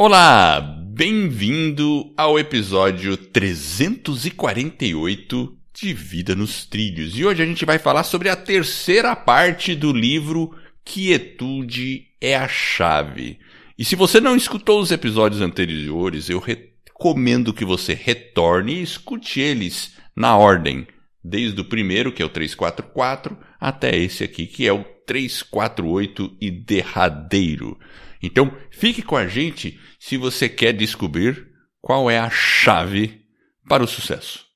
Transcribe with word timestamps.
Olá, 0.00 0.60
bem-vindo 0.60 2.14
ao 2.16 2.38
episódio 2.38 3.16
348 3.16 5.58
de 5.74 5.92
Vida 5.92 6.36
nos 6.36 6.64
Trilhos. 6.64 7.18
E 7.18 7.24
hoje 7.24 7.42
a 7.42 7.46
gente 7.46 7.64
vai 7.64 7.80
falar 7.80 8.04
sobre 8.04 8.28
a 8.28 8.36
terceira 8.36 9.16
parte 9.16 9.74
do 9.74 9.92
livro 9.92 10.54
Quietude 10.84 12.06
é 12.20 12.36
a 12.36 12.46
Chave. 12.46 13.40
E 13.76 13.84
se 13.84 13.96
você 13.96 14.20
não 14.20 14.36
escutou 14.36 14.80
os 14.80 14.92
episódios 14.92 15.42
anteriores, 15.42 16.30
eu 16.30 16.38
recomendo 16.38 17.52
que 17.52 17.64
você 17.64 17.92
retorne 17.92 18.74
e 18.74 18.82
escute 18.82 19.40
eles 19.40 19.96
na 20.14 20.36
ordem, 20.36 20.86
desde 21.24 21.60
o 21.60 21.64
primeiro, 21.64 22.12
que 22.12 22.22
é 22.22 22.24
o 22.24 22.28
344, 22.28 23.36
até 23.58 23.96
esse 23.96 24.22
aqui, 24.22 24.46
que 24.46 24.64
é 24.64 24.72
o 24.72 24.84
348 25.04 26.36
e 26.40 26.52
derradeiro. 26.52 27.76
Então, 28.22 28.56
fique 28.70 29.02
com 29.02 29.16
a 29.16 29.26
gente 29.26 29.78
se 29.98 30.16
você 30.16 30.48
quer 30.48 30.72
descobrir 30.72 31.48
qual 31.80 32.10
é 32.10 32.18
a 32.18 32.30
chave 32.30 33.24
para 33.68 33.82
o 33.82 33.88
sucesso. 33.88 34.46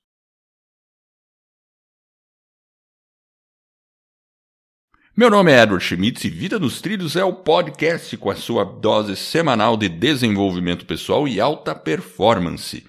Meu 5.15 5.29
nome 5.29 5.53
é 5.53 5.63
Edward 5.63 5.85
Schmitz 5.85 6.25
e 6.25 6.31
Vida 6.31 6.59
nos 6.59 6.81
Trilhos 6.81 7.17
é 7.17 7.25
o 7.25 7.35
podcast 7.35 8.17
com 8.17 8.31
a 8.31 8.35
sua 8.35 8.65
dose 8.65 9.15
semanal 9.15 9.77
de 9.77 9.87
desenvolvimento 9.87 10.87
pessoal 10.87 11.29
e 11.29 11.39
alta 11.39 11.75
performance. 11.75 12.83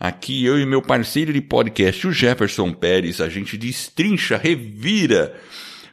Aqui 0.00 0.42
eu 0.44 0.58
e 0.58 0.64
meu 0.64 0.80
parceiro 0.80 1.34
de 1.34 1.40
podcast, 1.42 2.06
o 2.06 2.12
Jefferson 2.12 2.72
Pérez, 2.72 3.20
a 3.20 3.28
gente 3.28 3.58
destrincha, 3.58 4.38
revira 4.38 5.38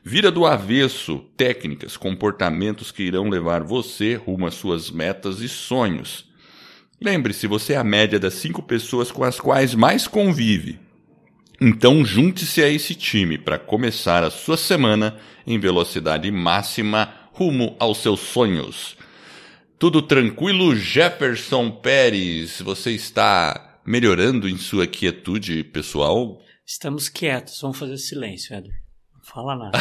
Vira 0.06 0.30
do 0.30 0.46
avesso 0.46 1.20
técnicas, 1.38 1.96
comportamentos 1.96 2.92
que 2.92 3.04
irão 3.04 3.30
levar 3.30 3.64
você 3.64 4.16
rumo 4.16 4.46
às 4.46 4.54
suas 4.54 4.92
metas 4.92 5.40
e 5.40 5.48
sonhos. 5.48 6.26
Lembre-se, 7.02 7.48
você 7.48 7.72
é 7.72 7.78
a 7.78 7.86
média 7.86 8.20
das 8.20 8.34
cinco 8.34 8.62
pessoas 8.62 9.10
com 9.10 9.24
as 9.24 9.40
quais 9.40 9.74
mais 9.74 10.06
convive. 10.06 10.78
Então 11.60 12.04
junte-se 12.04 12.62
a 12.62 12.68
esse 12.68 12.94
time 12.96 13.38
para 13.38 13.58
começar 13.58 14.26
a 14.26 14.30
sua 14.30 14.58
semana 14.58 15.18
em 15.48 15.58
velocidade 15.58 16.30
máxima 16.30 17.14
rumo 17.32 17.78
aos 17.80 18.00
seus 18.00 18.20
sonhos. 18.20 18.98
Tudo 19.80 20.02
tranquilo, 20.02 20.76
Jefferson 20.76 21.72
Pérez? 21.72 22.60
Você 22.60 22.92
está 22.92 23.80
melhorando 23.86 24.50
em 24.50 24.58
sua 24.58 24.86
quietude 24.86 25.64
pessoal? 25.64 26.42
Estamos 26.66 27.08
quietos, 27.08 27.58
vamos 27.62 27.80
fazer 27.80 27.98
silêncio, 27.98 28.54
Edward 28.54 28.83
fala 29.24 29.56
nada. 29.56 29.80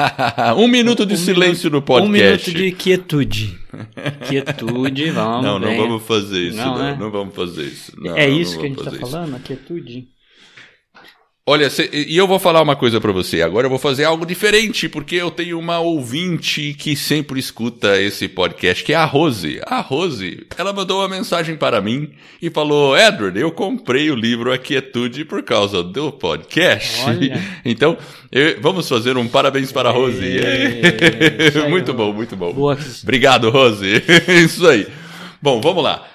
um 0.56 0.66
minuto 0.66 1.04
de 1.04 1.14
um 1.14 1.16
silêncio 1.16 1.70
minuto, 1.70 1.72
no 1.72 1.82
podcast. 1.82 2.08
Um 2.08 2.52
minuto 2.52 2.52
de 2.52 2.72
quietude. 2.72 3.58
Quietude, 4.26 5.10
vamos. 5.12 5.44
Não, 5.44 5.58
não 5.58 5.76
vamos 5.76 6.02
fazer 6.02 6.48
isso. 6.48 6.56
Não, 6.56 6.74
não, 6.74 6.78
né? 6.78 6.96
não 6.98 7.10
vamos 7.10 7.34
fazer 7.34 7.64
isso. 7.64 7.92
Não, 8.00 8.16
é 8.16 8.28
isso 8.28 8.58
que 8.58 8.64
a 8.64 8.68
gente 8.68 8.78
está 8.78 8.92
falando, 8.92 9.36
a 9.36 9.38
quietude. 9.38 10.08
Olha, 11.50 11.70
cê, 11.70 11.88
e 11.90 12.14
eu 12.14 12.26
vou 12.26 12.38
falar 12.38 12.60
uma 12.60 12.76
coisa 12.76 13.00
para 13.00 13.10
você. 13.10 13.40
Agora 13.40 13.64
eu 13.64 13.70
vou 13.70 13.78
fazer 13.78 14.04
algo 14.04 14.26
diferente, 14.26 14.86
porque 14.86 15.16
eu 15.16 15.30
tenho 15.30 15.58
uma 15.58 15.78
ouvinte 15.78 16.74
que 16.78 16.94
sempre 16.94 17.40
escuta 17.40 17.98
esse 17.98 18.28
podcast, 18.28 18.84
que 18.84 18.92
é 18.92 18.96
a 18.96 19.06
Rose. 19.06 19.58
A 19.64 19.80
Rose, 19.80 20.46
ela 20.58 20.74
mandou 20.74 21.00
uma 21.00 21.08
mensagem 21.08 21.56
para 21.56 21.80
mim 21.80 22.10
e 22.42 22.50
falou: 22.50 22.94
Edward, 22.94 23.40
eu 23.40 23.50
comprei 23.50 24.10
o 24.10 24.14
livro 24.14 24.52
A 24.52 24.58
Quietude 24.58 25.24
por 25.24 25.42
causa 25.42 25.82
do 25.82 26.12
podcast. 26.12 27.00
Olha. 27.06 27.42
Então, 27.64 27.96
eu, 28.30 28.60
vamos 28.60 28.86
fazer 28.86 29.16
um 29.16 29.26
parabéns 29.26 29.72
para 29.72 29.88
a 29.88 29.92
Rose. 29.92 30.38
É, 30.38 31.64
muito 31.68 31.94
bom, 31.94 32.12
muito 32.12 32.36
bom. 32.36 32.52
Boa. 32.52 32.78
Obrigado, 33.02 33.48
Rose. 33.48 33.86
Isso 34.28 34.66
aí. 34.66 34.86
Bom, 35.40 35.62
vamos 35.62 35.82
lá. 35.82 36.06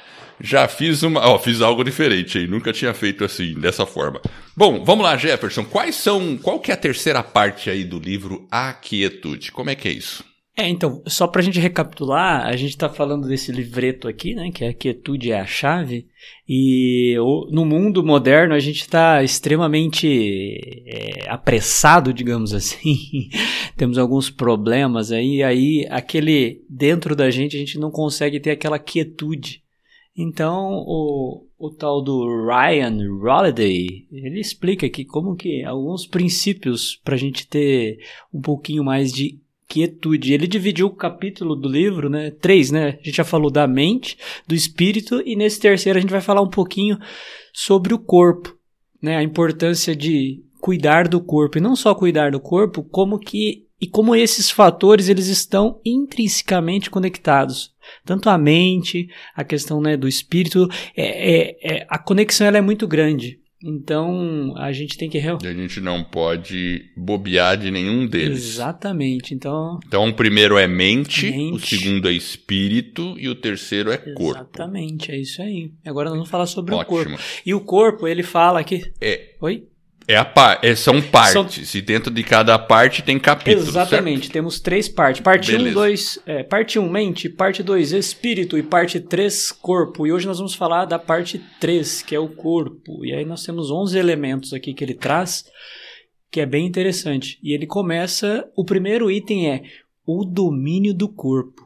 Já 0.44 0.68
fiz 0.68 1.04
uma. 1.04 1.26
Ó, 1.26 1.40
fiz 1.40 1.62
algo 1.62 1.86
diferente 1.86 2.38
aí. 2.38 2.48
Nunca 2.48 2.74
tinha 2.74 2.94
feito 2.94 3.24
assim, 3.24 3.54
dessa 3.54 3.86
forma. 3.86 4.22
Bom, 4.58 4.84
vamos 4.84 5.06
lá, 5.06 5.16
Jefferson. 5.16 5.64
Quais 5.64 5.96
são. 5.96 6.38
Qual 6.38 6.60
que 6.60 6.70
é 6.70 6.74
a 6.74 6.78
terceira 6.78 7.24
parte 7.24 7.70
aí 7.70 7.86
do 7.86 7.98
livro 7.98 8.46
A 8.52 8.74
Quietude? 8.74 9.53
Como 9.53 9.70
é 9.70 9.76
que 9.76 9.88
é 9.88 9.92
isso? 9.92 10.22
É, 10.56 10.70
então, 10.70 11.02
só 11.08 11.26
pra 11.26 11.42
gente 11.42 11.59
recapitular, 11.59 12.46
a 12.46 12.56
gente 12.56 12.78
tá 12.78 12.88
falando 12.88 13.28
desse 13.28 13.52
livreto 13.52 14.08
aqui, 14.08 14.36
né, 14.36 14.52
que 14.52 14.64
é 14.64 14.70
a 14.70 14.74
quietude 14.74 15.32
é 15.32 15.40
a 15.40 15.48
chave, 15.48 16.06
e 16.48 17.16
no 17.50 17.66
mundo 17.66 18.06
moderno 18.06 18.53
a 18.53 18.59
gente 18.59 18.88
tá 18.88 19.24
extremamente 19.24 20.06
é, 20.86 21.28
apressado, 21.28 22.14
digamos 22.14 22.53
assim, 22.53 22.96
temos 23.76 23.98
alguns 23.98 24.30
problemas 24.30 25.12
aí, 25.12 25.42
aí 25.42 25.88
aquele, 25.90 26.62
dentro 26.70 27.16
da 27.16 27.32
gente 27.32 27.56
a 27.56 27.59
gente 27.59 27.80
não 27.80 27.90
consegue 27.90 28.40
ter 28.40 28.52
aquela 28.52 28.78
quietude, 28.78 29.62
então, 30.16 30.84
o, 30.85 31.47
o 31.57 31.72
tal 31.72 32.01
do 32.03 32.46
Ryan 32.46 32.97
Holiday, 33.19 34.07
ele 34.12 34.40
explica 34.40 34.85
aqui 34.85 35.03
como 35.03 35.35
que 35.35 35.63
alguns 35.63 36.06
princípios 36.06 37.00
para 37.03 37.16
a 37.16 37.18
gente 37.18 37.47
ter 37.47 37.97
um 38.31 38.40
pouquinho 38.40 38.84
mais 38.84 39.12
de 39.12 39.40
quietude. 39.68 40.34
Ele 40.34 40.46
dividiu 40.46 40.85
o 40.85 40.96
capítulo 40.96 41.56
do 41.56 41.68
livro, 41.68 42.12
né? 42.12 42.29
Três, 42.29 42.69
né? 42.69 42.90
A 42.90 43.03
gente 43.03 43.18
já 43.18 43.23
falou 43.23 43.50
da 43.50 43.68
mente, 43.68 44.16
do 44.47 44.53
espírito, 44.53 45.19
e 45.25 45.35
nesse 45.35 45.59
terceiro 45.59 45.97
a 45.97 46.02
gente 46.02 46.12
vai 46.12 46.22
falar 46.22 46.41
um 46.41 46.50
pouquinho 46.50 47.00
sobre 47.52 47.91
o 47.91 48.00
corpo, 48.00 48.56
né? 49.02 49.18
A 49.18 49.23
importância 49.23 49.96
de 49.96 50.44
cuidar 50.62 51.07
do 51.07 51.19
corpo. 51.19 51.57
E 51.57 51.62
não 51.62 51.75
só 51.75 51.96
cuidar 51.96 52.31
do 52.31 52.40
corpo, 52.40 52.84
como 52.84 53.18
que 53.18 53.62
e 53.84 53.88
como 53.88 54.16
esses 54.16 54.50
fatores 54.50 55.10
eles 55.10 55.28
estão 55.28 55.82
intrinsecamente 55.84 56.90
conectados 56.90 57.74
tanto 58.06 58.30
a 58.30 58.38
mente, 58.38 59.10
a 59.36 59.44
questão 59.44 59.82
né, 59.82 59.98
do 59.98 60.08
espírito, 60.08 60.70
é, 60.96 61.04
é, 61.04 61.58
é, 61.62 61.86
a 61.90 62.00
conexão 62.00 62.48
ela 62.48 62.58
é 62.58 62.62
muito 62.62 62.88
grande. 62.88 63.42
Então 63.62 64.54
a 64.58 64.72
gente 64.72 64.98
tem 64.98 65.10
que 65.10 65.18
a 65.18 65.54
gente 65.54 65.82
não 65.82 66.02
pode 66.02 66.82
bobear 66.96 67.58
de 67.58 67.72
nenhum 67.72 68.08
deles. 68.08 68.56
Exatamente. 68.56 69.34
Então. 69.34 69.82
Então 69.86 70.08
o 70.08 70.14
primeiro 70.14 70.58
é 70.58 70.66
mente, 70.66 71.30
mente. 71.30 71.54
o 71.54 71.60
segundo 71.60 72.08
é 72.08 72.14
espírito 72.14 73.16
e 73.18 73.28
o 73.28 73.36
terceiro 73.36 73.92
é 73.92 73.98
corpo. 73.98 74.40
Exatamente, 74.40 75.12
é 75.12 75.18
isso 75.18 75.42
aí. 75.42 75.72
Agora 75.86 76.10
nós 76.10 76.20
vamos 76.20 76.30
falar 76.30 76.46
sobre 76.46 76.74
Ótimo. 76.74 76.84
o 76.84 77.04
corpo. 77.04 77.24
E 77.46 77.54
o 77.54 77.60
corpo 77.60 78.08
ele 78.08 78.24
fala 78.24 78.64
que. 78.64 78.82
É. 79.02 79.36
Oi. 79.42 79.68
É 80.08 80.18
a 80.18 80.25
par, 80.25 80.59
é, 80.62 80.75
são 80.75 81.02
partes. 81.02 81.69
São... 81.69 81.80
E 81.80 81.81
dentro 81.81 82.12
de 82.12 82.24
cada 82.24 82.58
parte 82.59 83.02
tem 83.02 83.18
capítulo. 83.18 83.68
Exatamente. 83.68 84.22
Certo? 84.22 84.34
Temos 84.34 84.59
três 84.59 84.90
partes. 84.90 85.22
Parte 85.22 85.56
1, 85.56 85.69
um, 85.69 85.74
2. 85.74 86.19
É, 86.25 86.44
parte 86.44 86.78
1, 86.78 86.84
um, 86.84 86.90
mente. 86.90 87.30
Parte 87.30 87.64
2, 87.64 87.94
espírito. 87.94 88.58
E 88.58 88.64
parte 88.64 89.00
3, 89.00 89.52
corpo. 89.52 90.06
E 90.06 90.12
hoje 90.12 90.28
nós 90.28 90.38
vamos 90.38 90.56
falar 90.56 90.86
da 90.86 91.00
parte 91.00 91.41
3, 91.59 92.02
que 92.02 92.16
é 92.16 92.19
o 92.19 92.28
corpo. 92.28 93.06
E 93.06 93.14
aí 93.14 93.25
nós 93.25 93.44
temos 93.44 93.72
11 93.72 93.97
elementos 93.97 94.53
aqui 94.53 94.74
que 94.74 94.84
ele 94.84 94.94
traz, 94.94 95.46
que 96.30 96.41
é 96.41 96.46
bem 96.46 96.66
interessante. 96.66 97.40
E 97.41 97.53
ele 97.53 97.66
começa. 97.66 98.46
O 98.56 98.66
primeiro 98.66 99.09
item 99.09 99.50
é 99.50 99.64
o 100.06 100.25
domínio 100.25 100.94
do 100.94 101.08
corpo. 101.08 101.64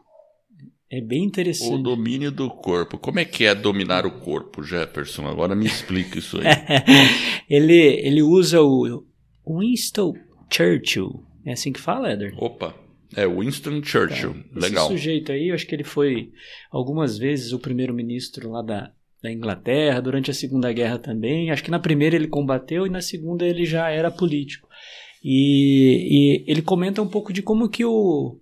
É 0.89 1.01
bem 1.01 1.25
interessante. 1.25 1.73
O 1.73 1.77
domínio 1.77 2.31
do 2.31 2.49
corpo. 2.49 2.97
Como 2.97 3.19
é 3.19 3.25
que 3.25 3.43
é 3.43 3.53
dominar 3.53 4.05
o 4.05 4.11
corpo, 4.11 4.63
Jefferson? 4.63 5.27
Agora 5.27 5.53
me 5.53 5.65
explica 5.65 6.17
isso 6.17 6.37
aí. 6.37 6.45
ele, 7.49 7.73
ele 7.75 8.21
usa 8.21 8.61
o 8.61 9.05
Winston 9.47 10.13
Churchill. 10.51 11.23
É 11.45 11.53
assim 11.53 11.71
que 11.71 11.79
fala, 11.79 12.11
Eder? 12.11 12.33
Opa. 12.37 12.75
É 13.15 13.25
Winston 13.25 13.81
Churchill. 13.83 14.35
É. 14.55 14.59
Legal. 14.59 14.85
Esse 14.85 14.97
sujeito 14.97 15.31
aí, 15.31 15.47
eu 15.49 15.55
acho 15.55 15.65
que 15.65 15.73
ele 15.73 15.83
foi 15.83 16.31
algumas 16.69 17.17
vezes 17.17 17.53
o 17.53 17.59
primeiro-ministro 17.59 18.51
lá 18.51 18.61
da, 18.61 18.91
da 19.21 19.31
Inglaterra, 19.31 20.01
durante 20.01 20.29
a 20.29 20.33
Segunda 20.33 20.71
Guerra 20.73 20.99
também. 20.99 21.49
Acho 21.49 21.63
que 21.63 21.71
na 21.71 21.79
primeira 21.79 22.15
ele 22.15 22.27
combateu 22.27 22.85
e 22.85 22.89
na 22.89 23.01
segunda 23.01 23.45
ele 23.45 23.65
já 23.65 23.89
era 23.89 24.11
político. 24.11 24.67
E, 25.23 26.43
e 26.45 26.51
ele 26.51 26.61
comenta 26.61 27.01
um 27.01 27.07
pouco 27.07 27.33
de 27.33 27.41
como 27.41 27.69
que 27.69 27.83
o, 27.85 28.37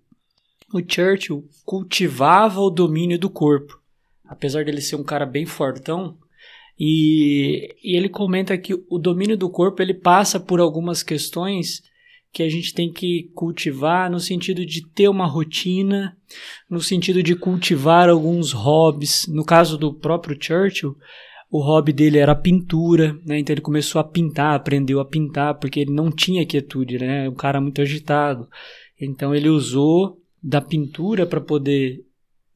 o 0.73 0.79
Churchill 0.87 1.47
cultivava 1.63 2.59
o 2.59 2.69
domínio 2.69 3.17
do 3.17 3.29
corpo, 3.29 3.79
apesar 4.27 4.65
dele 4.65 4.81
ser 4.81 4.95
um 4.95 5.03
cara 5.03 5.25
bem 5.25 5.45
fortão. 5.45 6.17
E, 6.79 7.75
e 7.83 7.95
ele 7.95 8.09
comenta 8.09 8.57
que 8.57 8.73
o 8.89 8.97
domínio 8.97 9.37
do 9.37 9.49
corpo 9.49 9.81
ele 9.81 9.93
passa 9.93 10.39
por 10.39 10.59
algumas 10.59 11.01
questões 11.01 11.81
que 12.31 12.43
a 12.43 12.49
gente 12.49 12.73
tem 12.73 12.91
que 12.91 13.31
cultivar 13.33 14.11
no 14.11 14.19
sentido 14.19 14.65
de 14.65 14.85
ter 14.89 15.07
uma 15.07 15.25
rotina, 15.25 16.17
no 16.69 16.81
sentido 16.81 17.23
de 17.23 17.33
cultivar 17.33 18.09
alguns 18.09 18.51
hobbies. 18.51 19.25
No 19.29 19.45
caso 19.45 19.77
do 19.77 19.93
próprio 19.93 20.37
Churchill, 20.37 20.97
o 21.49 21.61
hobby 21.61 21.93
dele 21.93 22.17
era 22.17 22.35
pintura, 22.35 23.17
né? 23.25 23.39
Então 23.39 23.53
ele 23.53 23.61
começou 23.61 24.01
a 24.01 24.03
pintar, 24.03 24.53
aprendeu 24.53 24.99
a 24.99 25.05
pintar, 25.05 25.57
porque 25.57 25.79
ele 25.79 25.93
não 25.93 26.11
tinha 26.11 26.45
quietude, 26.45 26.99
né? 26.99 27.29
Um 27.29 27.35
cara 27.35 27.61
muito 27.61 27.81
agitado. 27.81 28.49
Então 28.99 29.33
ele 29.33 29.47
usou 29.47 30.21
da 30.43 30.59
pintura 30.59 31.25
para 31.25 31.39
poder 31.39 32.03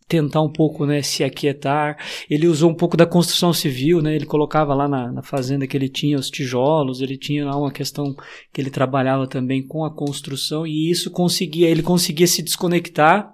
tentar 0.09 0.41
um 0.41 0.51
pouco 0.51 0.87
né, 0.87 1.03
se 1.03 1.23
aquietar. 1.23 1.95
Ele 2.27 2.47
usou 2.47 2.71
um 2.71 2.73
pouco 2.73 2.97
da 2.97 3.05
construção 3.05 3.53
civil, 3.53 4.01
né? 4.01 4.15
Ele 4.15 4.25
colocava 4.25 4.73
lá 4.73 4.87
na, 4.87 5.11
na, 5.11 5.21
fazenda 5.21 5.67
que 5.67 5.77
ele 5.77 5.87
tinha 5.87 6.17
os 6.17 6.31
tijolos, 6.31 6.99
ele 6.99 7.15
tinha 7.15 7.45
lá 7.45 7.55
uma 7.55 7.71
questão 7.71 8.15
que 8.51 8.59
ele 8.59 8.71
trabalhava 8.71 9.27
também 9.27 9.65
com 9.65 9.85
a 9.85 9.93
construção 9.93 10.65
e 10.65 10.89
isso 10.89 11.11
conseguia, 11.11 11.69
ele 11.69 11.83
conseguia 11.83 12.25
se 12.25 12.41
desconectar 12.41 13.31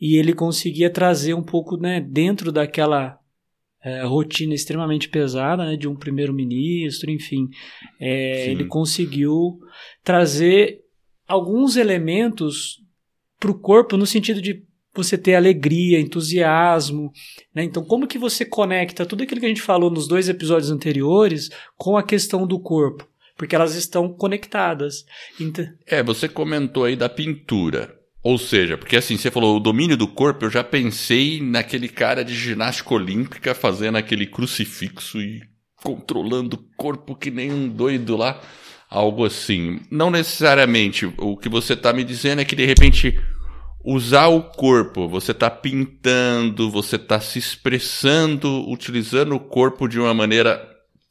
e 0.00 0.16
ele 0.16 0.32
conseguia 0.32 0.88
trazer 0.88 1.34
um 1.34 1.42
pouco 1.42 1.76
né, 1.76 2.00
dentro 2.00 2.52
daquela 2.52 3.18
é, 3.82 4.04
rotina 4.04 4.54
extremamente 4.54 5.08
pesada 5.08 5.64
né, 5.64 5.76
de 5.76 5.88
um 5.88 5.96
primeiro-ministro, 5.96 7.10
enfim. 7.10 7.48
É, 7.98 8.50
ele 8.50 8.66
conseguiu 8.66 9.58
trazer 10.04 10.80
alguns 11.26 11.76
elementos 11.76 12.80
para 13.40 13.50
o 13.50 13.58
corpo 13.58 13.96
no 13.96 14.06
sentido 14.06 14.40
de 14.40 14.64
você 15.02 15.18
ter 15.18 15.34
alegria, 15.34 16.00
entusiasmo. 16.00 17.12
Né? 17.54 17.64
Então, 17.64 17.84
como 17.84 18.06
que 18.06 18.18
você 18.18 18.44
conecta 18.44 19.06
tudo 19.06 19.22
aquilo 19.22 19.40
que 19.40 19.46
a 19.46 19.50
gente 19.50 19.62
falou 19.62 19.90
nos 19.90 20.08
dois 20.08 20.28
episódios 20.28 20.70
anteriores 20.70 21.50
com 21.76 21.96
a 21.96 22.02
questão 22.02 22.46
do 22.46 22.60
corpo? 22.60 23.06
Porque 23.36 23.54
elas 23.54 23.74
estão 23.74 24.08
conectadas. 24.08 25.04
Então... 25.38 25.66
É, 25.86 26.02
você 26.02 26.28
comentou 26.28 26.84
aí 26.84 26.96
da 26.96 27.08
pintura. 27.08 27.94
Ou 28.22 28.38
seja, 28.38 28.76
porque 28.76 28.96
assim, 28.96 29.16
você 29.16 29.30
falou 29.30 29.56
o 29.56 29.60
domínio 29.60 29.96
do 29.96 30.08
corpo, 30.08 30.44
eu 30.44 30.50
já 30.50 30.64
pensei 30.64 31.40
naquele 31.40 31.88
cara 31.88 32.24
de 32.24 32.34
ginástica 32.34 32.92
olímpica 32.92 33.54
fazendo 33.54 33.98
aquele 33.98 34.26
crucifixo 34.26 35.20
e 35.20 35.42
controlando 35.80 36.56
o 36.56 36.76
corpo 36.76 37.14
que 37.14 37.30
nem 37.30 37.52
um 37.52 37.68
doido 37.68 38.16
lá. 38.16 38.40
Algo 38.90 39.24
assim. 39.24 39.80
Não 39.90 40.10
necessariamente. 40.10 41.06
O 41.18 41.36
que 41.36 41.48
você 41.48 41.74
está 41.74 41.92
me 41.92 42.02
dizendo 42.02 42.40
é 42.40 42.44
que 42.44 42.56
de 42.56 42.64
repente 42.64 43.20
usar 43.86 44.26
o 44.26 44.42
corpo, 44.42 45.08
você 45.08 45.30
está 45.30 45.48
pintando, 45.48 46.68
você 46.68 46.96
está 46.96 47.20
se 47.20 47.38
expressando, 47.38 48.68
utilizando 48.68 49.36
o 49.36 49.40
corpo 49.40 49.86
de 49.86 50.00
uma 50.00 50.12
maneira 50.12 50.60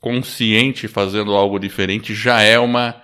consciente, 0.02 0.86
fazendo 0.90 1.32
algo 1.32 1.58
diferente, 1.58 2.14
já 2.14 2.42
é 2.42 2.60
uma 2.60 3.02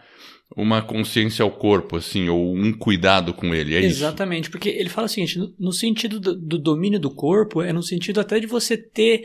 uma 0.57 0.81
consciência 0.81 1.44
ao 1.44 1.51
corpo, 1.51 1.95
assim, 1.95 2.27
ou 2.27 2.53
um 2.53 2.73
cuidado 2.73 3.33
com 3.33 3.56
ele, 3.56 3.73
é 3.73 3.85
Exatamente, 3.85 4.44
isso? 4.44 4.51
porque 4.51 4.68
ele 4.68 4.89
fala 4.89 5.06
o 5.06 5.09
seguinte, 5.09 5.39
no, 5.39 5.56
no 5.57 5.71
sentido 5.71 6.19
do, 6.19 6.35
do, 6.35 6.59
domínio 6.59 7.00
do 7.00 7.09
corpo, 7.09 7.62
é 7.62 7.71
no 7.71 7.81
sentido 7.81 8.19
até 8.19 8.38
de 8.38 8.47
você 8.47 8.75
ter 8.75 9.23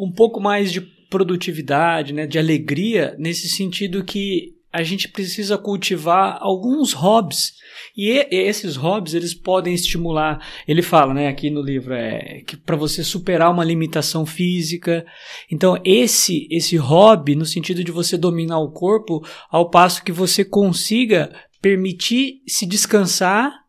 um 0.00 0.10
pouco 0.10 0.40
mais 0.40 0.72
de 0.72 0.80
produtividade, 1.10 2.14
né, 2.14 2.26
de 2.26 2.38
alegria, 2.38 3.14
nesse 3.18 3.46
sentido 3.46 4.02
que 4.02 4.53
a 4.74 4.82
gente 4.82 5.06
precisa 5.08 5.56
cultivar 5.56 6.36
alguns 6.40 6.92
hobbies. 6.92 7.54
E, 7.96 8.26
esses 8.28 8.74
hobbies, 8.74 9.14
eles 9.14 9.32
podem 9.32 9.72
estimular, 9.72 10.44
ele 10.66 10.82
fala, 10.82 11.14
né, 11.14 11.28
aqui 11.28 11.48
no 11.48 11.62
livro, 11.62 11.94
é 11.94 12.42
que 12.44 12.56
para 12.56 12.74
você 12.74 13.04
superar 13.04 13.52
uma 13.52 13.62
limitação 13.62 14.26
física. 14.26 15.06
Então, 15.48 15.80
esse 15.84 16.48
esse 16.50 16.76
hobby 16.76 17.36
no 17.36 17.46
sentido 17.46 17.84
de 17.84 17.92
você 17.92 18.18
dominar 18.18 18.58
o 18.58 18.72
corpo 18.72 19.24
ao 19.48 19.70
passo 19.70 20.02
que 20.02 20.10
você 20.10 20.44
consiga 20.44 21.32
permitir 21.62 22.42
se 22.44 22.66
descansar 22.66 23.63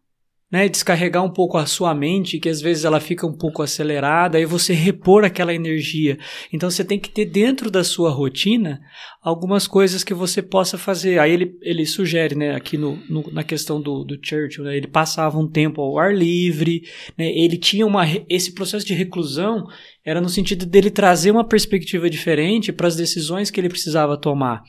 né, 0.56 0.69
descarregar 0.69 1.22
um 1.22 1.30
pouco 1.30 1.57
a 1.57 1.66
sua 1.66 1.94
mente, 1.94 2.40
que 2.40 2.48
às 2.48 2.62
vezes 2.62 2.86
ela 2.86 3.02
fica 3.02 3.28
um 3.28 3.38
pouco 3.38 3.62
acelerada, 3.62 4.40
e 4.40 4.46
você 4.46 4.74
repor 4.74 5.25
aquela 5.25 5.54
energia. 5.54 6.18
Então 6.54 6.72
você 6.72 6.81
tem 6.81 6.98
que 6.98 7.10
ter 7.10 7.25
dentro 7.25 7.69
da 7.69 7.84
sua 7.84 8.10
rotina 8.10 8.80
algumas 9.22 9.68
coisas 9.68 10.02
que 10.02 10.13
você 10.13 10.42
possa 10.42 10.78
fazer. 10.78 11.19
Aí 11.19 11.34
ele, 11.34 11.57
ele 11.62 11.86
sugere, 11.86 12.36
né, 12.36 12.56
aqui 12.56 12.78
no, 12.78 12.98
no 13.10 13.30
na 13.34 13.44
questão 13.44 13.81
do, 13.81 14.06
do 14.06 14.18
Churchill, 14.22 14.63
né, 14.63 14.78
ele 14.78 14.88
passava 14.88 15.38
um 15.38 15.46
tempo 15.46 15.81
ao 15.81 16.00
ar 16.00 16.16
livre, 16.16 16.84
né, 17.18 17.28
ele 17.38 17.58
tinha 17.58 17.86
uma, 17.86 18.06
esse 18.30 18.54
processo 18.54 18.86
de 18.86 18.94
reclusão 18.94 19.68
era 20.06 20.22
no 20.22 20.30
sentido 20.30 20.66
dele 20.66 20.90
trazer 20.90 21.31
uma 21.31 21.44
perspectiva 21.44 22.10
diferente 22.10 22.72
para 22.72 22.88
as 22.88 22.96
decisões 22.96 23.51
que 23.51 23.60
ele 23.60 23.68
precisava 23.68 24.16
tomar. 24.16 24.63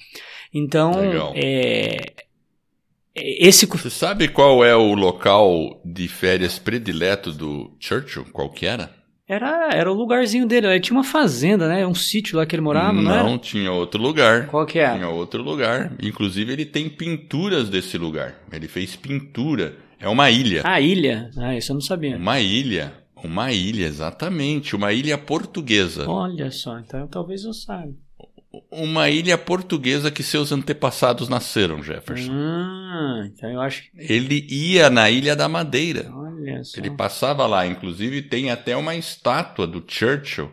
Então, 0.53 0.93
é, 1.35 2.15
esse... 3.17 3.67
Você 3.67 3.91
sabe 3.91 4.29
qual 4.29 4.65
é 4.65 4.75
o 4.77 4.95
local 4.95 5.81
de 5.85 6.07
férias 6.07 6.59
predileto 6.59 7.33
do 7.33 7.75
Churchill? 7.81 8.27
Qual 8.33 8.51
que 8.51 8.67
era? 8.67 8.91
Era, 9.29 9.71
era 9.73 9.91
o 9.91 9.95
lugarzinho 9.95 10.47
dele. 10.47 10.69
Ele 10.69 10.81
tinha 10.81 10.97
uma 10.97 11.05
fazenda, 11.05 11.69
né? 11.69 11.87
Um 11.87 11.95
sítio 11.95 12.37
lá 12.37 12.47
que 12.47 12.55
ele 12.55 12.63
morava, 12.63 12.93
não, 12.93 13.03
não 13.03 13.29
era? 13.31 13.39
tinha 13.39 13.73
outro 13.73 14.01
lugar. 14.01 14.47
Qual 14.47 14.65
que 14.65 14.79
é? 14.79 14.93
Tinha 14.93 15.09
outro 15.09 15.43
lugar. 15.43 15.93
Inclusive, 16.01 16.53
ele 16.53 16.65
tem 16.65 16.89
pinturas 16.89 17.69
desse 17.69 17.99
lugar. 17.99 18.37
Ele 18.53 18.69
fez 18.69 18.95
pintura. 18.95 19.77
É 19.99 20.09
uma 20.09 20.31
ilha. 20.31 20.63
Ah, 20.65 20.81
ilha? 20.81 21.31
Ah, 21.39 21.57
isso 21.57 21.73
eu 21.73 21.75
não 21.75 21.81
sabia. 21.81 22.17
Uma 22.17 22.39
ilha. 22.39 22.93
Uma 23.25 23.51
ilha, 23.51 23.87
exatamente. 23.87 24.77
Uma 24.77 24.93
ilha 24.93 25.19
portuguesa. 25.19 26.09
Olha 26.09 26.51
só, 26.53 26.79
então 26.79 27.09
talvez 27.09 27.45
eu 27.45 27.53
saiba 27.53 28.06
uma 28.71 29.09
ilha 29.09 29.37
portuguesa 29.37 30.11
que 30.11 30.23
seus 30.23 30.53
antepassados 30.53 31.29
nasceram, 31.29 31.83
Jefferson. 31.83 32.33
Ah, 32.33 33.25
então 33.27 33.51
eu 33.51 33.61
acho. 33.61 33.85
Ele 33.95 34.47
ia 34.51 34.91
na 34.91 35.11
Ilha 35.11 35.35
da 35.35 35.49
Madeira. 35.49 36.11
Olha 36.13 36.63
só. 36.65 36.79
Ele 36.79 36.91
passava 36.91 37.47
lá, 37.47 37.67
inclusive 37.67 38.23
tem 38.23 38.51
até 38.51 38.77
uma 38.77 38.95
estátua 38.95 39.67
do 39.67 39.85
Churchill 39.87 40.51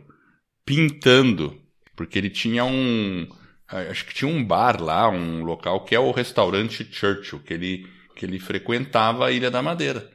pintando, 0.65 1.57
porque 1.95 2.17
ele 2.17 2.29
tinha 2.29 2.63
um, 2.65 3.27
acho 3.67 4.05
que 4.05 4.13
tinha 4.13 4.29
um 4.29 4.43
bar 4.43 4.81
lá, 4.81 5.09
um 5.09 5.43
local 5.43 5.83
que 5.83 5.95
é 5.95 5.99
o 5.99 6.11
restaurante 6.11 6.87
Churchill, 6.89 7.39
que 7.39 7.53
ele 7.53 7.85
que 8.15 8.25
ele 8.25 8.39
frequentava 8.39 9.25
a 9.25 9.31
Ilha 9.31 9.49
da 9.49 9.61
Madeira. 9.61 10.07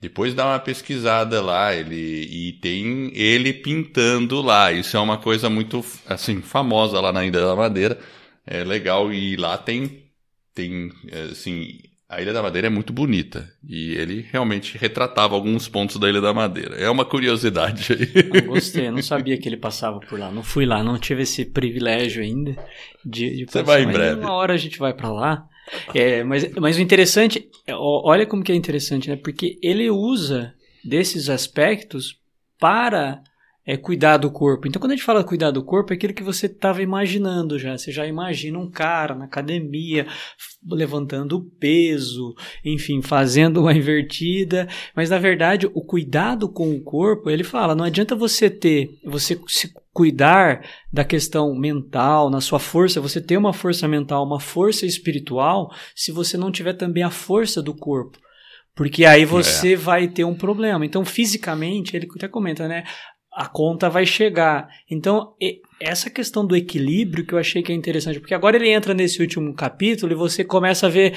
Depois 0.00 0.34
dá 0.34 0.46
uma 0.46 0.58
pesquisada 0.58 1.40
lá, 1.40 1.74
ele 1.74 1.94
e 1.94 2.52
tem 2.60 3.10
ele 3.14 3.52
pintando 3.52 4.42
lá. 4.42 4.70
Isso 4.70 4.96
é 4.96 5.00
uma 5.00 5.16
coisa 5.16 5.48
muito 5.48 5.84
assim 6.06 6.42
famosa 6.42 7.00
lá 7.00 7.12
na 7.12 7.24
Ilha 7.24 7.40
da 7.40 7.56
Madeira. 7.56 7.98
É 8.46 8.62
legal 8.62 9.12
e 9.12 9.36
lá 9.36 9.56
tem 9.56 10.04
tem 10.54 10.92
assim 11.32 11.80
a 12.08 12.22
Ilha 12.22 12.32
da 12.32 12.42
Madeira 12.42 12.68
é 12.68 12.70
muito 12.70 12.92
bonita 12.92 13.50
e 13.66 13.94
ele 13.94 14.24
realmente 14.30 14.78
retratava 14.78 15.34
alguns 15.34 15.66
pontos 15.66 15.96
da 15.96 16.08
Ilha 16.08 16.20
da 16.20 16.32
Madeira. 16.32 16.76
É 16.76 16.88
uma 16.88 17.04
curiosidade 17.04 17.92
aí. 17.92 18.30
Eu 18.32 18.46
gostei, 18.46 18.86
eu 18.86 18.92
não 18.92 19.02
sabia 19.02 19.36
que 19.36 19.48
ele 19.48 19.56
passava 19.56 19.98
por 19.98 20.18
lá. 20.18 20.30
Não 20.30 20.42
fui 20.42 20.64
lá, 20.64 20.84
não 20.84 20.98
tive 20.98 21.22
esse 21.22 21.44
privilégio 21.44 22.22
ainda 22.22 22.54
de, 23.04 23.38
de 23.38 23.46
Você 23.46 23.62
vai 23.62 23.82
em 23.82 23.88
breve. 23.88 24.20
Uma 24.20 24.34
hora 24.34 24.54
a 24.54 24.56
gente 24.56 24.78
vai 24.78 24.94
para 24.94 25.10
lá. 25.10 25.48
É, 25.94 26.22
mas, 26.22 26.50
mas 26.54 26.76
o 26.76 26.80
interessante, 26.80 27.48
é, 27.66 27.74
olha 27.74 28.26
como 28.26 28.42
que 28.42 28.52
é 28.52 28.54
interessante, 28.54 29.08
né? 29.08 29.16
Porque 29.16 29.58
ele 29.62 29.90
usa 29.90 30.54
desses 30.84 31.28
aspectos 31.28 32.18
para 32.58 33.22
é, 33.66 33.76
cuidar 33.76 34.16
do 34.16 34.30
corpo. 34.30 34.68
Então, 34.68 34.80
quando 34.80 34.92
a 34.92 34.94
gente 34.94 35.04
fala 35.04 35.24
cuidar 35.24 35.50
do 35.50 35.64
corpo, 35.64 35.92
é 35.92 35.96
aquilo 35.96 36.14
que 36.14 36.22
você 36.22 36.46
estava 36.46 36.80
imaginando 36.80 37.58
já. 37.58 37.76
Você 37.76 37.90
já 37.90 38.06
imagina 38.06 38.58
um 38.58 38.70
cara 38.70 39.14
na 39.14 39.24
academia 39.24 40.06
levantando 40.70 41.42
peso, 41.58 42.34
enfim, 42.64 43.02
fazendo 43.02 43.60
uma 43.60 43.74
invertida. 43.74 44.68
Mas 44.94 45.10
na 45.10 45.18
verdade, 45.18 45.66
o 45.66 45.82
cuidado 45.82 46.48
com 46.48 46.70
o 46.70 46.80
corpo, 46.80 47.28
ele 47.28 47.42
fala, 47.42 47.74
não 47.74 47.84
adianta 47.84 48.14
você 48.14 48.48
ter, 48.48 49.00
você 49.04 49.38
se 49.48 49.72
cuidar 49.96 50.62
da 50.92 51.02
questão 51.02 51.54
mental, 51.54 52.28
na 52.28 52.42
sua 52.42 52.58
força, 52.58 53.00
você 53.00 53.18
ter 53.18 53.38
uma 53.38 53.54
força 53.54 53.88
mental, 53.88 54.26
uma 54.26 54.38
força 54.38 54.84
espiritual, 54.84 55.72
se 55.94 56.12
você 56.12 56.36
não 56.36 56.52
tiver 56.52 56.74
também 56.74 57.02
a 57.02 57.08
força 57.08 57.62
do 57.62 57.74
corpo. 57.74 58.18
Porque 58.74 59.06
aí 59.06 59.24
você 59.24 59.72
é. 59.72 59.76
vai 59.76 60.06
ter 60.06 60.24
um 60.24 60.34
problema. 60.34 60.84
Então, 60.84 61.02
fisicamente, 61.02 61.96
ele 61.96 62.06
até 62.14 62.28
comenta, 62.28 62.68
né? 62.68 62.84
A 63.32 63.46
conta 63.48 63.88
vai 63.88 64.04
chegar. 64.04 64.68
Então, 64.90 65.34
essa 65.80 66.10
questão 66.10 66.46
do 66.46 66.54
equilíbrio 66.54 67.24
que 67.24 67.32
eu 67.32 67.38
achei 67.38 67.62
que 67.62 67.72
é 67.72 67.74
interessante, 67.74 68.20
porque 68.20 68.34
agora 68.34 68.56
ele 68.56 68.68
entra 68.68 68.92
nesse 68.92 69.22
último 69.22 69.54
capítulo 69.54 70.12
e 70.12 70.14
você 70.14 70.44
começa 70.44 70.88
a 70.88 70.90
ver 70.90 71.16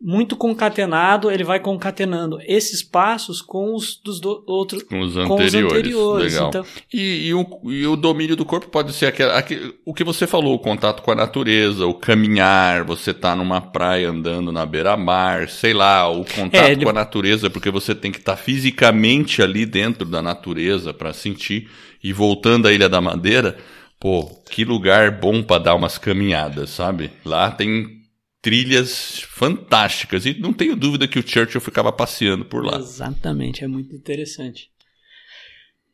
muito 0.00 0.34
concatenado, 0.34 1.30
ele 1.30 1.44
vai 1.44 1.60
concatenando 1.60 2.38
esses 2.46 2.82
passos 2.82 3.42
com 3.42 3.74
os 3.74 4.00
dos 4.02 4.18
do, 4.18 4.42
outros 4.46 4.82
com 4.84 5.00
os 5.00 5.14
anteriores. 5.14 5.28
Com 5.28 5.44
os 5.44 5.54
anteriores. 5.54 6.32
Legal. 6.32 6.48
Então, 6.48 6.64
e, 6.92 7.28
e, 7.28 7.34
o, 7.34 7.60
e 7.64 7.86
o 7.86 7.96
domínio 7.96 8.34
do 8.34 8.46
corpo 8.46 8.68
pode 8.68 8.94
ser 8.94 9.06
aquele, 9.06 9.30
aquele, 9.32 9.74
o 9.84 9.92
que 9.92 10.02
você 10.02 10.26
falou, 10.26 10.54
o 10.54 10.58
contato 10.58 11.02
com 11.02 11.10
a 11.10 11.14
natureza, 11.14 11.86
o 11.86 11.92
caminhar, 11.92 12.82
você 12.82 13.12
tá 13.12 13.36
numa 13.36 13.60
praia 13.60 14.08
andando 14.08 14.50
na 14.50 14.64
beira-mar, 14.64 15.50
sei 15.50 15.74
lá, 15.74 16.08
o 16.08 16.24
contato 16.24 16.64
é, 16.64 16.72
ele... 16.72 16.84
com 16.84 16.90
a 16.90 16.94
natureza, 16.94 17.50
porque 17.50 17.70
você 17.70 17.94
tem 17.94 18.10
que 18.10 18.18
estar 18.18 18.36
tá 18.36 18.42
fisicamente 18.42 19.42
ali 19.42 19.66
dentro 19.66 20.06
da 20.06 20.22
natureza 20.22 20.94
para 20.94 21.12
sentir. 21.12 21.68
E 22.02 22.14
voltando 22.14 22.66
à 22.66 22.72
Ilha 22.72 22.88
da 22.88 23.02
Madeira, 23.02 23.58
pô, 23.98 24.30
que 24.50 24.64
lugar 24.64 25.10
bom 25.10 25.42
para 25.42 25.64
dar 25.64 25.74
umas 25.74 25.98
caminhadas, 25.98 26.70
sabe? 26.70 27.10
Lá 27.22 27.50
tem 27.50 27.99
trilhas 28.42 29.20
fantásticas. 29.30 30.26
E 30.26 30.38
não 30.38 30.52
tenho 30.52 30.76
dúvida 30.76 31.06
que 31.06 31.18
o 31.18 31.26
Churchill 31.26 31.60
ficava 31.60 31.92
passeando 31.92 32.44
por 32.44 32.64
lá. 32.64 32.78
Exatamente, 32.78 33.64
é 33.64 33.68
muito 33.68 33.94
interessante. 33.94 34.70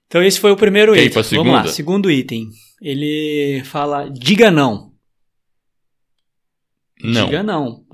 Então 0.06 0.22
esse 0.22 0.38
foi 0.38 0.52
o 0.52 0.56
primeiro 0.56 0.92
Quer 0.94 1.04
item. 1.04 1.22
Vamos 1.38 1.52
lá, 1.52 1.66
segundo 1.66 2.10
item. 2.10 2.48
Ele 2.80 3.62
fala 3.64 4.08
diga 4.08 4.50
não. 4.50 4.92
Não. 7.02 7.26
Diga 7.26 7.42
não. 7.42 7.84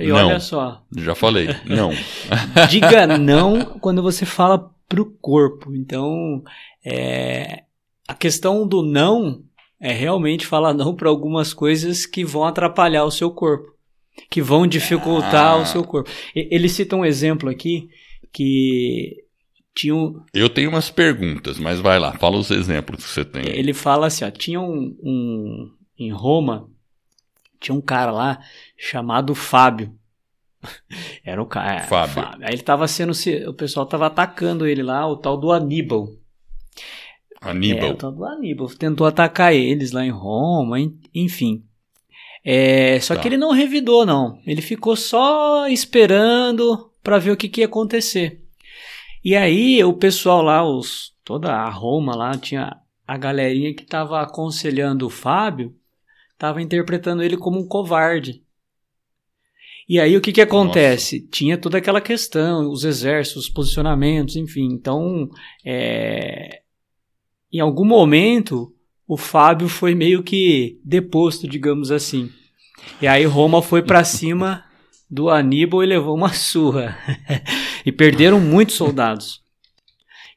E 0.00 0.06
não. 0.06 0.16
olha 0.16 0.40
só. 0.40 0.82
Já 0.96 1.14
falei, 1.14 1.48
não. 1.66 1.90
diga 2.70 3.06
não 3.18 3.78
quando 3.78 4.02
você 4.02 4.24
fala 4.24 4.70
pro 4.88 5.10
corpo. 5.20 5.74
Então, 5.74 6.42
é, 6.84 7.64
a 8.06 8.14
questão 8.14 8.66
do 8.66 8.82
não 8.82 9.42
é 9.80 9.92
realmente 9.92 10.46
falar 10.46 10.72
não 10.72 10.94
para 10.94 11.08
algumas 11.08 11.52
coisas 11.52 12.06
que 12.06 12.24
vão 12.24 12.44
atrapalhar 12.44 13.04
o 13.04 13.10
seu 13.10 13.30
corpo 13.30 13.71
que 14.30 14.42
vão 14.42 14.66
dificultar 14.66 15.54
ah. 15.54 15.56
o 15.58 15.66
seu 15.66 15.84
corpo. 15.84 16.10
Ele 16.34 16.68
cita 16.68 16.96
um 16.96 17.04
exemplo 17.04 17.48
aqui 17.48 17.88
que 18.32 19.24
tinha 19.74 19.94
um, 19.94 20.22
Eu 20.34 20.48
tenho 20.48 20.68
umas 20.70 20.90
perguntas, 20.90 21.58
mas 21.58 21.80
vai 21.80 21.98
lá, 21.98 22.12
fala 22.12 22.36
os 22.36 22.50
exemplos 22.50 23.04
que 23.04 23.10
você 23.10 23.24
tem. 23.24 23.42
ele 23.46 23.72
fala 23.72 24.06
assim, 24.06 24.24
ó, 24.24 24.30
tinha 24.30 24.60
um, 24.60 24.96
um 25.02 25.70
em 25.98 26.10
Roma, 26.10 26.68
tinha 27.60 27.74
um 27.74 27.80
cara 27.80 28.10
lá 28.10 28.38
chamado 28.76 29.34
Fábio. 29.34 29.94
Era 31.24 31.42
o 31.42 31.46
cara. 31.46 31.80
Fábio. 31.82 32.28
Aí 32.42 32.54
ele 32.54 32.62
tava 32.62 32.86
sendo. 32.86 33.14
se- 33.14 33.46
O 33.46 33.54
pessoal 33.54 33.86
tava 33.86 34.06
atacando 34.06 34.66
ele 34.66 34.82
lá, 34.82 35.06
o 35.06 35.16
tal 35.16 35.36
do 35.36 35.50
Aníbal. 35.50 36.08
É, 37.42 37.50
Aníbal. 37.50 37.90
o 37.90 37.94
tal 37.96 38.12
do 38.12 38.24
Aníbal. 38.24 38.68
Tentou 38.68 39.06
atacar 39.06 39.52
eles 39.54 39.90
lá 39.92 40.04
em 40.04 40.10
Roma, 40.10 40.78
en- 40.80 40.96
enfim. 41.14 41.64
É, 42.44 42.98
só 43.00 43.14
Tá. 43.14 43.20
que 43.20 43.28
ele 43.28 43.36
não 43.36 43.52
revidou, 43.52 44.04
não. 44.04 44.40
Ele 44.46 44.60
ficou 44.60 44.96
só 44.96 45.68
esperando 45.68 46.90
pra 47.02 47.18
ver 47.18 47.30
o 47.30 47.36
que, 47.36 47.48
que 47.48 47.60
ia 47.60 47.66
acontecer. 47.66 48.40
E 49.24 49.36
aí 49.36 49.82
o 49.84 49.92
pessoal 49.92 50.42
lá, 50.42 50.68
os, 50.68 51.12
toda 51.24 51.52
a 51.52 51.68
Roma 51.70 52.16
lá, 52.16 52.36
tinha 52.36 52.76
a 53.06 53.16
galerinha 53.16 53.74
que 53.74 53.84
tava 53.84 54.20
aconselhando 54.20 55.06
o 55.06 55.10
Fábio, 55.10 55.74
tava 56.36 56.60
interpretando 56.60 57.22
ele 57.22 57.36
como 57.36 57.60
um 57.60 57.66
covarde. 57.68 58.42
E 59.88 60.00
aí 60.00 60.16
o 60.16 60.20
que 60.20 60.32
que 60.32 60.40
acontece? 60.40 61.20
Tinha 61.28 61.58
toda 61.58 61.78
aquela 61.78 62.00
questão, 62.00 62.70
os 62.70 62.82
exércitos, 62.84 63.44
os 63.44 63.50
posicionamentos, 63.50 64.36
enfim. 64.36 64.68
Então, 64.72 65.28
é, 65.64 66.62
em 67.52 67.60
algum 67.60 67.84
momento, 67.84 68.74
o 69.12 69.16
Fábio 69.18 69.68
foi 69.68 69.94
meio 69.94 70.22
que 70.22 70.80
deposto, 70.82 71.46
digamos 71.46 71.90
assim. 71.90 72.30
E 72.98 73.06
aí 73.06 73.26
Roma 73.26 73.60
foi 73.60 73.82
pra 73.82 74.04
cima 74.04 74.64
do 75.10 75.28
Aníbal 75.28 75.84
e 75.84 75.86
levou 75.86 76.16
uma 76.16 76.32
surra. 76.32 76.96
e 77.84 77.92
perderam 77.92 78.40
muitos 78.40 78.74
soldados. 78.74 79.42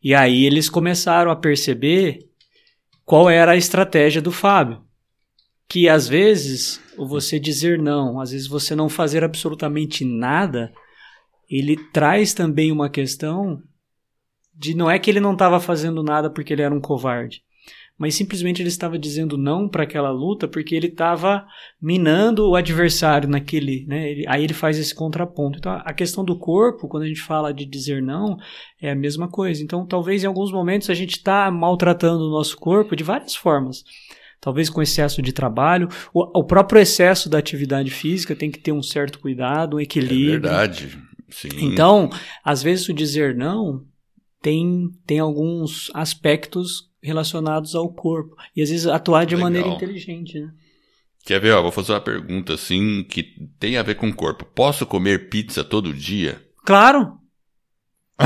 E 0.03 0.13
aí 0.13 0.43
eles 0.43 0.67
começaram 0.67 1.31
a 1.31 1.37
perceber 1.37 2.29
qual 3.05 3.29
era 3.29 3.53
a 3.53 3.55
estratégia 3.55 4.21
do 4.21 4.29
Fábio. 4.29 4.83
Que 5.69 5.87
às 5.87 6.05
vezes, 6.05 6.81
você 6.97 7.39
dizer 7.39 7.79
não, 7.79 8.19
às 8.19 8.31
vezes 8.31 8.45
você 8.45 8.75
não 8.75 8.89
fazer 8.89 9.23
absolutamente 9.23 10.03
nada, 10.03 10.69
ele 11.49 11.77
traz 11.93 12.33
também 12.33 12.73
uma 12.73 12.89
questão 12.89 13.63
de 14.53 14.75
não 14.75 14.91
é 14.91 14.99
que 14.99 15.09
ele 15.09 15.21
não 15.21 15.31
estava 15.31 15.61
fazendo 15.61 16.03
nada 16.03 16.29
porque 16.29 16.51
ele 16.51 16.61
era 16.61 16.75
um 16.75 16.81
covarde, 16.81 17.41
mas 17.97 18.15
simplesmente 18.15 18.61
ele 18.61 18.69
estava 18.69 18.99
dizendo 18.99 19.37
não 19.37 19.69
para 19.69 19.83
aquela 19.83 20.11
luta 20.11 20.47
porque 20.47 20.75
ele 20.75 20.87
estava 20.87 21.45
minando 21.81 22.49
o 22.49 22.55
adversário 22.55 23.29
naquele, 23.29 23.85
né? 23.87 24.11
Ele- 24.11 24.25
aí 24.27 24.43
ele 24.43 24.53
faz 24.53 24.77
esse 24.77 24.93
contraponto. 24.93 25.57
Então 25.57 25.71
a 25.83 25.93
questão 25.93 26.23
do 26.25 26.37
corpo, 26.37 26.87
quando 26.87 27.03
a 27.03 27.07
gente 27.07 27.21
fala 27.21 27.53
de 27.53 27.65
dizer 27.65 28.01
não, 28.01 28.37
é 28.81 28.91
a 28.91 28.95
mesma 28.95 29.27
coisa. 29.29 29.63
Então 29.63 29.85
talvez 29.85 30.23
em 30.23 30.27
alguns 30.27 30.51
momentos 30.51 30.89
a 30.89 30.93
gente 30.93 31.17
está 31.17 31.49
maltratando 31.49 32.25
o 32.27 32.31
nosso 32.31 32.57
corpo 32.57 32.95
de 32.95 33.03
várias 33.03 33.35
formas. 33.35 33.83
Talvez 34.41 34.69
com 34.69 34.81
excesso 34.81 35.21
de 35.21 35.31
trabalho, 35.33 35.87
o, 36.13 36.39
o 36.39 36.43
próprio 36.43 36.79
excesso 36.81 37.29
da 37.29 37.37
atividade 37.39 37.89
física 37.89 38.35
tem 38.35 38.51
que 38.51 38.59
ter 38.59 38.71
um 38.71 38.83
certo 38.83 39.17
cuidado, 39.19 39.77
um 39.77 39.79
É 39.79 39.83
equilíbrio. 39.83 40.41
verdade. 40.41 40.99
Sim. 41.29 41.47
Então, 41.61 42.09
às 42.43 42.61
vezes 42.61 42.87
o 42.87 42.93
dizer 42.93 43.33
não 43.35 43.83
tem, 44.41 44.91
tem 45.07 45.17
alguns 45.17 45.89
aspectos 45.95 46.87
relacionados 47.05 47.75
ao 47.75 47.87
corpo. 47.93 48.35
E 48.55 48.61
às 48.61 48.69
vezes 48.69 48.87
atuar 48.87 49.25
de 49.25 49.35
Legal. 49.35 49.49
maneira 49.49 49.67
inteligente, 49.69 50.39
né? 50.39 50.51
Quer 51.25 51.39
ver? 51.39 51.53
Ó, 51.53 51.61
vou 51.61 51.71
fazer 51.71 51.93
uma 51.93 52.01
pergunta 52.01 52.53
assim 52.53 53.03
que 53.03 53.23
tem 53.59 53.77
a 53.77 53.83
ver 53.83 53.95
com 53.95 54.07
o 54.07 54.15
corpo. 54.15 54.45
Posso 54.45 54.85
comer 54.85 55.29
pizza 55.29 55.63
todo 55.63 55.93
dia? 55.93 56.41
Claro 56.65 57.19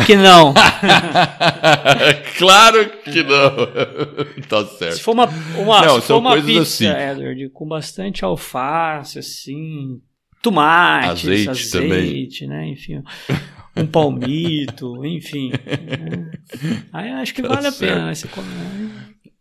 que 0.05 0.15
não. 0.15 0.53
claro 2.37 2.89
que 3.03 3.23
não. 3.23 3.49
tá 4.47 4.65
se 4.65 4.77
certo. 4.77 5.01
for 5.01 5.13
uma, 5.13 5.25
uma, 5.57 5.81
Não, 5.81 5.99
se 5.99 6.07
for 6.07 6.17
uma 6.17 6.35
pizza, 6.39 6.61
assim. 6.61 6.87
Edward, 6.87 7.49
com 7.49 7.67
bastante 7.67 8.23
alface, 8.23 9.17
assim, 9.17 9.99
tomate, 10.41 11.09
Azeite 11.09 11.49
azeite, 11.49 12.47
né? 12.47 12.67
Enfim, 12.67 13.01
um 13.81 13.87
palmito, 13.87 15.05
enfim. 15.05 15.51
Aí 16.93 17.09
acho 17.11 17.33
que 17.33 17.41
Tá 17.41 17.49
vale 17.49 17.67
a 17.67 17.71
certo. 17.71 17.93
pena. 17.93 18.05
né? 18.07 18.15
Você 18.15 18.27
come, 18.27 18.47
né? 18.47 18.89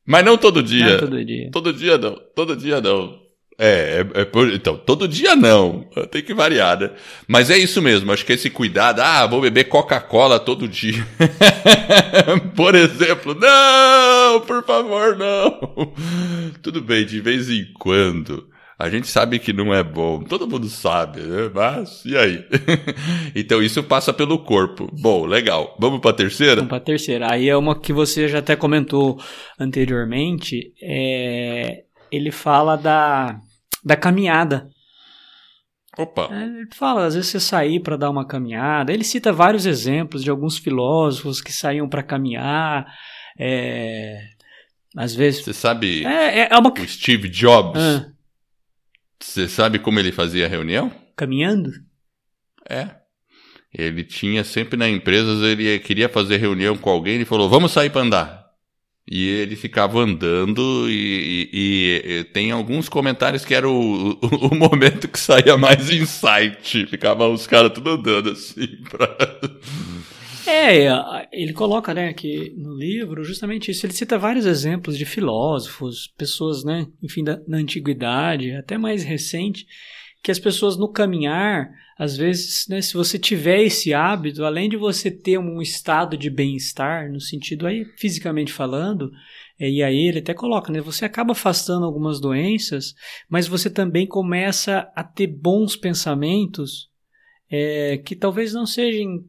Mas 0.06 0.24
não 0.24 0.36
todo 0.38 0.60
Não 0.60 0.66
dia. 0.66 0.86
é 0.86 0.98
todo 0.98 1.24
dia. 1.24 1.50
Todo 1.52 1.72
dia 1.72 1.98
não. 1.98 2.18
Todo 2.34 2.56
dia 2.56 2.80
não. 2.80 3.18
É, 3.60 4.06
é, 4.14 4.20
é 4.20 4.24
por- 4.24 4.52
então, 4.52 4.76
todo 4.76 5.08
dia 5.08 5.34
não. 5.34 5.80
Tem 6.12 6.22
que 6.22 6.32
variar, 6.32 6.78
né? 6.78 6.90
Mas 7.26 7.50
é 7.50 7.58
isso 7.58 7.82
mesmo. 7.82 8.12
Acho 8.12 8.24
que 8.24 8.32
esse 8.32 8.48
cuidado. 8.48 9.00
Ah, 9.00 9.26
vou 9.26 9.40
beber 9.40 9.64
Coca-Cola 9.64 10.38
todo 10.38 10.68
dia. 10.68 11.04
por 12.54 12.74
exemplo. 12.74 13.34
Não, 13.34 14.40
por 14.42 14.64
favor, 14.64 15.16
não. 15.16 15.58
Tudo 16.62 16.80
bem, 16.80 17.04
de 17.04 17.20
vez 17.20 17.50
em 17.50 17.66
quando. 17.78 18.48
A 18.78 18.88
gente 18.88 19.08
sabe 19.08 19.40
que 19.40 19.52
não 19.52 19.74
é 19.74 19.82
bom. 19.82 20.22
Todo 20.22 20.46
mundo 20.46 20.68
sabe, 20.68 21.20
né? 21.20 21.50
Mas, 21.52 22.04
e 22.04 22.16
aí? 22.16 22.44
então, 23.34 23.60
isso 23.60 23.82
passa 23.82 24.12
pelo 24.12 24.38
corpo. 24.38 24.88
Bom, 25.00 25.26
legal. 25.26 25.76
Vamos 25.80 26.00
pra 26.00 26.12
terceira? 26.12 26.56
Vamos 26.56 26.68
para 26.68 26.76
a 26.78 26.80
terceira. 26.80 27.32
Aí 27.32 27.48
é 27.48 27.56
uma 27.56 27.78
que 27.80 27.92
você 27.92 28.28
já 28.28 28.38
até 28.38 28.54
comentou 28.54 29.20
anteriormente. 29.58 30.72
é, 30.80 31.82
ele 32.10 32.30
fala 32.30 32.76
da, 32.76 33.38
da 33.84 33.96
caminhada. 33.96 34.68
Opa. 35.98 36.28
É, 36.30 36.44
Ele 36.44 36.68
fala, 36.74 37.06
às 37.06 37.14
vezes 37.16 37.30
você 37.30 37.40
sair 37.40 37.80
para 37.80 37.96
dar 37.96 38.08
uma 38.10 38.24
caminhada. 38.26 38.92
Ele 38.92 39.02
cita 39.02 39.32
vários 39.32 39.66
exemplos 39.66 40.22
de 40.22 40.30
alguns 40.30 40.56
filósofos 40.56 41.40
que 41.40 41.52
saíam 41.52 41.88
para 41.88 42.02
caminhar. 42.04 42.86
é, 43.38 44.20
às 44.96 45.14
vezes. 45.14 45.44
Você 45.44 45.52
sabe 45.52 46.04
É, 46.06 46.42
é- 46.42 46.48
é 46.52 46.56
uma. 46.56 46.72
o 46.72 46.86
Steve 46.88 47.28
Jobs? 47.28 47.80
Ah, 47.82 48.06
Você 49.20 49.48
sabe 49.48 49.78
como 49.78 49.98
ele 49.98 50.12
fazia 50.12 50.46
a 50.46 50.48
reunião? 50.48 50.90
caminhando? 51.16 51.70
É. 52.68 52.90
Ele 53.74 54.04
tinha 54.04 54.44
sempre 54.44 54.76
na 54.78 54.88
empresa, 54.88 55.30
ele 55.46 55.78
queria 55.80 56.08
fazer 56.08 56.36
reunião 56.38 56.76
com 56.76 56.88
alguém, 56.90 57.16
ele 57.16 57.24
falou, 57.24 57.48
vamos 57.48 57.72
sair 57.72 57.90
para 57.90 58.02
andar. 58.02 58.48
E 59.10 59.26
ele 59.26 59.56
ficava 59.56 59.98
andando 60.00 60.88
e, 60.88 61.48
e- 61.52 62.18
e 62.20 62.24
tem 62.24 62.50
alguns 62.50 62.88
comentários 62.88 63.44
que 63.44 63.54
era 63.54 63.68
o, 63.68 64.10
o, 64.12 64.18
o 64.52 64.54
momento 64.54 65.08
que 65.08 65.18
saía 65.18 65.56
mais 65.56 65.90
insight. 65.90 66.86
Ficava 66.86 67.26
os 67.26 67.46
caras 67.46 67.72
tudo 67.72 67.90
andando 67.90 68.30
assim 68.30 68.66
pra... 68.90 69.16
É, 70.50 70.88
a- 70.88 71.28
ele 71.30 71.52
coloca, 71.52 71.92
né, 71.92 72.08
aqui 72.08 72.54
no 72.56 72.74
livro 72.74 73.22
justamente 73.22 73.70
isso. 73.70 73.84
Ele 73.84 73.92
cita 73.92 74.16
vários 74.18 74.46
exemplos 74.46 74.96
de 74.96 75.04
filósofos, 75.04 76.08
pessoas, 76.16 76.64
né, 76.64 76.86
enfim, 77.02 77.22
da, 77.22 77.38
na 77.46 77.58
antiguidade, 77.58 78.52
até 78.52 78.78
mais 78.78 79.04
recente, 79.04 79.66
que 80.22 80.30
as 80.30 80.38
pessoas 80.38 80.76
no 80.78 80.90
caminhar, 80.90 81.68
às 81.98 82.16
vezes, 82.16 82.66
né, 82.66 82.80
se 82.80 82.94
você 82.94 83.18
tiver 83.18 83.62
esse 83.62 83.92
hábito, 83.92 84.42
além 84.42 84.70
de 84.70 84.76
você 84.78 85.10
ter 85.10 85.38
um 85.38 85.60
estado 85.60 86.16
de 86.16 86.30
bem-estar, 86.30 87.12
no 87.12 87.20
sentido 87.20 87.66
aí, 87.66 87.84
fisicamente 87.98 88.50
falando, 88.50 89.10
é, 89.60 89.68
e 89.68 89.82
aí 89.82 90.08
ele 90.08 90.20
até 90.20 90.32
coloca, 90.32 90.72
né, 90.72 90.80
você 90.80 91.04
acaba 91.04 91.32
afastando 91.32 91.84
algumas 91.84 92.20
doenças, 92.20 92.94
mas 93.28 93.46
você 93.46 93.68
também 93.68 94.06
começa 94.06 94.90
a 94.96 95.04
ter 95.04 95.26
bons 95.26 95.76
pensamentos 95.76 96.88
é, 97.50 97.98
que 97.98 98.16
talvez 98.16 98.54
não 98.54 98.64
sejam 98.64 99.22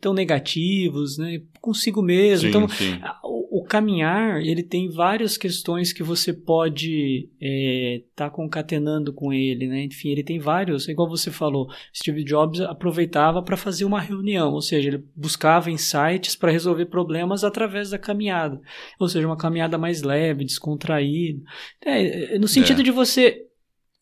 tão 0.00 0.12
negativos, 0.12 1.16
né? 1.18 1.40
Consigo 1.60 2.02
mesmo. 2.02 2.42
Sim, 2.42 2.48
então, 2.48 2.68
sim. 2.68 2.98
o, 3.24 3.60
o 3.60 3.64
caminhar, 3.64 4.40
ele 4.42 4.62
tem 4.62 4.90
várias 4.90 5.36
questões 5.36 5.92
que 5.92 6.02
você 6.02 6.32
pode 6.32 7.28
estar 7.40 8.30
concatenando 8.30 9.12
com 9.12 9.32
ele, 9.32 9.66
né? 9.66 9.84
Enfim, 9.84 10.10
ele 10.10 10.22
tem 10.22 10.38
vários, 10.38 10.88
igual 10.88 11.08
você 11.08 11.30
falou, 11.30 11.68
Steve 11.94 12.22
Jobs 12.24 12.60
aproveitava 12.60 13.42
para 13.42 13.56
fazer 13.56 13.84
uma 13.84 14.00
reunião, 14.00 14.52
ou 14.52 14.60
seja, 14.60 14.88
ele 14.88 15.04
buscava 15.16 15.70
insights 15.70 16.36
para 16.36 16.50
resolver 16.52 16.86
problemas 16.86 17.42
através 17.44 17.90
da 17.90 17.98
caminhada, 17.98 18.60
ou 19.00 19.08
seja, 19.08 19.26
uma 19.26 19.36
caminhada 19.38 19.78
mais 19.78 20.02
leve, 20.02 20.44
descontraída, 20.44 21.40
É, 21.84 22.34
é, 22.34 22.38
no 22.38 22.48
sentido 22.48 22.80
É. 22.80 22.84
de 22.84 22.90
você 22.90 23.42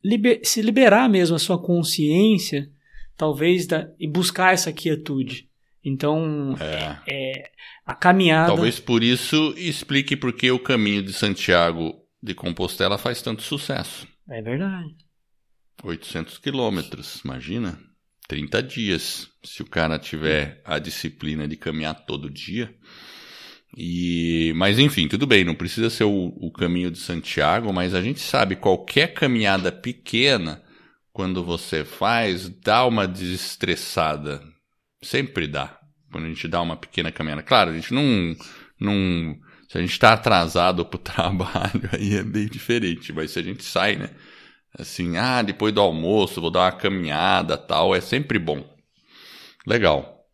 liber- 0.04 0.40
se 0.42 0.62
liberar 0.62 1.08
mesmo 1.08 1.36
a 1.36 1.38
sua 1.38 1.60
consciência, 1.62 2.68
talvez, 3.16 3.66
da, 3.66 3.90
e 3.98 4.08
buscar 4.08 4.54
essa 4.54 4.72
quietude. 4.72 5.49
Então, 5.84 6.54
É. 7.08 7.50
a 7.86 7.94
caminhada. 7.94 8.48
Talvez 8.48 8.78
por 8.78 9.02
isso 9.02 9.54
explique 9.56 10.16
por 10.16 10.32
que 10.32 10.50
o 10.50 10.58
caminho 10.58 11.02
de 11.02 11.12
Santiago 11.12 11.94
de 12.22 12.34
Compostela 12.34 12.98
faz 12.98 13.22
tanto 13.22 13.42
sucesso. 13.42 14.06
É 14.28 14.42
verdade. 14.42 14.94
800 15.82 16.38
quilômetros, 16.38 17.20
imagina? 17.24 17.78
30 18.28 18.62
dias, 18.62 19.28
se 19.42 19.62
o 19.62 19.66
cara 19.66 19.98
tiver 19.98 20.60
a 20.64 20.78
disciplina 20.78 21.48
de 21.48 21.56
caminhar 21.56 21.94
todo 22.04 22.30
dia. 22.30 22.72
E, 23.76 24.52
mas 24.56 24.78
enfim, 24.78 25.08
tudo 25.08 25.26
bem, 25.26 25.44
não 25.44 25.54
precisa 25.54 25.88
ser 25.88 26.04
o, 26.04 26.26
o 26.36 26.52
caminho 26.52 26.90
de 26.90 26.98
Santiago, 26.98 27.72
mas 27.72 27.94
a 27.94 28.02
gente 28.02 28.20
sabe 28.20 28.56
qualquer 28.56 29.14
caminhada 29.14 29.70
pequena, 29.72 30.62
quando 31.12 31.42
você 31.42 31.84
faz, 31.84 32.48
dá 32.48 32.84
uma 32.84 33.06
desestressada. 33.06 34.42
Sempre 35.02 35.46
dá. 35.46 35.78
quando 36.10 36.26
a 36.26 36.28
gente 36.28 36.46
dá 36.48 36.60
uma 36.60 36.76
pequena 36.76 37.10
caminhada. 37.10 37.42
Claro, 37.42 37.70
a 37.70 37.74
gente 37.74 37.92
não. 37.92 38.36
não 38.78 39.36
se 39.68 39.78
a 39.78 39.80
gente 39.80 39.92
está 39.92 40.12
atrasado 40.12 40.84
para 40.84 40.96
o 40.96 41.00
trabalho, 41.02 41.88
aí 41.92 42.16
é 42.16 42.22
bem 42.22 42.46
diferente. 42.46 43.12
Mas 43.12 43.30
se 43.30 43.38
a 43.38 43.42
gente 43.42 43.62
sai, 43.62 43.96
né? 43.96 44.10
Assim, 44.78 45.16
ah, 45.16 45.42
depois 45.42 45.72
do 45.72 45.80
almoço, 45.80 46.40
vou 46.40 46.50
dar 46.50 46.60
uma 46.60 46.72
caminhada 46.72 47.56
tal, 47.56 47.94
é 47.94 48.00
sempre 48.00 48.38
bom. 48.38 48.64
Legal. 49.66 50.24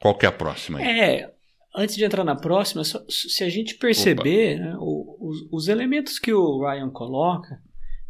Qual 0.00 0.16
que 0.16 0.26
é 0.26 0.28
a 0.28 0.32
próxima 0.32 0.78
aí? 0.78 1.00
É, 1.00 1.32
antes 1.76 1.94
de 1.94 2.04
entrar 2.04 2.24
na 2.24 2.34
próxima, 2.34 2.82
se 2.84 3.44
a 3.44 3.48
gente 3.48 3.76
perceber 3.76 4.58
né, 4.58 4.74
os, 4.78 5.46
os, 5.50 5.68
elementos 5.68 6.18
que 6.18 6.32
o 6.32 6.60
Ryan 6.60 6.90
coloca, 6.90 7.60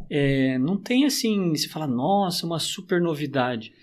é, 0.09 0.57
não 0.57 0.77
tem 0.77 1.05
assim, 1.05 1.55
se 1.55 1.69
fala, 1.69 1.87
nossa, 1.87 2.45
uma 2.45 2.59
super 2.59 3.01
novidade. 3.01 3.73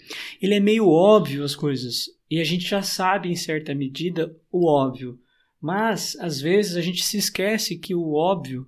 Ele 0.41 0.55
é 0.55 0.61
meio 0.61 0.89
óbvio 0.89 1.45
as 1.45 1.55
coisas, 1.55 2.07
e 2.31 2.41
a 2.41 2.45
gente 2.45 2.67
já 2.67 2.83
sabe 2.83 3.29
em 3.29 3.37
certa 3.37 3.75
medida 3.75 4.35
o 4.51 4.69
óbvio. 4.69 5.19
Mas, 5.61 6.17
às 6.21 6.41
vezes, 6.41 6.77
a 6.77 6.81
gente 6.81 7.05
se 7.05 7.19
esquece 7.19 7.77
que 7.77 7.95
o 7.95 8.15
óbvio 8.15 8.67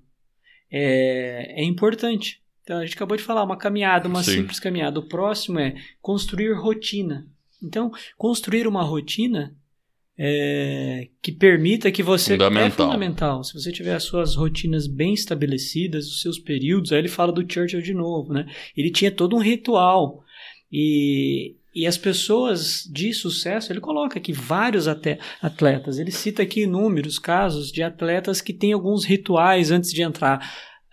é, 0.71 1.63
é 1.63 1.65
importante. 1.65 2.43
Então, 2.63 2.79
a 2.79 2.85
gente 2.85 2.95
acabou 2.95 3.17
de 3.17 3.23
falar, 3.23 3.43
uma 3.43 3.57
caminhada, 3.57 4.09
uma 4.09 4.23
Sim. 4.23 4.33
simples 4.33 4.61
caminhada. 4.61 5.01
O 5.01 5.09
próximo 5.09 5.59
é 5.59 5.75
construir 6.01 6.53
rotina. 6.53 7.27
Então, 7.63 7.91
construir 8.17 8.67
uma 8.67 8.83
rotina 8.83 9.57
é, 10.19 11.09
que 11.23 11.33
permita 11.33 11.91
que 11.91 12.03
você. 12.03 12.33
Fundamental. 12.33 12.87
É 12.87 12.93
fundamental. 12.93 13.45
Se 13.45 13.55
você 13.55 13.73
tiver 13.73 13.95
as 13.95 14.05
suas 14.05 14.35
rotinas 14.35 14.87
bem 14.87 15.15
estabelecidas, 15.15 16.07
os 16.07 16.21
seus 16.21 16.39
períodos, 16.39 16.93
aí 16.93 16.99
ele 16.99 17.09
fala 17.09 17.33
do 17.33 17.51
Churchill 17.51 17.81
de 17.81 17.95
novo, 17.95 18.33
né? 18.33 18.47
Ele 18.77 18.91
tinha 18.91 19.11
todo 19.11 19.37
um 19.37 19.41
ritual. 19.41 20.23
E, 20.71 21.57
e 21.75 21.87
as 21.87 21.99
pessoas 21.99 22.89
de 22.91 23.13
sucesso, 23.13 23.73
ele 23.73 23.81
coloca 23.81 24.19
aqui 24.19 24.33
vários 24.33 24.87
atletas. 24.89 25.99
Ele 25.99 26.11
cita 26.11 26.43
aqui 26.43 26.63
inúmeros 26.63 27.19
casos 27.19 27.71
de 27.71 27.83
atletas 27.83 28.41
que 28.41 28.53
têm 28.53 28.73
alguns 28.73 29.05
rituais 29.05 29.71
antes 29.71 29.93
de 29.93 30.03
entrar 30.03 30.41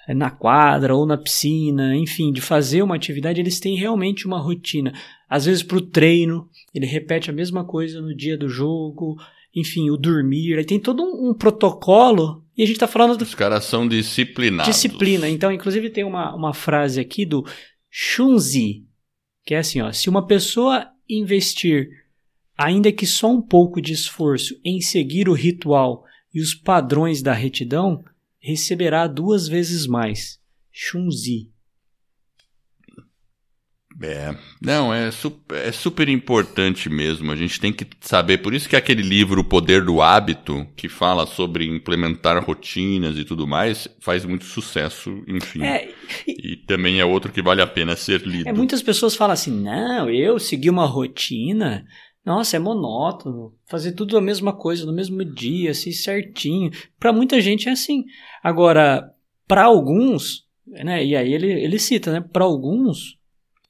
é, 0.08 0.14
na 0.14 0.32
quadra 0.32 0.96
ou 0.96 1.06
na 1.06 1.18
piscina, 1.18 1.96
enfim, 1.96 2.32
de 2.32 2.42
fazer 2.42 2.82
uma 2.82 2.96
atividade, 2.96 3.40
eles 3.40 3.60
têm 3.60 3.78
realmente 3.78 4.26
uma 4.26 4.40
rotina. 4.40 4.92
Às 5.30 5.46
vezes 5.46 5.62
para 5.62 5.78
o 5.78 5.82
treino, 5.82 6.50
ele 6.74 6.86
repete 6.86 7.30
a 7.30 7.34
mesma 7.34 7.64
coisa 7.64 8.02
no 8.02 8.16
dia 8.16 8.38
do 8.38 8.50
jogo, 8.50 9.18
enfim, 9.56 9.90
o 9.90 9.98
dormir, 9.98 10.58
aí 10.58 10.66
tem 10.66 10.80
todo 10.80 11.04
um, 11.04 11.30
um 11.30 11.34
protocolo 11.34 12.46
e 12.56 12.62
a 12.62 12.66
gente 12.66 12.76
está 12.76 12.88
falando... 12.88 13.18
Do... 13.18 13.24
Os 13.24 13.36
caras 13.36 13.64
são 13.64 13.88
disciplinados. 13.88 14.74
Disciplina. 14.74 15.28
Então, 15.28 15.52
inclusive 15.52 15.90
tem 15.90 16.04
uma, 16.04 16.36
uma 16.36 16.54
frase 16.54 17.00
aqui 17.00 17.26
do 17.26 17.46
Shunzi, 17.90 18.86
que 19.46 19.56
é 19.56 19.60
assim, 19.60 19.82
ó, 19.82 19.92
se 19.92 20.10
uma 20.10 20.28
pessoa 20.28 20.88
investir, 21.10 21.90
ainda 22.58 22.92
que 22.92 23.06
só 23.08 23.32
um 23.32 23.42
pouco 23.42 23.82
de 23.82 23.94
esforço, 23.94 24.60
em 24.64 24.80
seguir 24.82 25.28
o 25.28 25.34
ritual 25.34 26.04
e 26.34 26.40
os 26.40 26.54
padrões 26.54 27.24
da 27.24 27.34
retidão, 27.34 28.04
receberá 28.40 29.08
duas 29.08 29.48
vezes 29.48 29.88
mais. 29.88 30.40
Shunzi. 30.72 31.50
É, 34.02 34.34
não, 34.62 34.94
é 34.94 35.12
super, 35.12 35.58
é 35.58 35.72
super 35.74 36.08
importante 36.08 36.90
mesmo. 36.90 37.32
A 37.32 37.36
gente 37.36 37.60
tem 37.60 37.74
que 37.74 37.86
saber. 38.00 38.38
Por 38.38 38.54
isso 38.54 38.70
que 38.70 38.76
aquele 38.76 39.02
livro, 39.02 39.42
O 39.42 39.44
Poder 39.44 39.84
do 39.84 40.02
Hábito, 40.02 40.66
que 40.76 40.88
fala 40.88 41.26
sobre 41.26 41.66
implementar 41.66 42.42
rotinas 42.44 43.18
e 43.18 43.26
tudo 43.26 43.46
mais, 43.46 43.90
faz 44.00 44.24
muito 44.24 44.46
sucesso, 44.46 45.22
enfim. 45.28 45.64
É, 45.64 45.90
e, 46.26 46.54
e, 46.54 46.56
também 46.56 47.00
é 47.00 47.06
outro 47.06 47.32
que 47.32 47.42
vale 47.42 47.62
a 47.62 47.68
pena 47.68 47.96
ser 47.96 48.22
lido. 48.22 48.48
É, 48.48 48.54
muitas 48.54 48.82
pessoas 48.82 49.16
falam 49.16 49.34
assim: 49.34 49.52
não, 49.52 50.10
eu 50.10 50.40
segui 50.40 50.70
uma 50.70 50.86
rotina. 50.86 51.86
Nossa, 52.26 52.56
é 52.56 52.60
monótono. 52.60 53.54
Fazer 53.68 53.94
tudo 53.94 54.18
a 54.18 54.22
mesma 54.22 54.54
coisa 54.54 54.86
no 54.86 54.94
mesmo 54.94 55.26
dia, 55.26 55.72
assim, 55.72 55.92
certinho. 55.92 56.72
Para 56.98 57.12
muita 57.12 57.42
gente 57.42 57.68
é 57.68 57.72
assim. 57.72 58.06
Agora, 58.44 59.10
para 59.48 59.64
alguns, 59.64 60.46
né, 60.68 61.04
e 61.04 61.16
aí 61.16 61.34
ele, 61.34 61.52
ele 61.52 61.80
cita, 61.80 62.12
né, 62.12 62.22
para 62.22 62.46
alguns, 62.46 63.19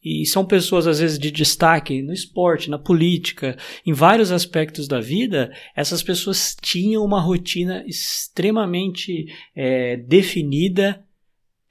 e 0.03 0.25
são 0.25 0.45
pessoas 0.45 0.87
às 0.87 0.99
vezes 0.99 1.19
de 1.19 1.29
destaque 1.29 2.01
no 2.01 2.13
esporte, 2.13 2.69
na 2.69 2.79
política, 2.79 3.57
em 3.85 3.93
vários 3.93 4.31
aspectos 4.31 4.87
da 4.87 4.99
vida, 4.99 5.51
essas 5.75 6.01
pessoas 6.01 6.55
tinham 6.61 7.03
uma 7.03 7.19
rotina 7.19 7.83
extremamente 7.85 9.25
é, 9.55 9.97
definida, 9.97 11.03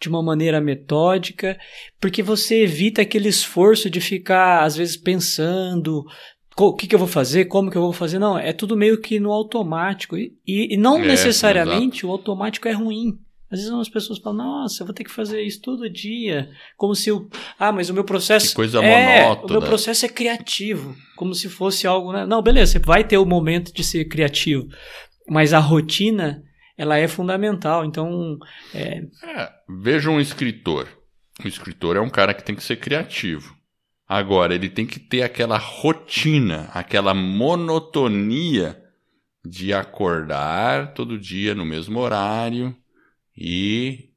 de 0.01 0.09
uma 0.09 0.23
maneira 0.23 0.61
metódica, 0.61 1.59
porque 2.01 2.23
você 2.23 2.63
evita 2.63 3.03
aquele 3.03 3.29
esforço 3.29 3.91
de 3.91 4.01
ficar, 4.01 4.63
às 4.63 4.77
vezes, 4.77 4.97
pensando, 4.97 6.05
o 6.57 6.75
que, 6.75 6.87
que, 6.87 6.95
eu 6.95 6.99
vou 6.99 7.09
fazer, 7.09 7.47
como 7.47 7.71
que 7.71 7.77
eu 7.77 7.83
vou 7.83 7.93
fazer. 7.93 8.19
Não, 8.19 8.39
é 8.39 8.53
tudo 8.53 8.77
meio 8.77 9.01
que 9.01 9.19
no 9.19 9.33
automático. 9.33 10.17
E, 10.17 10.35
e 10.47 10.77
não 10.77 10.99
é, 10.99 11.07
necessariamente 11.07 11.99
exato. 11.99 12.07
o 12.07 12.11
automático 12.11 12.69
é 12.69 12.73
ruim. 12.73 13.19
Às 13.51 13.61
vezes 13.61 13.73
as 13.73 13.89
pessoas 13.89 14.19
falam, 14.19 14.45
nossa, 14.45 14.83
eu 14.83 14.87
vou 14.87 14.95
ter 14.95 15.05
que 15.05 15.11
fazer 15.11 15.43
isso 15.43 15.63
todo 15.63 15.89
dia. 15.89 16.51
Como 16.77 16.95
se 16.95 17.11
o. 17.11 17.29
Ah, 17.59 17.73
mas 17.73 17.89
o 17.89 17.95
meu 17.95 18.05
processo. 18.05 18.51
Que 18.51 18.55
coisa 18.55 18.85
é, 18.85 19.23
monótona. 19.23 19.47
O 19.47 19.61
meu 19.61 19.69
processo 19.69 20.05
é 20.05 20.09
criativo. 20.09 20.95
Como 21.17 21.35
se 21.35 21.49
fosse 21.49 21.87
algo. 21.87 22.13
Né? 22.13 22.27
Não, 22.27 22.43
beleza, 22.43 22.73
você 22.73 22.79
vai 22.79 23.05
ter 23.05 23.17
o 23.17 23.25
momento 23.25 23.73
de 23.73 23.83
ser 23.83 24.05
criativo. 24.05 24.69
Mas 25.27 25.55
a 25.55 25.59
rotina, 25.59 26.43
ela 26.77 26.99
é 26.99 27.09
fundamental. 27.09 27.87
Então. 27.87 28.39
É... 28.75 29.01
É, 29.25 29.51
veja 29.81 30.11
um 30.11 30.21
escritor. 30.21 30.87
O 31.43 31.49
escritor 31.49 31.97
é 31.97 32.01
um 32.01 32.11
cara 32.11 32.35
que 32.35 32.45
tem 32.45 32.55
que 32.55 32.63
ser 32.63 32.77
criativo. 32.77 33.57
Agora, 34.07 34.55
ele 34.55 34.69
tem 34.69 34.87
que 34.87 34.99
ter 34.99 35.23
aquela 35.23 35.57
rotina, 35.57 36.69
aquela 36.75 37.15
monotonia 37.15 38.79
de 39.45 39.73
acordar 39.73 40.93
todo 40.93 41.19
dia 41.19 41.55
no 41.55 41.65
mesmo 41.65 41.99
horário 41.99 42.77
e 43.39 44.09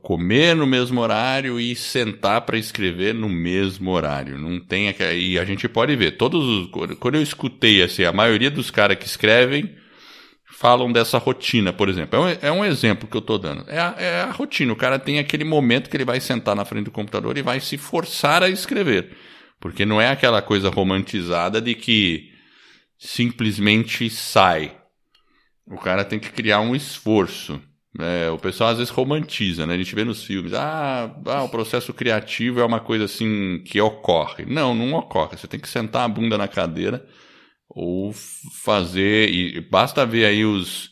comer 0.00 0.54
no 0.54 0.66
mesmo 0.66 1.00
horário 1.00 1.58
e 1.58 1.74
sentar 1.74 2.42
para 2.42 2.56
escrever 2.56 3.12
no 3.12 3.28
mesmo 3.28 3.90
horário. 3.90 4.38
Não 4.38 4.60
tem 4.60 4.94
e 5.16 5.38
a 5.38 5.44
gente 5.44 5.68
pode 5.68 5.96
ver 5.96 6.12
todos 6.12 6.44
os 6.44 6.70
quando 7.00 7.16
eu 7.16 7.22
escutei 7.22 7.82
assim, 7.82 8.04
a 8.04 8.12
maioria 8.12 8.50
dos 8.50 8.70
caras 8.70 8.96
que 8.96 9.06
escrevem 9.06 9.76
falam 10.62 10.92
dessa 10.92 11.18
rotina, 11.18 11.72
por 11.72 11.88
exemplo. 11.88 12.16
É 12.16 12.20
um, 12.20 12.28
é 12.28 12.52
um 12.52 12.64
exemplo 12.64 13.08
que 13.08 13.16
eu 13.16 13.20
estou 13.20 13.36
dando. 13.36 13.68
É 13.68 13.80
a, 13.80 13.94
é 13.98 14.20
a, 14.20 14.30
rotina. 14.30 14.72
O 14.72 14.76
cara 14.76 14.96
tem 14.96 15.18
aquele 15.18 15.42
momento 15.42 15.90
que 15.90 15.96
ele 15.96 16.04
vai 16.04 16.20
sentar 16.20 16.54
na 16.54 16.64
frente 16.64 16.84
do 16.84 16.92
computador 16.92 17.36
e 17.36 17.42
vai 17.42 17.58
se 17.58 17.76
forçar 17.76 18.44
a 18.44 18.48
escrever. 18.48 19.16
Porque 19.58 19.84
não 19.84 20.00
é 20.00 20.10
aquela 20.10 20.40
coisa 20.40 20.70
romantizada 20.70 21.60
de 21.60 21.74
que 21.74 22.30
simplesmente 22.96 24.08
sai. 24.08 24.76
O 25.66 25.78
cara 25.78 26.04
tem 26.04 26.20
que 26.20 26.30
criar 26.30 26.60
um 26.60 26.76
esforço. 26.76 27.60
É, 28.00 28.30
o 28.30 28.38
pessoal 28.38 28.70
às 28.70 28.78
vezes 28.78 28.90
romantiza, 28.90 29.66
né? 29.66 29.74
A 29.74 29.78
gente 29.78 29.94
vê 29.94 30.02
nos 30.04 30.24
filmes, 30.24 30.54
ah, 30.54 31.14
ah, 31.26 31.42
o 31.44 31.48
processo 31.48 31.92
criativo 31.92 32.60
é 32.60 32.64
uma 32.64 32.80
coisa 32.80 33.04
assim 33.04 33.62
que 33.64 33.80
ocorre. 33.80 34.46
Não, 34.46 34.74
não 34.74 34.94
ocorre. 34.94 35.36
Você 35.36 35.46
tem 35.46 35.60
que 35.60 35.68
sentar 35.68 36.04
a 36.04 36.08
bunda 36.08 36.38
na 36.38 36.48
cadeira 36.48 37.06
ou 37.68 38.12
fazer 38.62 39.30
e 39.30 39.60
basta 39.60 40.06
ver 40.06 40.26
aí 40.26 40.44
os 40.44 40.90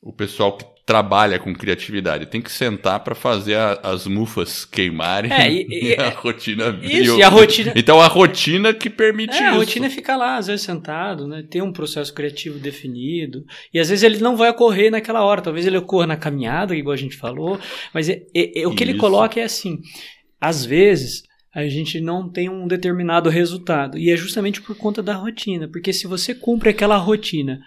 o 0.00 0.12
pessoal 0.12 0.56
que 0.56 0.64
trabalha 0.84 1.38
com 1.38 1.54
criatividade. 1.54 2.26
Tem 2.26 2.42
que 2.42 2.50
sentar 2.50 3.00
para 3.00 3.14
fazer 3.14 3.56
a, 3.56 3.80
as 3.82 4.06
mufas 4.06 4.64
queimarem 4.64 5.32
é, 5.32 5.50
e, 5.50 5.66
e, 5.94 5.94
a 5.94 6.10
rotina 6.10 6.78
isso, 6.82 7.18
e 7.18 7.22
a 7.22 7.28
rotina 7.28 7.72
então 7.76 8.00
a 8.00 8.06
rotina 8.08 8.74
que 8.74 8.90
permite 8.90 9.34
é, 9.34 9.36
isso. 9.36 9.44
a 9.44 9.52
rotina 9.52 9.86
é 9.86 9.90
ficar 9.90 10.16
lá 10.16 10.36
às 10.36 10.48
vezes 10.48 10.64
sentado 10.64 11.26
né? 11.26 11.44
Ter 11.48 11.62
um 11.62 11.72
processo 11.72 12.12
criativo 12.12 12.58
definido. 12.58 13.44
E 13.72 13.78
às 13.78 13.88
vezes 13.88 14.02
ele 14.02 14.18
não 14.18 14.36
vai 14.36 14.50
ocorrer 14.50 14.90
naquela 14.90 15.22
hora. 15.22 15.40
Talvez 15.40 15.66
ele 15.66 15.76
ocorra 15.76 16.06
na 16.06 16.16
caminhada 16.16 16.74
igual 16.74 16.94
a 16.94 16.96
gente 16.96 17.16
falou. 17.16 17.58
Mas 17.94 18.08
é, 18.08 18.22
é, 18.34 18.62
é 18.62 18.66
o 18.66 18.74
que 18.74 18.82
isso. 18.82 18.92
ele 18.92 18.98
coloca 18.98 19.40
é 19.40 19.44
assim 19.44 19.78
às 20.42 20.64
vezes 20.64 21.22
a 21.54 21.68
gente 21.68 22.00
não 22.00 22.28
tem 22.28 22.48
um 22.48 22.66
determinado 22.66 23.30
resultado. 23.30 23.96
E 23.96 24.10
é 24.10 24.16
justamente 24.16 24.60
por 24.60 24.76
conta 24.76 25.00
da 25.00 25.14
rotina. 25.14 25.68
Porque 25.68 25.92
se 25.92 26.08
você 26.08 26.34
cumpre 26.34 26.70
aquela 26.70 26.96
rotina 26.96 27.60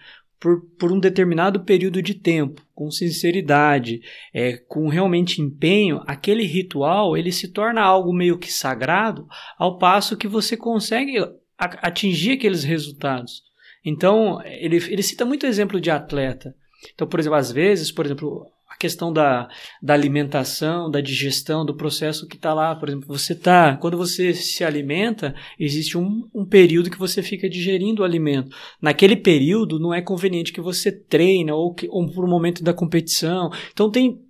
por, 0.46 0.62
por 0.78 0.92
um 0.92 1.00
determinado 1.00 1.62
período 1.62 2.04
de 2.04 2.14
tempo, 2.14 2.62
com 2.76 2.92
sinceridade, 2.92 4.00
é, 4.32 4.58
com 4.58 4.88
realmente 4.88 5.42
empenho, 5.42 6.04
aquele 6.06 6.44
ritual 6.44 7.18
ele 7.18 7.32
se 7.32 7.48
torna 7.48 7.82
algo 7.82 8.14
meio 8.14 8.38
que 8.38 8.54
sagrado, 8.54 9.28
ao 9.58 9.80
passo 9.80 10.16
que 10.16 10.28
você 10.28 10.56
consegue 10.56 11.18
atingir 11.58 12.34
aqueles 12.34 12.64
resultados. 12.64 13.42
Então, 13.84 14.40
ele, 14.46 14.76
ele 14.76 15.02
cita 15.02 15.26
muito 15.26 15.48
exemplo 15.48 15.82
de 15.82 15.90
atleta. 15.90 16.54
Então, 16.94 17.08
por 17.08 17.20
exemplo, 17.20 17.40
às 17.40 17.52
vezes, 17.52 17.92
por 17.92 18.06
exemplo, 18.06 18.46
a 18.76 18.78
questão 18.78 19.12
da, 19.12 19.48
da 19.82 19.94
alimentação, 19.94 20.92
da 20.92 21.00
digestão, 21.00 21.66
do 21.66 21.76
processo 21.76 22.28
que 22.28 22.36
está 22.36 22.54
lá. 22.54 22.76
Por 22.76 22.90
exemplo, 22.90 23.08
você 23.08 23.34
tá. 23.34 23.78
Quando 23.78 23.98
você 23.98 24.34
se 24.34 24.64
alimenta, 24.64 25.34
existe 25.58 25.98
um, 25.98 26.28
um 26.34 26.46
período 26.46 26.90
que 26.90 27.00
você 27.00 27.24
fica 27.24 27.50
digerindo 27.50 28.02
o 28.02 28.06
alimento. 28.06 28.56
Naquele 28.82 29.16
período, 29.16 29.80
não 29.80 29.94
é 29.94 30.02
conveniente 30.02 30.52
que 30.52 30.62
você 30.62 30.92
treine 30.92 31.52
ou, 31.52 31.74
que, 31.74 31.88
ou 31.90 32.06
por 32.12 32.26
um 32.26 32.30
momento 32.30 32.64
da 32.64 32.74
competição. 32.74 33.50
Então 33.72 33.90
tem 33.90 34.25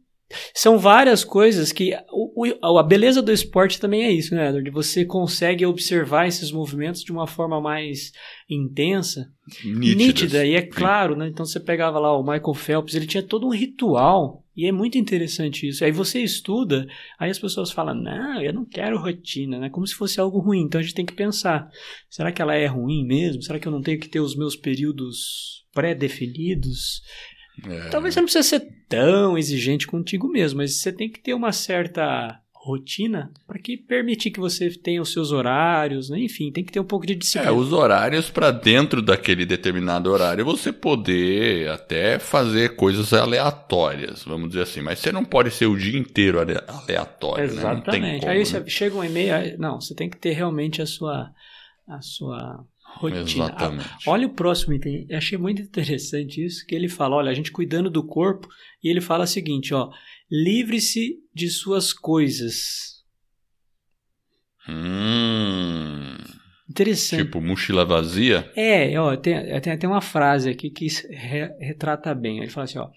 são 0.54 0.78
várias 0.78 1.24
coisas 1.24 1.71
que. 1.71 1.91
O, 2.12 2.45
o, 2.48 2.78
a 2.78 2.84
beleza 2.84 3.21
do 3.21 3.32
esporte 3.32 3.80
também 3.80 4.04
é 4.04 4.12
isso, 4.12 4.34
né, 4.34 4.48
Edward? 4.48 4.69
Você 4.71 5.06
consegue 5.06 5.65
observar 5.65 6.28
esses 6.28 6.52
movimentos 6.52 7.02
de 7.02 7.12
uma 7.12 7.28
forma 7.28 7.62
mais 7.62 8.12
intensa, 8.50 9.28
Nítidas. 9.63 9.95
nítida. 9.95 10.45
E 10.45 10.56
é 10.56 10.62
claro, 10.62 11.15
né? 11.15 11.28
Então 11.28 11.45
você 11.45 11.60
pegava 11.60 12.00
lá 12.00 12.17
o 12.17 12.24
Michael 12.24 12.54
Phelps, 12.54 12.95
ele 12.95 13.08
tinha 13.08 13.24
todo 13.24 13.45
um 13.48 13.52
ritual. 13.52 14.43
E 14.56 14.65
é 14.65 14.71
muito 14.71 14.98
interessante 14.98 15.67
isso. 15.67 15.84
Aí 15.84 15.91
você 15.91 16.21
estuda, 16.21 16.88
aí 17.19 17.30
as 17.30 17.38
pessoas 17.38 17.71
falam, 17.71 17.93
não, 17.93 18.41
eu 18.41 18.54
não 18.54 18.63
quero 18.65 18.98
rotina, 18.98 19.60
né? 19.60 19.69
Como 19.69 19.86
se 19.86 19.93
fosse 19.93 20.17
algo 20.19 20.39
ruim. 20.39 20.62
Então 20.62 20.80
a 20.80 20.82
gente 20.82 20.95
tem 20.95 21.06
que 21.06 21.13
pensar, 21.13 21.69
será 22.10 22.32
que 22.32 22.41
ela 22.41 22.56
é 22.56 22.65
ruim 22.65 23.06
mesmo? 23.06 23.41
Será 23.41 23.60
que 23.60 23.67
eu 23.67 23.71
não 23.71 23.82
tenho 23.82 24.00
que 24.00 24.08
ter 24.08 24.21
os 24.21 24.36
meus 24.36 24.56
períodos 24.56 25.65
pré-definidos? 25.74 27.02
É. 27.68 27.89
Talvez 27.89 28.13
você 28.13 28.20
não 28.20 28.26
precisa 28.26 28.44
ser 28.48 28.68
tão 28.89 29.38
exigente 29.38 29.88
contigo 29.88 30.28
mesmo, 30.28 30.58
mas 30.58 30.76
você 30.80 30.91
tem 30.91 31.10
que 31.10 31.20
ter 31.20 31.34
uma 31.34 31.52
certa 31.52 32.39
rotina 32.54 33.32
para 33.46 33.60
que 33.60 33.78
permitir 33.78 34.32
que 34.32 34.39
você 34.39 34.72
tenha 34.72 35.00
os 35.00 35.13
seus 35.13 35.32
horários, 35.32 36.10
né? 36.10 36.20
enfim, 36.20 36.52
tem 36.52 36.63
que 36.63 36.72
ter 36.72 36.80
um 36.80 36.84
pouco 36.86 37.06
de 37.06 37.13
É, 37.13 37.15
disciplina. 37.15 37.54
os 37.54 37.72
horários 37.72 38.32
para 38.32 38.50
dentro 38.50 39.04
daquele 39.04 39.46
determinado 39.46 40.10
horário 40.12 40.44
você 40.44 40.74
poder 40.74 41.70
até 41.70 42.18
fazer 42.18 42.76
coisas 42.76 43.13
aleatórias, 43.13 44.24
vamos 44.24 44.50
dizer 44.50 44.63
assim, 44.63 44.82
mas 44.82 44.98
você 44.98 45.12
não 45.12 45.24
pode 45.24 45.52
ser 45.52 45.68
o 45.68 45.78
dia 45.78 45.98
inteiro 45.98 46.39
ale- 46.39 46.60
aleatório, 46.68 47.46
né? 47.54 47.54
Exatamente. 47.54 48.20
como, 48.22 48.32
Aí 48.32 48.39
né? 48.39 48.46
você 48.46 48.68
chega 48.68 48.96
um 48.98 49.04
e-mail, 49.04 49.60
não, 49.60 49.80
você 49.80 49.94
tem 49.94 50.10
que 50.10 50.18
ter 50.18 50.32
realmente 50.32 50.82
a 50.82 50.88
sua 50.88 51.30
a 51.88 52.02
sua 52.02 52.65
rotina. 52.95 53.21
Exatamente. 53.45 53.88
Ah, 53.89 53.97
Olha 54.08 54.27
o 54.27 54.34
próximo 54.34 54.73
item. 54.73 55.05
Eu 55.10 55.17
achei 55.17 55.38
muito 55.38 55.62
interessante 55.62 56.43
isso, 56.43 56.65
que 56.65 56.73
ele 56.75 56.88
fala, 56.89 57.15
olha, 57.17 57.31
a 57.31 57.34
gente 57.34 57.51
cuidando 57.51 57.89
do 57.89 58.03
corpo, 58.05 58.47
e 58.84 58.89
ele 58.89 59.01
fala 59.01 59.23
o 59.23 59.27
seguinte, 59.27 59.73
ó, 59.73 59.89
livre-se 60.31 61.17
de 61.34 61.49
suas 61.49 61.93
coisas. 61.93 62.95
Hum, 64.67 66.15
Interessante. 66.69 67.23
tipo 67.23 67.39
mochila 67.41 67.86
vazia? 67.86 68.51
É, 68.55 68.99
ó, 68.99 69.15
tem, 69.15 69.36
tem 69.62 69.73
até 69.73 69.88
uma 69.88 70.01
frase 70.01 70.49
aqui 70.49 70.69
que 70.69 70.88
re- 71.10 71.55
retrata 71.60 72.13
bem. 72.15 72.39
Ele 72.39 72.49
fala 72.49 72.63
assim, 72.65 72.79
ó, 72.79 72.89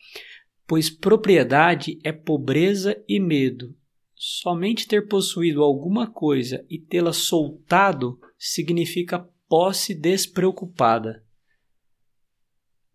pois 0.67 0.89
propriedade 0.89 1.99
é 2.03 2.13
pobreza 2.13 2.97
e 3.09 3.21
medo. 3.21 3.75
Somente 4.15 4.89
ter 4.89 5.07
possuído 5.07 5.63
alguma 5.63 6.07
coisa 6.11 6.65
e 6.69 6.79
tê-la 6.79 7.13
soltado 7.13 8.19
significa 8.37 9.29
posse 9.49 9.95
despreocupada. 9.95 11.23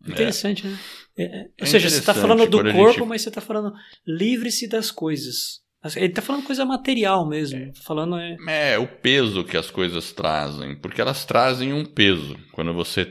Interessante, 0.05 0.67
né? 0.67 0.77
É, 1.17 1.23
é, 1.23 1.41
ou 1.43 1.47
É 1.59 1.65
seja, 1.65 1.89
você 1.89 1.99
está 1.99 2.13
falando 2.13 2.45
do 2.47 2.57
corpo, 2.61 2.99
gente- 2.99 3.07
mas 3.07 3.21
você 3.21 3.29
está 3.29 3.39
falando 3.41 3.73
livre-se 4.05 4.67
das 4.67 4.91
coisas. 4.91 5.61
Ele 5.95 6.07
está 6.07 6.21
falando 6.21 6.45
coisa 6.45 6.63
material 6.65 7.27
mesmo. 7.27 7.71
Falando 7.83 8.17
é, 8.17 8.37
É, 8.73 8.79
o 8.79 8.87
peso 8.87 9.43
que 9.43 9.57
as 9.57 9.69
coisas 9.69 10.13
trazem, 10.13 10.75
porque 10.77 11.01
elas 11.01 11.25
trazem 11.25 11.73
um 11.73 11.85
peso. 11.85 12.37
Quando 12.53 12.73
você. 12.73 13.01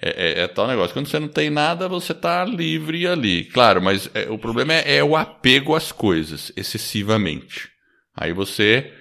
É, 0.00 0.40
é- 0.40 0.40
é 0.42 0.48
tal 0.48 0.66
negócio. 0.66 0.92
Quando 0.92 1.06
você 1.06 1.20
não 1.20 1.28
tem 1.28 1.50
nada, 1.50 1.86
você 1.88 2.12
tá 2.12 2.44
livre 2.44 3.06
ali. 3.06 3.44
Claro, 3.44 3.80
mas 3.80 4.10
é, 4.14 4.28
o 4.28 4.38
problema 4.38 4.72
é, 4.74 4.96
é 4.96 5.04
o 5.04 5.14
apego 5.16 5.74
às 5.76 5.92
coisas, 5.92 6.50
excessivamente. 6.56 7.68
Aí 8.16 8.32
você. 8.32 8.92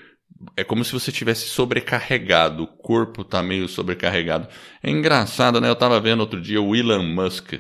É 0.58 0.64
como 0.64 0.84
se 0.84 0.92
você 0.94 1.12
tivesse 1.12 1.48
sobrecarregado, 1.48 2.64
o 2.64 2.68
corpo 2.68 3.24
tá 3.24 3.42
meio 3.44 3.68
sobrecarregado. 3.68 4.48
É 4.82 4.90
engraçado, 4.90 5.60
né? 5.62 5.70
Eu 5.70 5.76
tava 5.76 6.00
vendo 6.00 6.22
outro 6.22 6.42
dia 6.42 6.62
o 6.62 6.76
Elon 6.76 7.04
Musk, 7.04 7.54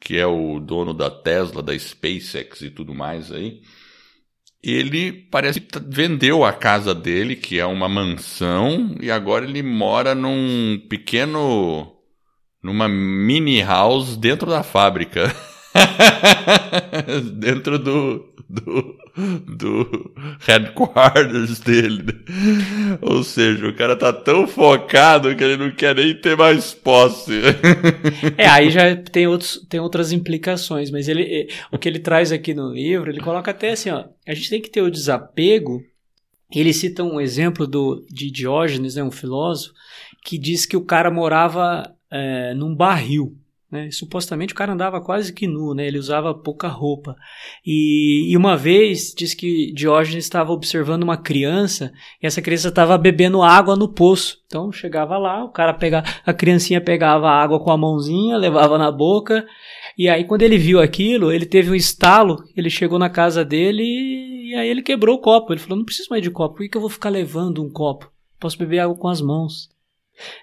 que 0.00 0.16
é 0.18 0.26
o 0.26 0.58
dono 0.60 0.92
da 0.94 1.10
Tesla, 1.10 1.62
da 1.62 1.78
SpaceX 1.78 2.62
e 2.62 2.70
tudo 2.70 2.94
mais 2.94 3.30
aí 3.32 3.60
ele 4.62 5.12
parece 5.12 5.60
que 5.60 5.66
t- 5.66 5.80
vendeu 5.88 6.44
a 6.44 6.52
casa 6.52 6.94
dele, 6.94 7.34
que 7.34 7.58
é 7.58 7.66
uma 7.66 7.88
mansão, 7.88 8.96
e 9.00 9.10
agora 9.10 9.44
ele 9.44 9.62
mora 9.62 10.14
num 10.14 10.80
pequeno. 10.88 11.92
numa 12.62 12.88
mini 12.88 13.60
house 13.62 14.16
dentro 14.16 14.48
da 14.50 14.62
fábrica. 14.62 15.34
dentro 17.34 17.78
do. 17.78 18.31
Do. 18.52 18.96
do 19.56 20.12
headquarters 20.46 21.60
dele. 21.60 22.24
Ou 23.00 23.22
seja, 23.22 23.68
o 23.68 23.74
cara 23.74 23.96
tá 23.96 24.12
tão 24.12 24.46
focado 24.46 25.34
que 25.34 25.44
ele 25.44 25.56
não 25.56 25.70
quer 25.70 25.94
nem 25.94 26.14
ter 26.14 26.36
mais 26.36 26.72
posse. 26.72 27.40
É, 28.36 28.46
aí 28.48 28.70
já 28.70 28.96
tem, 28.96 29.26
outros, 29.26 29.64
tem 29.68 29.80
outras 29.80 30.12
implicações, 30.12 30.90
mas 30.90 31.08
ele, 31.08 31.22
eh, 31.22 31.46
o 31.70 31.78
que 31.78 31.88
ele 31.88 31.98
traz 31.98 32.32
aqui 32.32 32.54
no 32.54 32.72
livro, 32.72 33.10
ele 33.10 33.20
coloca 33.20 33.50
até 33.50 33.72
assim, 33.72 33.90
ó, 33.90 34.04
a 34.26 34.34
gente 34.34 34.50
tem 34.50 34.60
que 34.60 34.70
ter 34.70 34.82
o 34.82 34.90
desapego. 34.90 35.82
Ele 36.54 36.72
cita 36.72 37.02
um 37.02 37.20
exemplo 37.20 37.66
do, 37.66 38.04
de 38.10 38.30
Diógenes, 38.30 38.94
né, 38.96 39.02
um 39.02 39.10
filósofo, 39.10 39.74
que 40.24 40.38
diz 40.38 40.66
que 40.66 40.76
o 40.76 40.84
cara 40.84 41.10
morava 41.10 41.82
eh, 42.10 42.54
num 42.54 42.74
barril. 42.74 43.36
Né? 43.72 43.90
Supostamente 43.90 44.52
o 44.52 44.56
cara 44.56 44.74
andava 44.74 45.00
quase 45.00 45.32
que 45.32 45.46
nu, 45.46 45.72
né? 45.72 45.86
ele 45.86 45.98
usava 45.98 46.34
pouca 46.34 46.68
roupa. 46.68 47.16
E, 47.64 48.30
e 48.30 48.36
uma 48.36 48.54
vez 48.54 49.14
diz 49.16 49.32
que 49.32 49.72
Diógenes 49.72 50.24
estava 50.24 50.52
observando 50.52 51.04
uma 51.04 51.16
criança 51.16 51.90
e 52.22 52.26
essa 52.26 52.42
criança 52.42 52.68
estava 52.68 52.98
bebendo 52.98 53.40
água 53.40 53.74
no 53.74 53.88
poço. 53.88 54.42
Então 54.44 54.70
chegava 54.70 55.16
lá, 55.16 55.42
o 55.42 55.48
cara 55.48 55.72
pegava, 55.72 56.06
a 56.26 56.34
criancinha 56.34 56.82
pegava 56.82 57.30
a 57.30 57.42
água 57.42 57.58
com 57.58 57.70
a 57.70 57.78
mãozinha, 57.78 58.36
levava 58.36 58.76
na 58.76 58.92
boca. 58.92 59.46
E 59.96 60.06
aí 60.06 60.24
quando 60.24 60.42
ele 60.42 60.58
viu 60.58 60.78
aquilo, 60.78 61.32
ele 61.32 61.46
teve 61.46 61.70
um 61.70 61.74
estalo, 61.74 62.44
ele 62.54 62.68
chegou 62.68 62.98
na 62.98 63.08
casa 63.08 63.42
dele 63.42 63.82
e, 63.82 64.50
e 64.50 64.54
aí 64.54 64.68
ele 64.68 64.82
quebrou 64.82 65.16
o 65.16 65.20
copo. 65.20 65.50
Ele 65.50 65.60
falou: 65.60 65.78
"Não 65.78 65.84
preciso 65.86 66.10
mais 66.10 66.22
de 66.22 66.30
copo, 66.30 66.56
por 66.56 66.62
que, 66.62 66.68
que 66.68 66.76
eu 66.76 66.82
vou 66.82 66.90
ficar 66.90 67.08
levando 67.08 67.64
um 67.64 67.70
copo? 67.70 68.12
Posso 68.38 68.58
beber 68.58 68.80
água 68.80 68.96
com 68.98 69.08
as 69.08 69.22
mãos". 69.22 69.70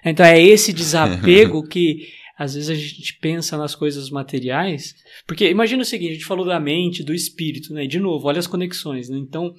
Então 0.04 0.26
é 0.26 0.42
esse 0.42 0.72
desapego 0.74 1.62
que 1.62 2.18
às 2.40 2.54
vezes 2.54 2.70
a 2.70 2.74
gente 2.74 3.18
pensa 3.18 3.58
nas 3.58 3.74
coisas 3.74 4.08
materiais, 4.08 4.94
porque 5.26 5.50
imagina 5.50 5.82
o 5.82 5.84
seguinte, 5.84 6.12
a 6.12 6.14
gente 6.14 6.24
falou 6.24 6.46
da 6.46 6.58
mente, 6.58 7.04
do 7.04 7.12
espírito, 7.12 7.74
né? 7.74 7.84
E 7.84 7.86
de 7.86 8.00
novo, 8.00 8.26
olha 8.26 8.38
as 8.38 8.46
conexões, 8.46 9.10
né? 9.10 9.18
Então, 9.18 9.54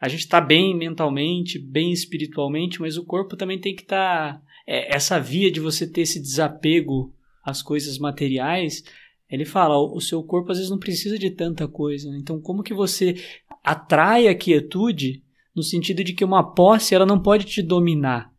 a 0.00 0.08
gente 0.08 0.22
está 0.22 0.40
bem 0.40 0.76
mentalmente, 0.76 1.60
bem 1.60 1.92
espiritualmente, 1.92 2.80
mas 2.80 2.96
o 2.96 3.04
corpo 3.04 3.36
também 3.36 3.60
tem 3.60 3.72
que 3.72 3.82
estar. 3.82 4.42
é, 4.66 4.96
essa 4.96 5.20
via 5.20 5.48
de 5.48 5.60
você 5.60 5.86
ter 5.86 6.00
esse 6.00 6.20
desapego 6.20 7.14
às 7.44 7.62
coisas 7.62 8.00
materiais, 8.00 8.82
ele 9.30 9.44
fala, 9.44 9.78
o 9.78 9.96
o 9.96 10.00
seu 10.00 10.20
corpo 10.24 10.50
às 10.50 10.58
vezes 10.58 10.72
não 10.72 10.78
precisa 10.78 11.16
de 11.16 11.30
tanta 11.30 11.68
coisa. 11.68 12.10
né? 12.10 12.18
Então, 12.20 12.40
como 12.40 12.64
que 12.64 12.74
você 12.74 13.14
atrai 13.62 14.26
a 14.26 14.34
quietude 14.34 15.22
no 15.54 15.62
sentido 15.62 16.02
de 16.02 16.12
que 16.12 16.24
uma 16.24 16.42
posse 16.52 16.96
ela 16.96 17.06
não 17.06 17.22
pode 17.22 17.44
te 17.44 17.62
dominar? 17.62 18.33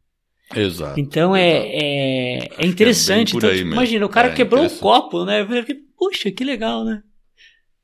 Exato. 0.54 1.00
Então 1.00 1.36
exato. 1.36 1.36
é, 1.36 2.46
é, 2.48 2.56
é 2.58 2.66
é 2.66 2.66
interessante. 2.66 3.32
por 3.32 3.38
Então, 3.38 3.54
tipo, 3.54 3.72
imagina, 3.72 4.06
o 4.06 4.10
cara 4.10 4.30
É 4.30 4.32
quebrou 4.32 4.64
um 4.64 4.68
interessante. 4.68 4.82
copo, 4.82 5.26
né? 5.26 5.46
Puxa, 5.98 6.32
que 6.32 6.44
legal, 6.44 6.84
né? 6.86 7.04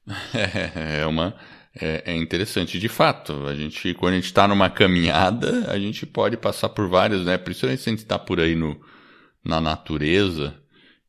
É 0.76 1.06
uma 1.06 1.36
é, 1.80 2.04
é 2.14 2.16
interessante 2.16 2.80
de 2.80 2.88
fato. 2.90 3.48
A 3.48 3.56
gente 3.56 3.94
quando 3.94 4.14
a 4.14 4.16
gente 4.18 4.26
está 4.26 4.48
numa 4.48 4.70
caminhada, 4.70 5.72
a 5.72 5.80
gente 5.80 6.06
pode 6.06 6.38
passar 6.38 6.70
por 6.70 6.88
várias, 6.90 7.26
né? 7.26 7.38
Principalmente 7.38 7.82
se 7.82 7.90
a 7.90 7.92
gente 7.94 8.00
está 8.00 8.20
por 8.20 8.40
aí 8.40 8.56
no 8.56 8.80
na 9.44 9.60
natureza 9.62 10.60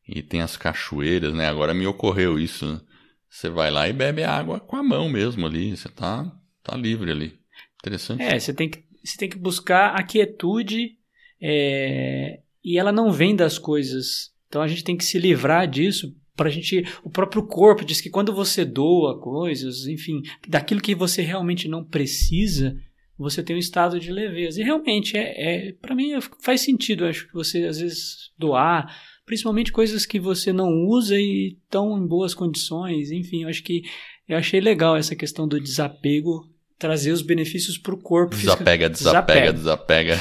e 0.07 0.21
tem 0.21 0.41
as 0.41 0.57
cachoeiras, 0.57 1.33
né? 1.33 1.47
Agora 1.47 1.73
me 1.73 1.85
ocorreu 1.87 2.39
isso. 2.39 2.65
né? 2.65 2.81
Você 3.29 3.49
vai 3.49 3.71
lá 3.71 3.87
e 3.89 3.93
bebe 3.93 4.23
água 4.23 4.59
com 4.59 4.75
a 4.75 4.83
mão 4.83 5.09
mesmo 5.09 5.45
ali. 5.45 5.75
Você 5.75 5.89
tá 5.89 6.31
tá 6.63 6.75
livre 6.77 7.11
ali. 7.11 7.39
Interessante. 7.81 8.21
É, 8.23 8.39
você 8.39 8.53
tem 8.53 8.69
que, 8.69 8.83
você 9.03 9.17
tem 9.17 9.29
que 9.29 9.37
buscar 9.37 9.95
a 9.95 10.03
quietude 10.03 10.97
é, 11.45 12.39
e 12.63 12.79
ela 12.79 12.93
não 12.93 13.11
vem 13.11 13.35
das 13.35 13.59
coisas. 13.59 14.31
Então 14.47 14.61
a 14.61 14.67
gente 14.67 14.83
tem 14.83 14.95
que 14.95 15.03
se 15.03 15.19
livrar 15.19 15.67
disso 15.67 16.15
para 16.37 16.47
a 16.47 16.51
gente. 16.51 16.85
O 17.03 17.09
próprio 17.09 17.45
corpo 17.45 17.83
diz 17.83 17.99
que 17.99 18.09
quando 18.09 18.33
você 18.33 18.63
doa 18.63 19.19
coisas, 19.19 19.85
enfim, 19.85 20.21
daquilo 20.47 20.79
que 20.81 20.95
você 20.95 21.21
realmente 21.21 21.67
não 21.67 21.83
precisa, 21.83 22.77
você 23.17 23.43
tem 23.43 23.57
um 23.57 23.59
estado 23.59 23.99
de 23.99 24.09
leveza. 24.09 24.61
E 24.61 24.63
realmente 24.63 25.17
é, 25.17 25.67
é 25.67 25.71
para 25.73 25.93
mim 25.93 26.13
faz 26.39 26.61
sentido. 26.61 27.05
Acho 27.05 27.27
que 27.27 27.33
você 27.33 27.65
às 27.65 27.77
vezes 27.77 28.31
doar, 28.37 28.97
principalmente 29.25 29.73
coisas 29.73 30.05
que 30.05 30.19
você 30.19 30.53
não 30.53 30.85
usa 30.85 31.19
e 31.19 31.57
estão 31.61 31.97
em 31.97 32.07
boas 32.07 32.33
condições. 32.33 33.11
Enfim, 33.11 33.43
eu 33.43 33.49
acho 33.49 33.63
que 33.63 33.83
eu 34.29 34.37
achei 34.37 34.61
legal 34.61 34.95
essa 34.95 35.15
questão 35.15 35.45
do 35.45 35.59
desapego 35.59 36.52
trazer 36.83 37.13
os 37.13 37.21
benefícios 37.21 37.77
para 37.77 37.93
o 37.93 37.97
corpo. 37.97 38.35
Desapega, 38.35 38.89
desapega, 38.89 39.53
desapega. 39.53 40.19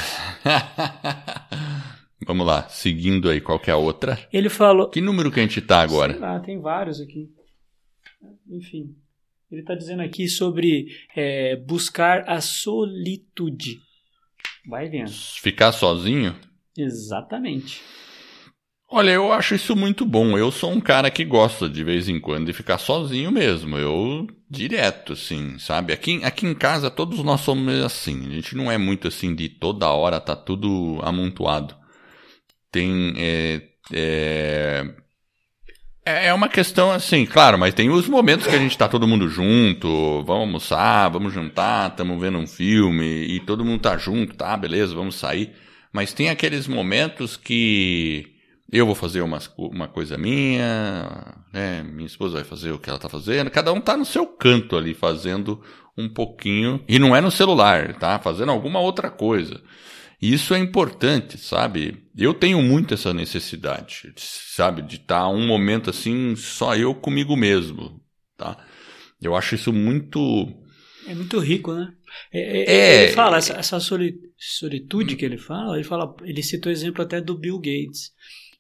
Vamos 2.25 2.47
lá, 2.47 2.69
seguindo 2.69 3.29
aí, 3.29 3.41
qual 3.41 3.61
é 3.67 3.73
a 3.73 3.77
outra? 3.77 4.17
Ele 4.33 4.49
falou. 4.49 4.89
Que 4.89 5.01
número 5.01 5.33
que 5.33 5.41
a 5.41 5.43
gente 5.43 5.61
tá 5.61 5.81
agora? 5.81 6.17
Lá, 6.17 6.39
tem 6.39 6.61
vários 6.61 7.01
aqui. 7.01 7.29
Enfim. 8.49 8.95
Ele 9.51 9.63
está 9.63 9.75
dizendo 9.75 10.03
aqui 10.03 10.29
sobre 10.29 10.87
é, 11.17 11.57
buscar 11.57 12.31
a 12.31 12.41
solitude. 12.41 13.81
Vai 14.65 14.89
vendo. 14.89 15.11
Ficar 15.11 15.73
sozinho? 15.73 16.33
Exatamente. 16.79 17.83
Olha, 18.89 19.11
eu 19.11 19.33
acho 19.33 19.57
isso 19.57 19.75
muito 19.75 20.07
bom. 20.07 20.39
Eu 20.39 20.53
sou 20.53 20.71
um 20.71 20.81
cara 20.81 21.11
que 21.11 21.25
gosta 21.25 21.69
de 21.69 21.83
vez 21.83 22.09
em 22.09 22.21
quando 22.21 22.47
de 22.47 22.53
ficar 22.53 22.79
sozinho 22.79 23.33
mesmo. 23.33 23.77
Eu 23.77 24.29
direto, 24.53 25.15
assim, 25.15 25.59
sabe? 25.59 25.95
Aqui, 25.95 26.21
aqui 26.23 26.47
em 26.47 26.55
casa 26.55 26.91
todos 26.91 27.25
nós 27.25 27.41
somos 27.41 27.83
assim. 27.83 28.27
A 28.27 28.35
gente 28.35 28.55
não 28.55 28.71
é 28.71 28.77
muito 28.77 29.09
assim 29.09 29.35
de 29.35 29.49
toda 29.49 29.89
hora 29.91 30.21
tá 30.21 30.37
tudo 30.37 31.01
amontoado. 31.03 31.75
Tem. 32.71 33.15
É, 33.17 33.63
é, 33.93 34.85
é, 36.05 36.27
é 36.27 36.35
uma 36.35 36.49
questão 36.49 36.91
assim, 36.91 37.25
claro, 37.25 37.59
mas 37.59 37.73
tem 37.73 37.89
os 37.89 38.07
momentos 38.09 38.47
que 38.47 38.55
a 38.55 38.59
gente 38.59 38.77
tá 38.77 38.89
todo 38.89 39.09
mundo 39.09 39.29
junto, 39.29 40.23
vamos 40.25 40.43
almoçar, 40.43 41.09
vamos 41.09 41.33
jantar, 41.33 41.91
estamos 41.91 42.21
vendo 42.21 42.39
um 42.39 42.47
filme 42.47 43.25
e 43.25 43.41
todo 43.41 43.65
mundo 43.65 43.81
tá 43.81 43.97
junto, 43.97 44.35
tá, 44.35 44.55
beleza, 44.57 44.95
vamos 44.95 45.15
sair. 45.15 45.53
Mas 45.93 46.13
tem 46.13 46.29
aqueles 46.29 46.67
momentos 46.69 47.37
que 47.39 48.32
eu 48.73 48.87
vou 48.87 48.95
fazer 48.95 49.21
uma, 49.21 49.39
uma 49.59 49.87
coisa 49.87 50.17
minha, 50.17 51.45
né? 51.53 51.83
minha 51.83 52.07
esposa 52.07 52.37
vai 52.37 52.45
fazer 52.45 52.73
o 52.73 52.79
que 52.79 52.89
ela 52.89 52.97
está 52.97 53.09
fazendo, 53.09 53.51
cada 53.51 53.71
um 53.71 53.79
está 53.79 53.99
no 53.99 54.05
seu 54.07 54.27
canto 54.27 54.79
ali 54.79 54.95
fazendo 54.95 55.63
um 55.97 56.09
pouquinho, 56.09 56.83
e 56.89 56.99
não 56.99 57.15
é 57.15 57.21
no 57.21 57.31
celular, 57.31 57.95
tá? 57.99 58.19
Fazendo 58.19 58.51
alguma 58.51 58.81
outra 58.81 59.11
coisa. 59.11 59.63
E 60.23 60.33
isso 60.33 60.55
é 60.55 60.59
importante, 60.59 61.37
sabe? 61.37 62.03
Eu 62.17 62.33
tenho 62.33 62.63
muito 62.63 62.95
essa 62.95 63.13
necessidade, 63.13 64.11
sabe? 64.17 64.81
De 64.81 64.97
estar 64.97 65.21
tá 65.21 65.29
um 65.29 65.47
momento 65.47 65.91
assim, 65.91 66.35
só 66.35 66.75
eu 66.75 66.95
comigo 66.95 67.37
mesmo, 67.37 68.01
tá? 68.39 68.57
Eu 69.21 69.37
acho 69.37 69.55
isso 69.55 69.71
muito. 69.71 70.49
É 71.07 71.15
muito 71.15 71.39
rico, 71.39 71.75
né? 71.75 71.93
É, 72.33 72.41
é, 72.41 72.75
é 72.75 73.05
ele 73.05 73.13
fala, 73.13 73.37
essa, 73.37 73.53
essa 73.53 73.79
solitude 73.79 75.17
que 75.17 75.27
ele 75.27 75.37
fala, 75.37 75.75
ele 75.75 75.85
fala, 75.85 76.15
ele 76.23 76.43
citou 76.43 76.71
o 76.71 76.73
exemplo 76.73 77.03
até 77.03 77.21
do 77.21 77.37
Bill 77.37 77.59
Gates 77.59 78.13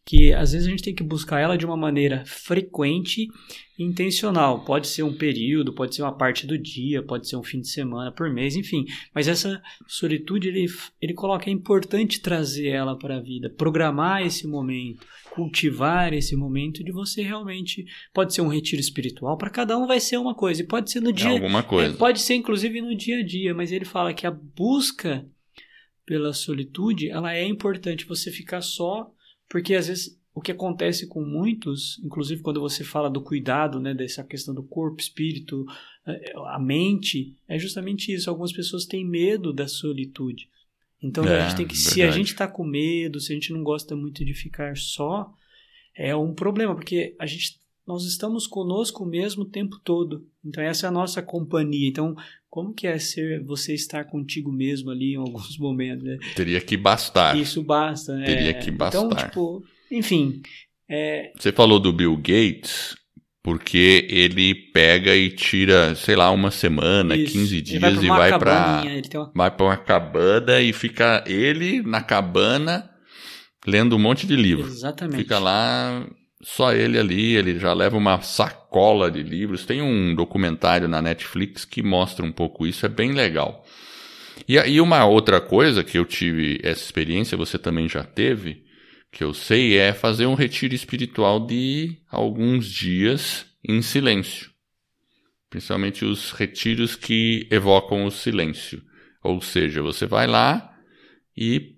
que 0.04 0.32
às 0.32 0.52
vezes 0.52 0.66
a 0.66 0.70
gente 0.70 0.82
tem 0.82 0.94
que 0.94 1.02
buscar 1.02 1.40
ela 1.40 1.56
de 1.56 1.64
uma 1.64 1.76
maneira 1.76 2.24
frequente 2.26 3.28
e 3.78 3.84
intencional. 3.84 4.64
Pode 4.64 4.88
ser 4.88 5.04
um 5.04 5.14
período, 5.14 5.72
pode 5.72 5.94
ser 5.94 6.02
uma 6.02 6.16
parte 6.16 6.44
do 6.46 6.58
dia, 6.58 7.02
pode 7.02 7.28
ser 7.28 7.36
um 7.36 7.42
fim 7.42 7.60
de 7.60 7.68
semana, 7.68 8.10
por 8.10 8.28
mês, 8.28 8.56
enfim. 8.56 8.84
Mas 9.14 9.28
essa 9.28 9.62
solitude, 9.86 10.48
ele, 10.48 10.66
ele 11.00 11.14
coloca, 11.14 11.48
é 11.48 11.52
importante 11.52 12.20
trazer 12.20 12.68
ela 12.68 12.98
para 12.98 13.16
a 13.16 13.20
vida, 13.20 13.48
programar 13.48 14.26
esse 14.26 14.46
momento, 14.46 15.06
cultivar 15.30 16.12
esse 16.12 16.34
momento 16.34 16.82
de 16.82 16.90
você 16.90 17.22
realmente. 17.22 17.84
Pode 18.12 18.34
ser 18.34 18.42
um 18.42 18.48
retiro 18.48 18.80
espiritual, 18.80 19.38
para 19.38 19.50
cada 19.50 19.78
um 19.78 19.86
vai 19.86 20.00
ser 20.00 20.16
uma 20.16 20.34
coisa, 20.34 20.62
e 20.62 20.66
pode 20.66 20.90
ser 20.90 21.00
no 21.00 21.12
dia. 21.12 21.30
Alguma 21.30 21.62
coisa. 21.62 21.94
É, 21.94 21.96
pode 21.96 22.20
ser 22.20 22.34
inclusive 22.34 22.80
no 22.80 22.96
dia 22.96 23.20
a 23.20 23.24
dia, 23.24 23.54
mas 23.54 23.70
ele 23.70 23.84
fala 23.84 24.12
que 24.12 24.26
a 24.26 24.30
busca 24.32 25.24
pela 26.04 26.32
solitude, 26.32 27.08
ela 27.08 27.32
é 27.32 27.46
importante. 27.46 28.04
Você 28.06 28.30
ficar 28.30 28.60
só 28.60 29.08
porque 29.48 29.74
às 29.74 29.88
vezes 29.88 30.20
o 30.34 30.40
que 30.40 30.52
acontece 30.52 31.06
com 31.06 31.22
muitos, 31.22 32.00
inclusive 32.02 32.42
quando 32.42 32.60
você 32.60 32.82
fala 32.82 33.10
do 33.10 33.20
cuidado, 33.20 33.78
né, 33.78 33.92
dessa 33.92 34.24
questão 34.24 34.54
do 34.54 34.62
corpo, 34.62 35.00
espírito, 35.00 35.66
eh, 36.06 36.32
a 36.46 36.58
mente, 36.58 37.36
é 37.46 37.58
justamente 37.58 38.12
isso. 38.12 38.30
Algumas 38.30 38.52
pessoas 38.52 38.86
têm 38.86 39.04
medo 39.04 39.52
da 39.52 39.68
solitude. 39.68 40.48
Então 41.02 41.24
é, 41.24 41.40
a 41.40 41.48
gente 41.48 41.56
tem 41.56 41.66
que, 41.66 41.76
se 41.76 42.00
a 42.00 42.10
gente 42.10 42.28
está 42.28 42.46
com 42.46 42.64
medo, 42.64 43.20
se 43.20 43.32
a 43.32 43.34
gente 43.34 43.52
não 43.52 43.62
gosta 43.62 43.94
muito 43.94 44.24
de 44.24 44.32
ficar 44.32 44.76
só, 44.76 45.30
é 45.94 46.14
um 46.16 46.32
problema, 46.32 46.74
porque 46.74 47.14
a 47.18 47.26
gente 47.26 47.60
nós 47.92 48.04
estamos 48.04 48.46
conosco 48.46 49.04
mesmo 49.04 49.42
o 49.42 49.48
tempo 49.48 49.78
todo. 49.84 50.26
Então 50.44 50.64
essa 50.64 50.86
é 50.86 50.88
a 50.88 50.92
nossa 50.92 51.22
companhia. 51.22 51.88
Então 51.88 52.16
como 52.48 52.72
que 52.72 52.86
é 52.86 52.98
ser 52.98 53.44
você 53.44 53.74
estar 53.74 54.04
contigo 54.04 54.50
mesmo 54.50 54.90
ali 54.90 55.12
em 55.12 55.16
alguns 55.16 55.56
momentos? 55.60 56.04
Né? 56.04 56.18
Teria 56.34 56.60
que 56.60 56.76
bastar. 56.76 57.36
Isso 57.36 57.62
basta. 57.62 58.16
Né? 58.16 58.24
Teria 58.24 58.54
que 58.54 58.70
bastar. 58.70 59.04
Então 59.04 59.16
tipo, 59.16 59.62
enfim. 59.90 60.40
É... 60.88 61.32
Você 61.38 61.52
falou 61.52 61.78
do 61.78 61.92
Bill 61.92 62.16
Gates. 62.16 62.96
Porque 63.44 64.06
ele 64.08 64.54
pega 64.54 65.16
e 65.16 65.28
tira, 65.28 65.96
sei 65.96 66.14
lá, 66.14 66.30
uma 66.30 66.52
semana, 66.52 67.16
Isso. 67.16 67.32
15 67.32 67.60
dias 67.60 68.00
e 68.00 68.06
vai 68.06 68.38
para 68.38 68.84
uma... 68.84 69.32
vai 69.34 69.50
para 69.50 69.66
uma 69.66 69.76
cabana 69.76 70.60
e 70.60 70.72
fica 70.72 71.24
ele 71.26 71.82
na 71.82 72.00
cabana 72.00 72.88
lendo 73.66 73.96
um 73.96 73.98
monte 73.98 74.28
de 74.28 74.36
livros. 74.36 74.72
Exatamente. 74.72 75.16
Fica 75.16 75.40
lá 75.40 76.06
só 76.42 76.72
ele 76.72 76.98
ali, 76.98 77.36
ele 77.36 77.58
já 77.58 77.72
leva 77.72 77.96
uma 77.96 78.20
sacola 78.20 79.10
de 79.10 79.22
livros. 79.22 79.64
Tem 79.64 79.80
um 79.80 80.14
documentário 80.14 80.88
na 80.88 81.00
Netflix 81.00 81.64
que 81.64 81.82
mostra 81.82 82.24
um 82.24 82.32
pouco 82.32 82.66
isso, 82.66 82.84
é 82.84 82.88
bem 82.88 83.12
legal. 83.12 83.64
E 84.48 84.58
aí 84.58 84.80
uma 84.80 85.04
outra 85.04 85.40
coisa 85.40 85.84
que 85.84 85.96
eu 85.96 86.04
tive 86.04 86.58
essa 86.62 86.82
experiência, 86.82 87.36
você 87.36 87.58
também 87.58 87.88
já 87.88 88.02
teve, 88.02 88.64
que 89.10 89.22
eu 89.22 89.32
sei, 89.32 89.76
é 89.76 89.92
fazer 89.92 90.26
um 90.26 90.34
retiro 90.34 90.74
espiritual 90.74 91.46
de 91.46 91.98
alguns 92.10 92.66
dias 92.66 93.46
em 93.62 93.80
silêncio. 93.80 94.50
Principalmente 95.48 96.04
os 96.04 96.32
retiros 96.32 96.96
que 96.96 97.46
evocam 97.50 98.04
o 98.04 98.10
silêncio. 98.10 98.82
Ou 99.22 99.40
seja, 99.40 99.82
você 99.82 100.06
vai 100.06 100.26
lá 100.26 100.74
e 101.36 101.76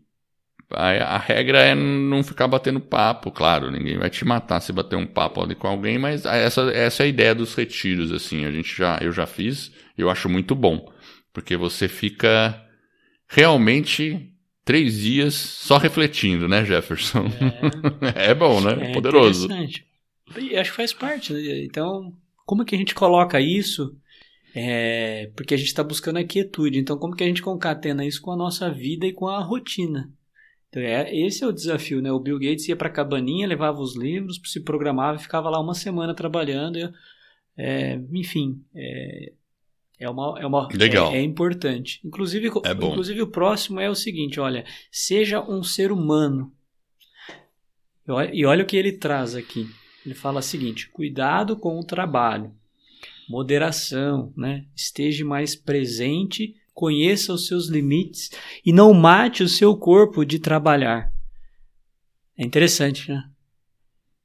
a, 0.70 1.16
a, 1.16 1.18
regra 1.18 1.60
é 1.60 1.74
não 1.74 2.22
ficar 2.22 2.48
batendo 2.48 2.80
papo, 2.80 3.30
claro, 3.30 3.70
ninguém 3.70 3.98
vai 3.98 4.10
te 4.10 4.24
matar 4.24 4.60
se 4.60 4.72
bater 4.72 4.96
um 4.96 5.06
papo 5.06 5.42
ali 5.42 5.54
com 5.54 5.68
alguém, 5.68 5.98
mas 5.98 6.24
essa, 6.24 6.62
essa 6.70 7.02
é 7.02 7.06
a 7.06 7.08
ideia 7.08 7.34
dos 7.34 7.54
retiros, 7.54 8.12
assim, 8.12 8.44
a 8.44 8.50
gente 8.50 8.76
já, 8.76 8.98
eu 9.00 9.12
já 9.12 9.26
fiz, 9.26 9.72
eu 9.96 10.10
acho 10.10 10.28
muito 10.28 10.54
bom, 10.54 10.90
porque 11.32 11.56
você 11.56 11.88
fica 11.88 12.60
realmente 13.28 14.30
três 14.64 14.98
dias 14.98 15.34
só 15.34 15.76
refletindo, 15.76 16.48
né, 16.48 16.64
Jefferson? 16.64 17.26
É, 18.14 18.30
é 18.30 18.34
bom, 18.34 18.60
né? 18.60 18.90
É 18.90 18.92
Poderoso. 18.92 19.46
Interessante. 19.46 19.86
E 20.38 20.56
acho 20.56 20.70
que 20.70 20.76
faz 20.76 20.92
parte, 20.92 21.32
né? 21.32 21.64
então, 21.64 22.12
como 22.46 22.62
é 22.62 22.64
que 22.64 22.74
a 22.74 22.78
gente 22.78 22.94
coloca 22.94 23.40
isso? 23.40 23.94
É, 24.54 25.30
porque 25.34 25.52
a 25.52 25.56
gente 25.56 25.66
está 25.66 25.82
buscando 25.82 26.18
a 26.18 26.24
quietude, 26.24 26.78
então 26.78 26.96
como 26.96 27.16
que 27.16 27.24
a 27.24 27.26
gente 27.26 27.42
concatena 27.42 28.06
isso 28.06 28.22
com 28.22 28.30
a 28.30 28.36
nossa 28.36 28.70
vida 28.70 29.06
e 29.06 29.12
com 29.12 29.26
a 29.26 29.42
rotina? 29.42 30.10
Então, 30.74 30.82
é, 30.82 31.14
esse 31.14 31.44
é 31.44 31.46
o 31.46 31.52
desafio, 31.52 32.02
né? 32.02 32.10
O 32.10 32.18
Bill 32.18 32.36
Gates 32.36 32.66
ia 32.66 32.74
para 32.74 32.88
a 32.88 32.92
cabaninha, 32.92 33.46
levava 33.46 33.80
os 33.80 33.94
livros, 33.94 34.40
se 34.44 34.58
programava 34.58 35.16
e 35.16 35.22
ficava 35.22 35.48
lá 35.48 35.60
uma 35.60 35.72
semana 35.72 36.12
trabalhando. 36.12 36.92
É, 37.56 38.00
enfim, 38.12 38.60
é, 38.74 39.32
é 40.00 40.10
uma, 40.10 40.36
é 40.40 40.44
uma 40.44 40.66
Legal. 40.74 41.12
É, 41.12 41.18
é, 41.18 41.22
importante. 41.22 42.00
Inclusive, 42.04 42.48
é 42.48 42.72
inclusive 42.72 43.22
o 43.22 43.28
próximo 43.28 43.78
é 43.78 43.88
o 43.88 43.94
seguinte, 43.94 44.40
olha, 44.40 44.64
seja 44.90 45.40
um 45.40 45.62
ser 45.62 45.92
humano. 45.92 46.52
E 48.32 48.44
olha 48.44 48.64
o 48.64 48.66
que 48.66 48.76
ele 48.76 48.90
traz 48.90 49.36
aqui. 49.36 49.68
Ele 50.04 50.14
fala 50.14 50.40
o 50.40 50.42
seguinte: 50.42 50.90
cuidado 50.90 51.56
com 51.56 51.78
o 51.78 51.84
trabalho, 51.84 52.52
moderação, 53.28 54.32
né? 54.36 54.66
Esteja 54.74 55.24
mais 55.24 55.54
presente 55.54 56.56
conheça 56.74 57.32
os 57.32 57.46
seus 57.46 57.68
limites 57.68 58.30
e 58.66 58.72
não 58.72 58.92
mate 58.92 59.42
o 59.42 59.48
seu 59.48 59.76
corpo 59.76 60.24
de 60.24 60.38
trabalhar. 60.38 61.10
É 62.36 62.44
interessante, 62.44 63.10
né? 63.10 63.24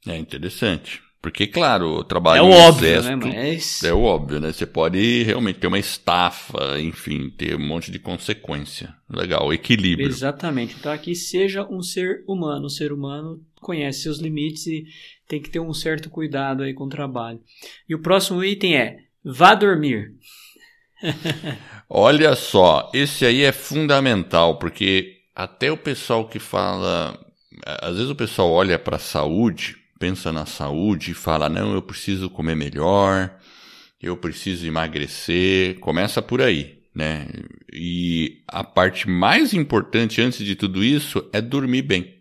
É 0.07 0.17
interessante. 0.17 1.01
Porque, 1.21 1.45
claro, 1.45 1.97
o 1.97 2.03
trabalho 2.03 2.39
é 2.39 2.41
o 2.43 2.49
óbvio, 2.49 3.03
né? 3.03 3.15
Mas... 3.15 3.83
É 3.83 3.93
o 3.93 4.03
óbvio, 4.03 4.39
né? 4.39 4.53
Você 4.53 4.65
pode 4.65 5.23
realmente 5.23 5.59
ter 5.59 5.67
uma 5.67 5.77
estafa, 5.77 6.79
enfim, 6.79 7.29
ter 7.29 7.55
um 7.55 7.67
monte 7.67 7.91
de 7.91 7.99
consequência. 7.99 8.95
Legal, 9.09 9.53
equilíbrio. 9.53 10.07
Exatamente. 10.07 10.77
Então 10.79 10.91
aqui 10.91 11.13
seja 11.13 11.67
um 11.69 11.83
ser 11.83 12.23
humano. 12.25 12.67
O 12.67 12.69
ser 12.69 12.93
humano 12.93 13.43
conhece 13.59 14.03
seus 14.03 14.19
limites 14.19 14.65
e 14.67 14.85
tem 15.27 15.41
que 15.41 15.49
ter 15.49 15.59
um 15.59 15.73
certo 15.73 16.09
cuidado 16.09 16.63
aí 16.63 16.73
com 16.73 16.85
o 16.85 16.89
trabalho. 16.89 17.41
E 17.87 17.93
o 17.93 18.01
próximo 18.01 18.41
item 18.41 18.77
é 18.77 18.99
vá 19.21 19.53
dormir. 19.53 20.13
Olha 21.89 22.35
só, 22.35 22.89
esse 22.93 23.25
aí 23.25 23.43
é 23.43 23.51
fundamental, 23.51 24.57
porque 24.57 25.19
até 25.35 25.71
o 25.71 25.77
pessoal 25.77 26.27
que 26.27 26.39
fala. 26.39 27.17
Às 27.81 27.95
vezes 27.95 28.09
o 28.09 28.15
pessoal 28.15 28.51
olha 28.51 28.79
para 28.79 28.95
a 28.95 28.99
saúde, 28.99 29.75
pensa 29.99 30.31
na 30.31 30.45
saúde 30.45 31.11
e 31.11 31.15
fala: 31.15 31.49
não, 31.49 31.73
eu 31.73 31.81
preciso 31.81 32.29
comer 32.29 32.55
melhor, 32.55 33.33
eu 34.01 34.15
preciso 34.17 34.65
emagrecer. 34.67 35.79
Começa 35.79 36.21
por 36.21 36.41
aí, 36.41 36.79
né? 36.93 37.27
E 37.71 38.41
a 38.47 38.63
parte 38.63 39.09
mais 39.09 39.53
importante 39.53 40.21
antes 40.21 40.45
de 40.45 40.55
tudo 40.55 40.83
isso 40.83 41.27
é 41.33 41.41
dormir 41.41 41.81
bem. 41.83 42.18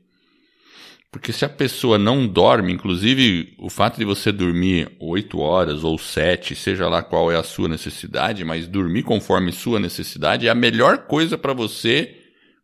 Porque 1.10 1.32
se 1.32 1.44
a 1.44 1.48
pessoa 1.48 1.96
não 1.96 2.26
dorme, 2.26 2.72
inclusive 2.72 3.54
o 3.58 3.70
fato 3.70 3.96
de 3.96 4.04
você 4.04 4.30
dormir 4.30 4.94
8 5.00 5.38
horas 5.38 5.82
ou 5.82 5.98
7, 5.98 6.54
seja 6.54 6.86
lá 6.86 7.02
qual 7.02 7.32
é 7.32 7.36
a 7.36 7.42
sua 7.42 7.66
necessidade, 7.66 8.44
mas 8.44 8.68
dormir 8.68 9.04
conforme 9.04 9.50
sua 9.50 9.80
necessidade 9.80 10.46
é 10.46 10.50
a 10.50 10.54
melhor 10.54 11.06
coisa 11.06 11.38
para 11.38 11.54
você 11.54 12.14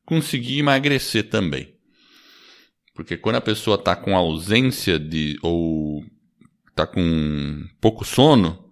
conseguir 0.04 0.58
emagrecer 0.58 1.30
também. 1.30 1.74
Porque 2.94 3.16
quando 3.16 3.36
a 3.36 3.40
pessoa 3.40 3.76
está 3.76 3.96
com 3.96 4.14
ausência 4.14 4.98
de 4.98 5.38
ou 5.42 6.04
está 6.68 6.86
com 6.86 7.64
pouco 7.80 8.04
sono, 8.04 8.62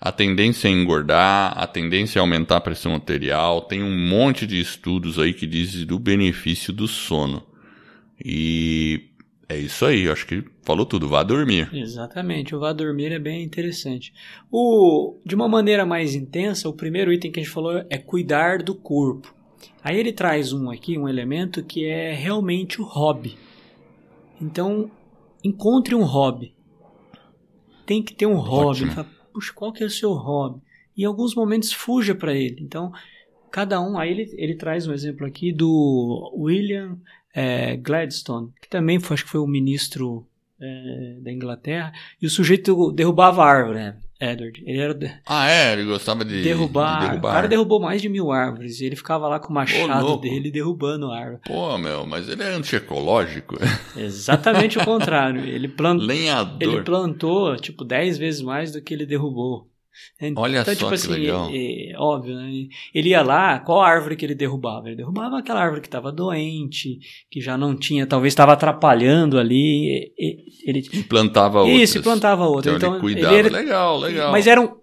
a 0.00 0.10
tendência 0.10 0.68
é 0.68 0.70
engordar, 0.70 1.52
a 1.56 1.66
tendência 1.66 2.18
é 2.18 2.20
aumentar 2.20 2.56
a 2.56 2.60
pressão 2.60 2.94
arterial. 2.94 3.62
Tem 3.62 3.82
um 3.82 3.96
monte 4.08 4.46
de 4.46 4.58
estudos 4.58 5.18
aí 5.18 5.34
que 5.34 5.46
dizem 5.46 5.84
do 5.84 5.98
benefício 5.98 6.72
do 6.72 6.88
sono. 6.88 7.46
E 8.24 9.07
É 9.48 9.56
isso 9.56 9.86
aí, 9.86 10.06
acho 10.08 10.26
que 10.26 10.44
falou 10.62 10.84
tudo. 10.84 11.08
Vá 11.08 11.22
dormir. 11.22 11.70
Exatamente, 11.72 12.54
o 12.54 12.60
vá 12.60 12.72
dormir 12.72 13.12
é 13.12 13.18
bem 13.18 13.42
interessante. 13.42 14.12
O, 14.50 15.18
de 15.24 15.34
uma 15.34 15.48
maneira 15.48 15.86
mais 15.86 16.14
intensa, 16.14 16.68
o 16.68 16.74
primeiro 16.74 17.10
item 17.10 17.32
que 17.32 17.40
a 17.40 17.42
gente 17.42 17.52
falou 17.52 17.82
é 17.88 17.96
cuidar 17.96 18.62
do 18.62 18.74
corpo. 18.74 19.34
Aí 19.82 19.98
ele 19.98 20.12
traz 20.12 20.52
um 20.52 20.70
aqui, 20.70 20.98
um 20.98 21.08
elemento 21.08 21.62
que 21.64 21.86
é 21.86 22.12
realmente 22.12 22.80
o 22.80 22.84
hobby. 22.84 23.38
Então, 24.40 24.90
encontre 25.42 25.94
um 25.94 26.04
hobby. 26.04 26.54
Tem 27.86 28.02
que 28.02 28.14
ter 28.14 28.26
um 28.26 28.36
hobby. 28.36 28.84
Fala, 28.90 29.08
Puxa, 29.32 29.52
qual 29.54 29.72
que 29.72 29.82
é 29.82 29.86
o 29.86 29.90
seu 29.90 30.12
hobby? 30.12 30.60
E 30.94 31.02
em 31.02 31.06
alguns 31.06 31.34
momentos 31.34 31.72
fuja 31.72 32.14
para 32.14 32.34
ele. 32.34 32.58
Então, 32.60 32.92
cada 33.50 33.80
um. 33.80 33.98
Aí 33.98 34.10
ele, 34.10 34.30
ele 34.36 34.54
traz 34.54 34.86
um 34.86 34.92
exemplo 34.92 35.26
aqui 35.26 35.52
do 35.52 36.32
William 36.36 36.98
é, 37.34 37.76
Gladstone, 37.76 38.50
que 38.60 38.68
também 38.68 38.98
foi, 38.98 39.14
acho 39.14 39.24
que 39.24 39.30
foi 39.30 39.40
o 39.40 39.46
ministro 39.46 40.26
é, 40.60 41.18
da 41.20 41.32
Inglaterra, 41.32 41.92
e 42.20 42.26
o 42.26 42.30
sujeito 42.30 42.92
derrubava 42.92 43.44
árvore, 43.44 43.78
né? 43.78 43.96
Edward. 44.20 44.62
Ele 44.66 44.78
era. 44.80 45.20
Ah, 45.24 45.48
é? 45.48 45.72
Ele 45.72 45.84
gostava 45.84 46.24
de 46.24 46.42
derrubar. 46.42 47.00
De 47.00 47.06
derrubar. 47.08 47.30
O 47.30 47.32
cara 47.32 47.48
derrubou 47.48 47.80
mais 47.80 48.02
de 48.02 48.08
mil 48.08 48.32
árvores. 48.32 48.80
E 48.80 48.86
ele 48.86 48.96
ficava 48.96 49.28
lá 49.28 49.38
com 49.38 49.50
o 49.50 49.54
machado 49.54 50.16
dele 50.18 50.50
derrubando 50.50 51.10
a 51.12 51.18
árvore. 51.18 51.42
Pô, 51.46 51.78
meu, 51.78 52.04
mas 52.04 52.28
ele 52.28 52.42
é 52.42 52.48
antiecológico. 52.48 53.56
Exatamente 53.96 54.76
o 54.76 54.84
contrário. 54.84 55.44
Ele, 55.44 55.68
plant... 55.68 56.00
Lenhador. 56.00 56.58
ele 56.60 56.82
plantou, 56.82 57.56
tipo, 57.56 57.84
dez 57.84 58.18
vezes 58.18 58.42
mais 58.42 58.72
do 58.72 58.82
que 58.82 58.92
ele 58.92 59.06
derrubou. 59.06 59.68
Olha 60.36 60.60
então, 60.60 60.74
só 60.74 60.78
tipo 60.78 60.88
que 60.88 60.94
assim, 60.94 61.12
legal. 61.12 61.48
É, 61.52 61.92
é, 61.92 61.98
óbvio, 61.98 62.34
né? 62.34 62.50
Ele 62.92 63.10
ia 63.10 63.22
lá, 63.22 63.60
qual 63.60 63.80
árvore 63.80 64.16
que 64.16 64.26
ele 64.26 64.34
derrubava? 64.34 64.88
Ele 64.88 64.96
derrubava 64.96 65.38
aquela 65.38 65.60
árvore 65.60 65.80
que 65.80 65.86
estava 65.86 66.10
doente, 66.10 66.98
que 67.30 67.40
já 67.40 67.56
não 67.56 67.76
tinha, 67.76 68.06
talvez 68.06 68.32
estava 68.32 68.52
atrapalhando 68.52 69.38
ali. 69.38 70.12
Ele 70.64 70.82
e 70.92 71.02
plantava 71.04 71.60
outra. 71.60 71.72
Isso, 71.72 72.02
plantava 72.02 72.46
outra. 72.46 72.72
Então, 72.72 72.76
então 72.76 72.92
ele 72.94 73.00
cuidava. 73.00 73.34
Ele 73.34 73.48
era... 73.48 73.56
Legal, 73.56 73.98
legal. 73.98 74.32
Mas 74.32 74.46
era 74.48 74.60
um... 74.60 74.76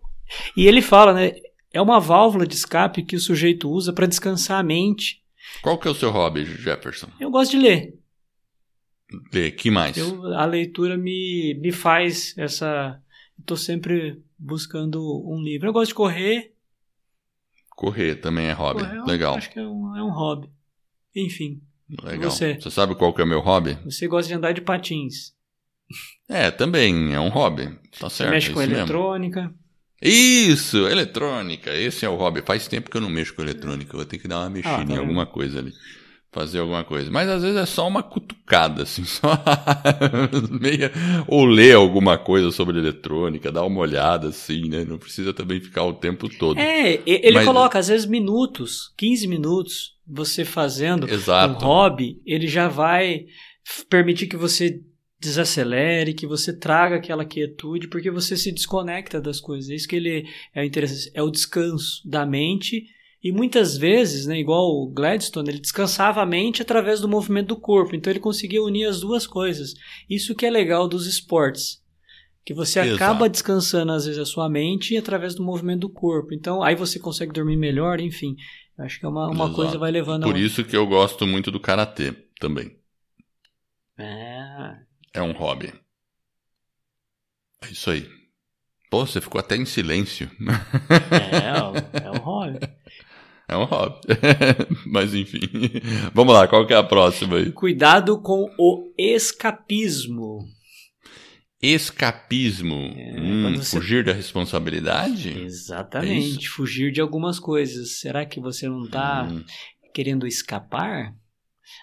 E 0.55 0.67
ele 0.67 0.81
fala, 0.81 1.13
né? 1.13 1.33
É 1.73 1.81
uma 1.81 1.99
válvula 1.99 2.47
de 2.47 2.55
escape 2.55 3.03
que 3.03 3.17
o 3.17 3.19
sujeito 3.19 3.69
usa 3.69 3.91
para 3.91 4.07
descansar 4.07 4.59
a 4.59 4.63
mente. 4.63 5.21
Qual 5.61 5.77
que 5.77 5.87
é 5.87 5.91
o 5.91 5.95
seu 5.95 6.11
hobby, 6.11 6.45
Jefferson? 6.45 7.07
Eu 7.19 7.29
gosto 7.29 7.51
de 7.51 7.57
ler. 7.57 7.93
Ler, 9.33 9.51
que 9.51 9.69
mais? 9.69 9.97
Eu, 9.97 10.33
a 10.33 10.45
leitura 10.45 10.97
me, 10.97 11.59
me 11.61 11.73
faz 11.73 12.33
essa... 12.37 12.97
Estou 13.37 13.57
sempre 13.57 14.23
buscando 14.37 15.01
um 15.27 15.41
livro. 15.41 15.67
Eu 15.67 15.73
gosto 15.73 15.89
de 15.89 15.95
correr. 15.95 16.53
Correr 17.69 18.15
também 18.15 18.47
é 18.47 18.53
hobby. 18.53 18.81
Correr, 18.81 19.03
Legal. 19.05 19.35
Acho 19.35 19.49
que 19.51 19.59
é 19.59 19.63
um, 19.63 19.97
é 19.97 20.03
um 20.03 20.11
hobby. 20.11 20.49
Enfim. 21.15 21.61
Legal. 22.03 22.31
Você? 22.31 22.55
você 22.55 22.71
sabe 22.71 22.95
qual 22.95 23.13
que 23.13 23.21
é 23.21 23.23
o 23.23 23.27
meu 23.27 23.41
hobby? 23.41 23.77
Você 23.85 24.07
gosta 24.07 24.27
de 24.27 24.33
andar 24.33 24.53
de 24.53 24.61
patins. 24.61 25.33
É, 26.27 26.49
também 26.49 27.13
é 27.13 27.19
um 27.19 27.29
hobby. 27.29 27.77
Tá 27.99 28.09
certo. 28.09 28.29
Você 28.29 28.29
mexe 28.29 28.51
é 28.51 28.53
com 28.53 28.61
eletrônica. 28.61 29.41
Mesmo. 29.41 29.57
Isso, 30.01 30.87
eletrônica. 30.87 31.73
Esse 31.73 32.05
é 32.05 32.09
o 32.09 32.15
hobby. 32.15 32.41
Faz 32.41 32.67
tempo 32.67 32.89
que 32.89 32.97
eu 32.97 33.01
não 33.01 33.09
mexo 33.09 33.35
com 33.35 33.41
eletrônica. 33.41 33.93
Eu 33.93 33.97
vou 33.97 34.05
ter 34.05 34.17
que 34.17 34.27
dar 34.27 34.39
uma 34.39 34.49
mexida 34.49 34.75
ah, 34.75 34.85
tá 34.85 34.93
em 34.93 34.97
alguma 34.97 35.25
coisa 35.25 35.59
ali 35.59 35.73
fazer 36.35 36.59
alguma 36.59 36.83
coisa. 36.83 37.09
Mas 37.09 37.29
às 37.29 37.41
vezes 37.41 37.57
é 37.57 37.65
só 37.65 37.87
uma 37.87 38.03
cutucada, 38.03 38.83
assim, 38.83 39.05
só 39.07 39.41
meia, 40.59 40.91
ou 41.27 41.45
ler 41.45 41.75
alguma 41.75 42.17
coisa 42.17 42.51
sobre 42.51 42.77
eletrônica, 42.77 43.53
dar 43.53 43.63
uma 43.63 43.79
olhada, 43.79 44.27
assim, 44.27 44.67
né? 44.67 44.83
Não 44.83 44.97
precisa 44.97 45.33
também 45.33 45.61
ficar 45.61 45.85
o 45.85 45.93
tempo 45.93 46.27
todo. 46.27 46.59
É, 46.59 47.01
ele 47.05 47.35
Mas... 47.35 47.45
coloca 47.45 47.79
às 47.79 47.87
vezes 47.87 48.05
minutos, 48.05 48.93
15 48.97 49.27
minutos, 49.27 49.95
você 50.05 50.43
fazendo 50.43 51.09
Exato. 51.09 51.53
um 51.53 51.67
hobby, 51.67 52.21
ele 52.25 52.47
já 52.47 52.67
vai 52.67 53.25
permitir 53.89 54.27
que 54.27 54.35
você 54.35 54.81
desacelere, 55.17 56.13
que 56.13 56.27
você 56.27 56.51
traga 56.51 56.97
aquela 56.97 57.23
quietude, 57.23 57.87
porque 57.87 58.11
você 58.11 58.35
se 58.35 58.51
desconecta 58.51 59.21
das 59.21 59.39
coisas. 59.39 59.69
É 59.69 59.75
isso 59.75 59.87
que 59.87 59.95
ele 59.95 60.27
é 60.53 60.65
interessante, 60.65 61.11
é 61.13 61.23
o 61.23 61.31
descanso 61.31 62.01
da 62.05 62.25
mente 62.25 62.83
e 63.25 63.31
muitas 63.31 63.75
vezes, 63.75 64.27
né, 64.27 64.37
igual 64.37 64.69
o 64.69 64.87
Gladstone, 64.87 65.49
ele 65.49 65.59
descansava 65.59 66.21
a 66.21 66.25
mente 66.27 66.61
através 66.61 67.01
do 67.01 67.09
movimento 67.09 67.47
do 67.47 67.55
corpo. 67.55 67.95
Então 67.95 68.13
ele 68.13 68.19
conseguia 68.19 68.61
unir 68.61 68.85
as 68.85 68.99
duas 68.99 69.25
coisas. 69.25 69.73
Isso 70.07 70.35
que 70.35 70.45
é 70.45 70.49
legal 70.51 70.87
dos 70.87 71.07
esportes. 71.07 71.83
Que 72.45 72.53
você 72.53 72.79
Exato. 72.81 72.93
acaba 72.93 73.27
descansando, 73.27 73.93
às 73.93 74.05
vezes, 74.05 74.21
a 74.21 74.25
sua 74.25 74.47
mente 74.47 74.95
através 74.95 75.33
do 75.33 75.41
movimento 75.41 75.79
do 75.79 75.89
corpo. 75.89 76.35
Então, 76.35 76.61
aí 76.61 76.75
você 76.75 76.99
consegue 76.99 77.33
dormir 77.33 77.57
melhor, 77.57 77.99
enfim. 77.99 78.35
Acho 78.77 78.99
que 78.99 79.07
é 79.07 79.09
uma, 79.09 79.27
uma 79.27 79.51
coisa 79.51 79.75
vai 79.75 79.89
levando 79.89 80.21
Por 80.21 80.35
a... 80.35 80.39
isso 80.39 80.63
que 80.63 80.77
eu 80.77 80.85
gosto 80.85 81.25
muito 81.25 81.49
do 81.49 81.59
karatê 81.59 82.11
também. 82.39 82.77
É. 83.97 84.75
É 85.15 85.21
um 85.23 85.31
hobby. 85.31 85.73
É 87.63 87.71
isso 87.71 87.89
aí. 87.89 88.07
Pô, 88.91 89.03
você 89.03 89.19
ficou 89.19 89.39
até 89.39 89.55
em 89.55 89.65
silêncio. 89.65 90.29
É, 91.11 92.05
é 92.05 92.11
um 92.11 92.19
hobby. 92.19 92.59
É 93.47 93.55
um 93.55 93.63
hobby. 93.63 93.99
Mas 94.85 95.13
enfim. 95.13 95.39
Vamos 96.13 96.33
lá, 96.33 96.47
qual 96.47 96.65
que 96.65 96.73
é 96.73 96.77
a 96.77 96.83
próxima 96.83 97.37
aí? 97.37 97.51
Cuidado 97.51 98.19
com 98.21 98.49
o 98.57 98.91
escapismo. 98.97 100.45
Escapismo. 101.61 102.75
É, 102.75 103.19
hum, 103.19 103.55
você... 103.55 103.77
Fugir 103.77 104.03
da 104.03 104.13
responsabilidade? 104.13 105.29
Exatamente. 105.39 106.45
É 106.45 106.49
fugir 106.49 106.91
de 106.91 107.01
algumas 107.01 107.39
coisas. 107.39 107.99
Será 107.99 108.25
que 108.25 108.39
você 108.39 108.67
não 108.67 108.83
está 108.83 109.23
hum. 109.23 109.43
querendo 109.93 110.27
escapar? 110.27 111.13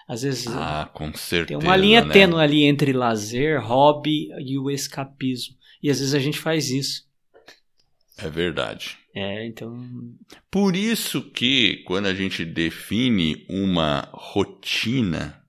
Às 0.07 0.21
vezes. 0.21 0.47
Ah, 0.47 0.89
com 0.93 1.13
certeza. 1.13 1.59
Tem 1.59 1.67
uma 1.67 1.75
linha 1.75 2.03
né? 2.03 2.13
tênue 2.13 2.41
ali 2.41 2.63
entre 2.63 2.93
lazer, 2.93 3.61
hobby 3.61 4.29
e 4.39 4.57
o 4.57 4.69
escapismo. 4.69 5.55
E 5.81 5.89
às 5.89 5.99
vezes 5.99 6.13
a 6.13 6.19
gente 6.19 6.39
faz 6.39 6.69
isso. 6.69 7.03
É 8.17 8.29
verdade. 8.29 8.97
É, 9.15 9.45
então. 9.45 9.77
Por 10.49 10.75
isso 10.75 11.21
que 11.31 11.83
quando 11.85 12.07
a 12.07 12.13
gente 12.15 12.43
define 12.43 13.45
uma 13.47 14.09
rotina, 14.11 15.43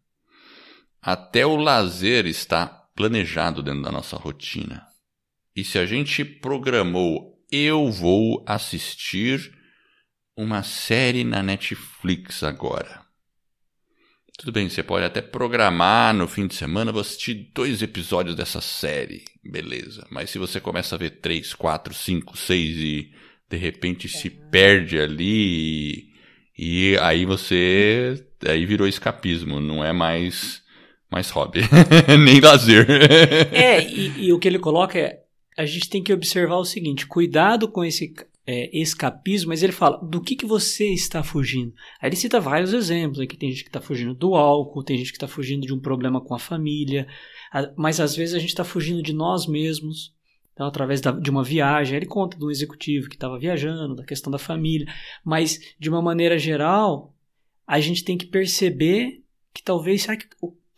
até 1.00 1.46
o 1.46 1.57
lazer 1.57 2.27
está 2.27 2.66
planejado 2.66 3.62
dentro 3.62 3.83
da 3.83 3.90
nossa 3.90 4.16
rotina. 4.16 4.87
E 5.57 5.64
se 5.64 5.79
a 5.79 5.87
gente 5.87 6.24
programou, 6.24 7.38
eu 7.50 7.90
vou 7.90 8.44
assistir 8.46 9.57
uma 10.37 10.62
série 10.62 11.24
na 11.24 11.42
Netflix 11.42 12.42
agora. 12.42 13.05
Tudo 14.37 14.50
bem, 14.50 14.68
você 14.68 14.83
pode 14.83 15.05
até 15.05 15.22
programar 15.22 16.12
no 16.12 16.27
fim 16.27 16.48
de 16.48 16.57
semana, 16.57 16.90
vou 16.90 17.00
assistir 17.00 17.53
dois 17.55 17.83
episódios 17.83 18.35
dessa 18.35 18.61
série, 18.61 19.24
beleza. 19.44 20.05
Mas 20.11 20.31
se 20.31 20.38
você 20.38 20.61
começa 20.61 20.96
a 20.96 20.98
ver 20.98 21.20
três, 21.20 21.55
quatro, 21.55 21.94
cinco, 21.94 22.37
seis 22.37 22.77
e 22.79 23.14
de 23.55 23.61
repente 23.61 24.09
se 24.09 24.29
perde 24.29 24.99
ali 24.99 26.09
e, 26.59 26.93
e 26.93 26.99
aí 26.99 27.25
você 27.25 28.27
aí 28.47 28.67
virou 28.67 28.87
escapismo, 28.87 29.61
não 29.61 29.85
é 29.85 29.93
mais 29.93 30.62
mais 31.11 31.31
hobby, 31.31 31.61
nem 32.25 32.40
lazer. 32.40 32.87
é, 33.53 33.81
e, 33.88 34.27
e, 34.27 34.33
o 34.33 34.38
que 34.38 34.49
ele 34.49 34.59
coloca 34.59 34.99
é 34.99 35.21
a 35.57 35.64
gente 35.64 35.88
tem 35.88 36.03
que 36.03 36.12
observar 36.12 36.57
o 36.57 36.64
seguinte, 36.64 37.07
cuidado 37.07 37.69
com 37.69 37.85
esse 37.85 38.12
é, 38.45 38.77
escapismo, 38.77 39.51
mas 39.51 39.62
ele 39.62 39.73
fala 39.73 39.99
do 39.99 40.21
que, 40.21 40.35
que 40.35 40.45
você 40.45 40.93
está 40.93 41.23
fugindo. 41.23 41.73
Aí 42.01 42.09
ele 42.09 42.17
cita 42.17 42.40
vários 42.40 42.73
exemplos, 42.73 43.21
aqui 43.21 43.37
tem 43.37 43.51
gente 43.51 43.62
que 43.62 43.69
está 43.69 43.81
fugindo 43.81 44.14
do 44.14 44.35
álcool, 44.35 44.83
tem 44.83 44.99
gente 44.99 45.12
que 45.12 45.17
está 45.17 45.29
fugindo 45.29 45.64
de 45.64 45.73
um 45.73 45.79
problema 45.79 46.21
com 46.21 46.35
a 46.35 46.38
família, 46.40 47.07
mas 47.77 48.01
às 48.01 48.17
vezes 48.17 48.35
a 48.35 48.40
gente 48.40 48.49
está 48.49 48.64
fugindo 48.64 49.01
de 49.01 49.12
nós 49.12 49.47
mesmos, 49.47 50.12
então, 50.55 50.67
através 50.67 51.01
da, 51.01 51.11
de 51.11 51.31
uma 51.31 51.43
viagem. 51.43 51.97
Ele 51.97 52.07
conta 52.07 52.38
do 52.38 52.51
executivo 52.51 53.09
que 53.09 53.17
estava 53.17 53.38
viajando, 53.38 53.97
da 53.97 54.05
questão 54.05 54.31
da 54.31 54.38
família. 54.38 54.87
Mas, 55.25 55.75
de 55.79 55.90
uma 55.90 56.01
maneira 56.01 56.38
geral, 56.38 57.12
a 57.67 57.81
gente 57.81 58.05
tem 58.05 58.17
que 58.17 58.27
perceber 58.27 59.23
que 59.53 59.62
talvez, 59.62 60.03
será 60.03 60.17
que, 60.17 60.27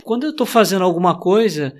quando 0.03 0.25
eu 0.25 0.31
estou 0.31 0.47
fazendo 0.47 0.83
alguma 0.83 1.19
coisa, 1.19 1.77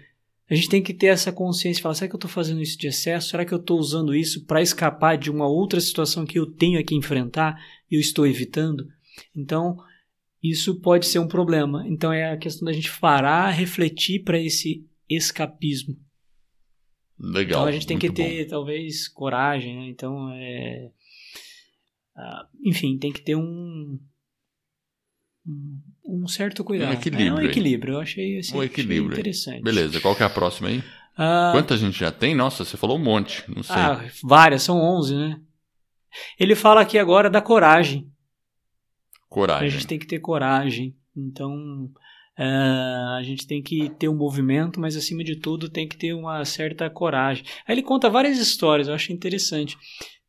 a 0.49 0.55
gente 0.55 0.69
tem 0.69 0.83
que 0.83 0.93
ter 0.93 1.07
essa 1.07 1.33
consciência, 1.33 1.83
falar, 1.83 1.95
será 1.95 2.09
que 2.09 2.15
eu 2.15 2.19
estou 2.19 2.31
fazendo 2.31 2.61
isso 2.61 2.79
de 2.79 2.87
excesso? 2.87 3.31
Será 3.31 3.45
que 3.47 3.53
eu 3.53 3.59
estou 3.59 3.79
usando 3.79 4.15
isso 4.15 4.45
para 4.45 4.63
escapar 4.63 5.17
de 5.17 5.31
uma 5.31 5.49
outra 5.49 5.81
situação 5.81 6.27
que 6.27 6.39
eu 6.39 6.47
tenho 6.47 6.85
que 6.85 6.95
enfrentar 6.95 7.59
e 7.91 7.97
eu 7.97 8.01
estou 8.01 8.27
evitando? 8.27 8.87
Então, 9.35 9.79
isso 10.43 10.81
pode 10.81 11.07
ser 11.07 11.19
um 11.19 11.27
problema. 11.27 11.83
Então, 11.89 12.13
é 12.13 12.31
a 12.31 12.37
questão 12.37 12.67
da 12.67 12.73
gente 12.73 12.93
parar, 13.01 13.51
refletir 13.51 14.23
para 14.23 14.39
esse 14.39 14.87
escapismo. 15.09 15.97
Legal. 17.19 17.63
Então 17.63 17.69
a 17.69 17.73
gente 17.73 17.87
tem 17.87 17.99
que 17.99 18.11
ter, 18.11 18.45
bom. 18.45 18.51
talvez, 18.51 19.09
coragem, 19.09 19.77
né? 19.77 19.89
Então, 19.89 20.31
é... 20.33 20.91
Uh, 22.17 22.69
enfim, 22.69 22.99
tem 22.99 23.13
que 23.13 23.21
ter 23.21 23.35
um, 23.35 23.99
um, 26.05 26.27
certo 26.27 26.65
cuidado. 26.65 26.91
Um 26.91 26.95
equilíbrio. 26.95 27.29
É 27.29 27.33
um 27.33 27.41
equilíbrio, 27.41 27.95
eu 27.95 28.01
achei, 28.01 28.39
assim, 28.39 28.57
um 28.57 28.63
equilíbrio 28.63 29.13
achei 29.13 29.21
interessante. 29.21 29.63
Beleza, 29.63 30.01
qual 30.01 30.17
que 30.17 30.23
é 30.23 30.27
a 30.27 30.31
próxima 30.31 30.69
aí? 30.69 30.79
Uh, 30.79 31.53
Quantas 31.53 31.83
a 31.83 31.85
gente 31.85 31.99
já 31.99 32.11
tem? 32.11 32.35
Nossa, 32.35 32.65
você 32.65 32.77
falou 32.77 32.99
um 32.99 33.03
monte, 33.03 33.45
não 33.49 33.63
sei. 33.63 33.77
Ah, 33.77 34.05
várias, 34.23 34.63
são 34.63 34.79
11, 34.79 35.15
né? 35.15 35.41
Ele 36.39 36.55
fala 36.55 36.81
aqui 36.81 36.99
agora 36.99 37.29
da 37.29 37.41
coragem. 37.41 38.11
Coragem. 39.29 39.67
A 39.67 39.71
gente 39.71 39.87
tem 39.87 39.99
que 39.99 40.07
ter 40.07 40.19
coragem. 40.19 40.97
Então, 41.15 41.91
Uh, 42.39 43.17
a 43.17 43.23
gente 43.23 43.47
tem 43.47 43.63
que 43.63 43.89
ter 43.99 44.09
um 44.09 44.15
movimento, 44.15 44.79
mas 44.79 44.95
acima 44.95 45.25
de 45.25 45.37
tudo 45.37 45.71
tem 45.71 45.89
que 45.89 45.97
ter 45.97 46.13
uma 46.13 46.45
certa 46.45 46.89
coragem. 46.91 47.45
Aí 47.67 47.75
ele 47.75 47.83
conta 47.83 48.11
várias 48.11 48.39
histórias, 48.39 48.89
eu 48.89 48.95
acho 48.95 49.13
interessante. 49.13 49.77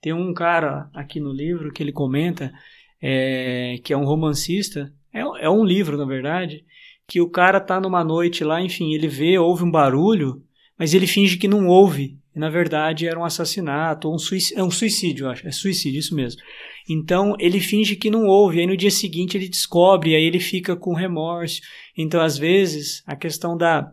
Tem 0.01 0.14
um 0.14 0.34
cara 0.34 0.89
aqui 0.93 1.20
no 1.20 1.34
livro 1.34 1.72
que 1.72 1.84
ele 1.84 1.91
comenta, 1.91 2.53
é, 3.01 3.76
que 3.84 3.91
é 3.91 3.97
um 3.97 4.05
romancista, 4.05 4.93
é, 5.14 5.20
é 5.20 5.49
um 5.49 5.66
livro 5.66 5.97
na 5.97 6.05
verdade, 6.05 6.64
que 7.05 7.20
o 7.20 7.30
cara 7.30 7.60
tá 7.60 7.80
numa 7.80 8.03
noite 8.03 8.43
lá, 8.43 8.62
enfim, 8.62 8.93
ele 8.93 9.08
vê, 9.08 9.38
ouve 9.38 9.64
um 9.64 9.72
barulho, 9.72 10.43
mas 10.78 10.93
ele 10.93 11.08
finge 11.08 11.38
que 11.38 11.47
não 11.47 11.68
ouve. 11.68 12.18
E, 12.36 12.39
na 12.39 12.49
verdade 12.49 13.08
era 13.08 13.20
um 13.20 13.26
assassinato, 13.26 14.08
ou 14.08 14.16
um 14.16 14.20
suicídio, 14.20 14.60
é 14.60 14.64
um 14.64 14.72
suicídio, 14.72 15.26
eu 15.26 15.32
acho. 15.32 15.47
É 15.47 15.51
suicídio, 15.51 15.99
isso 15.99 16.16
mesmo. 16.16 16.41
Então 16.88 17.35
ele 17.39 17.59
finge 17.59 17.95
que 17.95 18.09
não 18.09 18.27
ouve, 18.27 18.59
aí 18.59 18.67
no 18.67 18.77
dia 18.77 18.91
seguinte 18.91 19.35
ele 19.35 19.49
descobre, 19.49 20.15
aí 20.15 20.23
ele 20.23 20.39
fica 20.39 20.75
com 20.75 20.93
remorso. 20.93 21.61
Então, 21.97 22.21
às 22.21 22.38
vezes, 22.38 23.03
a 23.05 23.15
questão 23.15 23.57
da, 23.57 23.91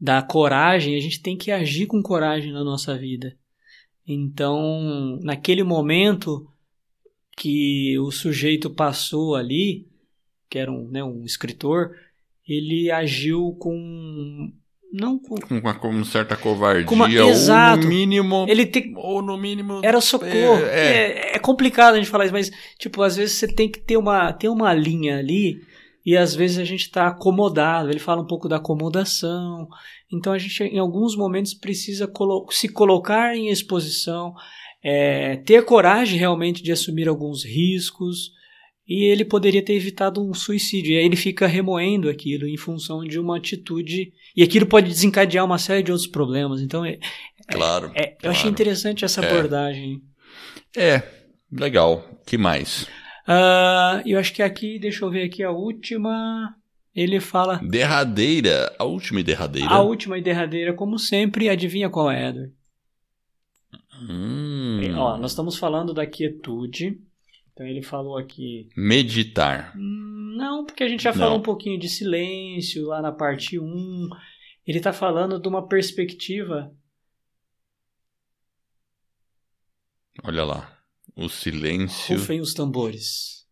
da 0.00 0.22
coragem, 0.22 0.96
a 0.96 1.00
gente 1.00 1.20
tem 1.20 1.36
que 1.36 1.50
agir 1.50 1.86
com 1.86 2.02
coragem 2.02 2.52
na 2.52 2.64
nossa 2.64 2.96
vida. 2.96 3.36
Então, 4.06 5.18
naquele 5.22 5.62
momento 5.62 6.46
que 7.36 7.98
o 7.98 8.10
sujeito 8.10 8.70
passou 8.70 9.34
ali, 9.34 9.86
que 10.48 10.58
era 10.58 10.70
um, 10.70 10.88
né, 10.88 11.02
um 11.02 11.24
escritor, 11.24 11.96
ele 12.46 12.90
agiu 12.90 13.56
com 13.58 14.52
não 14.94 15.18
com, 15.18 15.34
com 15.36 15.58
uma, 15.58 15.74
com 15.74 16.04
certa 16.04 16.36
covardia 16.36 16.86
uma, 16.90 17.10
exato. 17.10 17.78
ou 17.78 17.82
no 17.82 17.88
mínimo 17.88 18.46
ele 18.48 18.64
te, 18.64 18.92
ou 18.96 19.20
no 19.20 19.36
mínimo 19.36 19.80
era 19.82 20.00
socorro 20.00 20.30
é, 20.30 20.62
é. 20.62 21.32
é, 21.32 21.36
é 21.36 21.38
complicado 21.38 21.94
a 21.94 21.96
gente 21.98 22.10
falar 22.10 22.24
isso 22.24 22.32
mas 22.32 22.50
tipo 22.78 23.02
às 23.02 23.16
vezes 23.16 23.36
você 23.36 23.48
tem 23.48 23.68
que 23.68 23.80
ter 23.80 23.96
uma 23.96 24.32
ter 24.32 24.48
uma 24.48 24.72
linha 24.72 25.18
ali 25.18 25.60
e 26.04 26.16
às 26.16 26.34
vezes 26.34 26.58
a 26.58 26.64
gente 26.64 26.82
está 26.82 27.06
acomodado. 27.06 27.88
Ele 27.88 27.98
fala 27.98 28.20
um 28.20 28.26
pouco 28.26 28.48
da 28.48 28.56
acomodação. 28.56 29.68
Então 30.12 30.32
a 30.32 30.38
gente, 30.38 30.62
em 30.62 30.78
alguns 30.78 31.16
momentos, 31.16 31.54
precisa 31.54 32.06
colo 32.06 32.46
se 32.50 32.68
colocar 32.68 33.34
em 33.34 33.48
exposição, 33.48 34.34
é, 34.82 35.36
ter 35.36 35.64
coragem 35.64 36.18
realmente 36.18 36.62
de 36.62 36.70
assumir 36.70 37.08
alguns 37.08 37.44
riscos. 37.44 38.32
E 38.86 39.04
ele 39.04 39.24
poderia 39.24 39.64
ter 39.64 39.74
evitado 39.74 40.22
um 40.22 40.34
suicídio. 40.34 40.92
E 40.92 40.98
aí 40.98 41.04
ele 41.04 41.16
fica 41.16 41.46
remoendo 41.46 42.08
aquilo 42.08 42.46
em 42.46 42.56
função 42.56 43.02
de 43.02 43.18
uma 43.18 43.38
atitude. 43.38 44.12
E 44.36 44.42
aquilo 44.42 44.66
pode 44.66 44.88
desencadear 44.88 45.44
uma 45.44 45.58
série 45.58 45.82
de 45.82 45.90
outros 45.90 46.08
problemas. 46.08 46.60
Então, 46.60 46.84
é, 46.84 46.98
claro, 47.50 47.90
é, 47.94 48.08
claro. 48.08 48.16
eu 48.22 48.30
achei 48.30 48.50
interessante 48.50 49.04
essa 49.04 49.24
é. 49.24 49.30
abordagem. 49.30 50.02
É, 50.76 51.02
legal. 51.50 52.04
que 52.26 52.36
mais? 52.36 52.86
Uh, 53.26 54.02
eu 54.04 54.18
acho 54.18 54.34
que 54.34 54.42
aqui, 54.42 54.78
deixa 54.78 55.04
eu 55.04 55.10
ver 55.10 55.24
aqui 55.24 55.42
a 55.42 55.50
última. 55.50 56.54
Ele 56.94 57.20
fala. 57.20 57.60
Derradeira. 57.62 58.74
A 58.78 58.84
última 58.84 59.20
e 59.20 59.22
derradeira. 59.22 59.68
A 59.68 59.80
última 59.80 60.18
e 60.18 60.22
derradeira, 60.22 60.74
como 60.74 60.98
sempre, 60.98 61.48
adivinha 61.48 61.88
qual 61.88 62.10
é, 62.10 62.28
Edward? 62.28 62.52
Hum. 64.08 64.80
Ó, 64.96 65.16
nós 65.16 65.30
estamos 65.30 65.56
falando 65.56 65.94
da 65.94 66.06
quietude. 66.06 67.00
Então 67.54 67.66
ele 67.66 67.82
falou 67.82 68.18
aqui. 68.18 68.68
Meditar. 68.76 69.72
Não, 69.76 70.64
porque 70.66 70.82
a 70.82 70.88
gente 70.88 71.04
já 71.04 71.12
Não. 71.12 71.18
falou 71.18 71.38
um 71.38 71.42
pouquinho 71.42 71.78
de 71.78 71.88
silêncio 71.88 72.86
lá 72.86 73.00
na 73.00 73.12
parte 73.12 73.58
1. 73.58 74.08
Ele 74.66 74.78
está 74.78 74.92
falando 74.92 75.40
de 75.40 75.48
uma 75.48 75.66
perspectiva. 75.68 76.74
Olha 80.22 80.44
lá. 80.44 80.78
O 81.16 81.28
silêncio. 81.28 82.16
Rufem 82.16 82.40
os 82.40 82.54
tambores. 82.54 83.46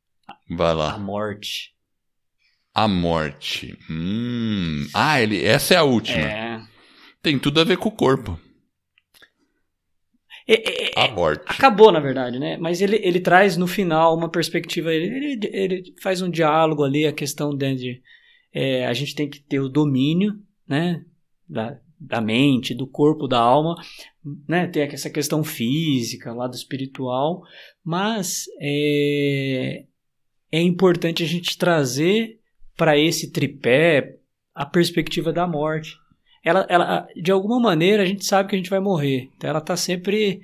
Vai 0.51 0.75
lá. 0.75 0.95
A 0.95 0.99
morte. 0.99 1.73
A 2.75 2.89
morte. 2.89 3.79
Hum. 3.89 4.89
Ah, 4.93 5.21
ele, 5.21 5.45
essa 5.45 5.75
é 5.75 5.77
a 5.77 5.85
última. 5.85 6.25
É. 6.25 6.63
Tem 7.23 7.39
tudo 7.39 7.61
a 7.61 7.65
ver 7.65 7.77
com 7.77 7.89
o 7.89 7.93
corpo. 7.97 8.39
É, 10.47 11.01
é, 11.01 11.05
a 11.05 11.09
morte. 11.13 11.45
Acabou, 11.47 11.93
na 11.93 12.01
verdade, 12.01 12.39
né? 12.39 12.57
Mas 12.57 12.81
ele, 12.81 12.97
ele 13.03 13.21
traz 13.21 13.57
no 13.57 13.67
final 13.67 14.17
uma 14.17 14.29
perspectiva. 14.29 14.93
Ele, 14.93 15.07
ele, 15.07 15.51
ele 15.53 15.95
faz 16.01 16.21
um 16.23 16.31
diálogo 16.31 16.83
ali, 16.83 17.07
a 17.07 17.13
questão 17.13 17.57
de. 17.57 18.03
É, 18.53 18.87
a 18.87 18.93
gente 18.93 19.15
tem 19.15 19.29
que 19.29 19.41
ter 19.41 19.61
o 19.61 19.69
domínio, 19.69 20.35
né? 20.69 21.05
Da, 21.49 21.79
da 21.99 22.21
mente, 22.21 22.75
do 22.75 22.87
corpo, 22.87 23.29
da 23.29 23.39
alma, 23.39 23.77
né? 24.49 24.67
Tem 24.67 24.83
essa 24.83 25.11
questão 25.11 25.45
física, 25.45 26.33
lado 26.33 26.55
espiritual, 26.55 27.43
mas 27.85 28.45
é, 28.61 29.85
é 30.51 30.61
importante 30.61 31.23
a 31.23 31.27
gente 31.27 31.57
trazer 31.57 32.41
para 32.77 32.99
esse 32.99 33.31
tripé 33.31 34.19
a 34.55 34.67
perspectiva 34.67 35.33
da 35.33 35.47
morte. 35.47 35.97
Ela, 36.45 36.67
ela, 36.69 37.07
de 37.15 37.31
alguma 37.31 37.61
maneira, 37.61 38.03
a 38.03 38.07
gente 38.07 38.25
sabe 38.25 38.49
que 38.49 38.57
a 38.57 38.59
gente 38.59 38.71
vai 38.71 38.81
morrer. 38.81 39.31
Então 39.37 39.49
ela 39.49 39.61
está 39.61 39.77
sempre 39.77 40.43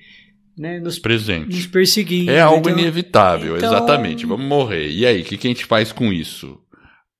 né, 0.56 0.78
nos, 0.80 0.98
Presente. 0.98 1.54
nos 1.54 1.66
perseguindo. 1.66 2.30
É 2.30 2.40
algo 2.40 2.68
então, 2.68 2.78
inevitável, 2.78 3.56
então... 3.56 3.68
exatamente. 3.68 4.26
Vamos 4.26 4.46
morrer. 4.46 4.90
E 4.90 5.06
aí, 5.06 5.22
o 5.22 5.24
que, 5.24 5.36
que 5.36 5.46
a 5.46 5.50
gente 5.50 5.64
faz 5.64 5.92
com 5.92 6.12
isso? 6.12 6.60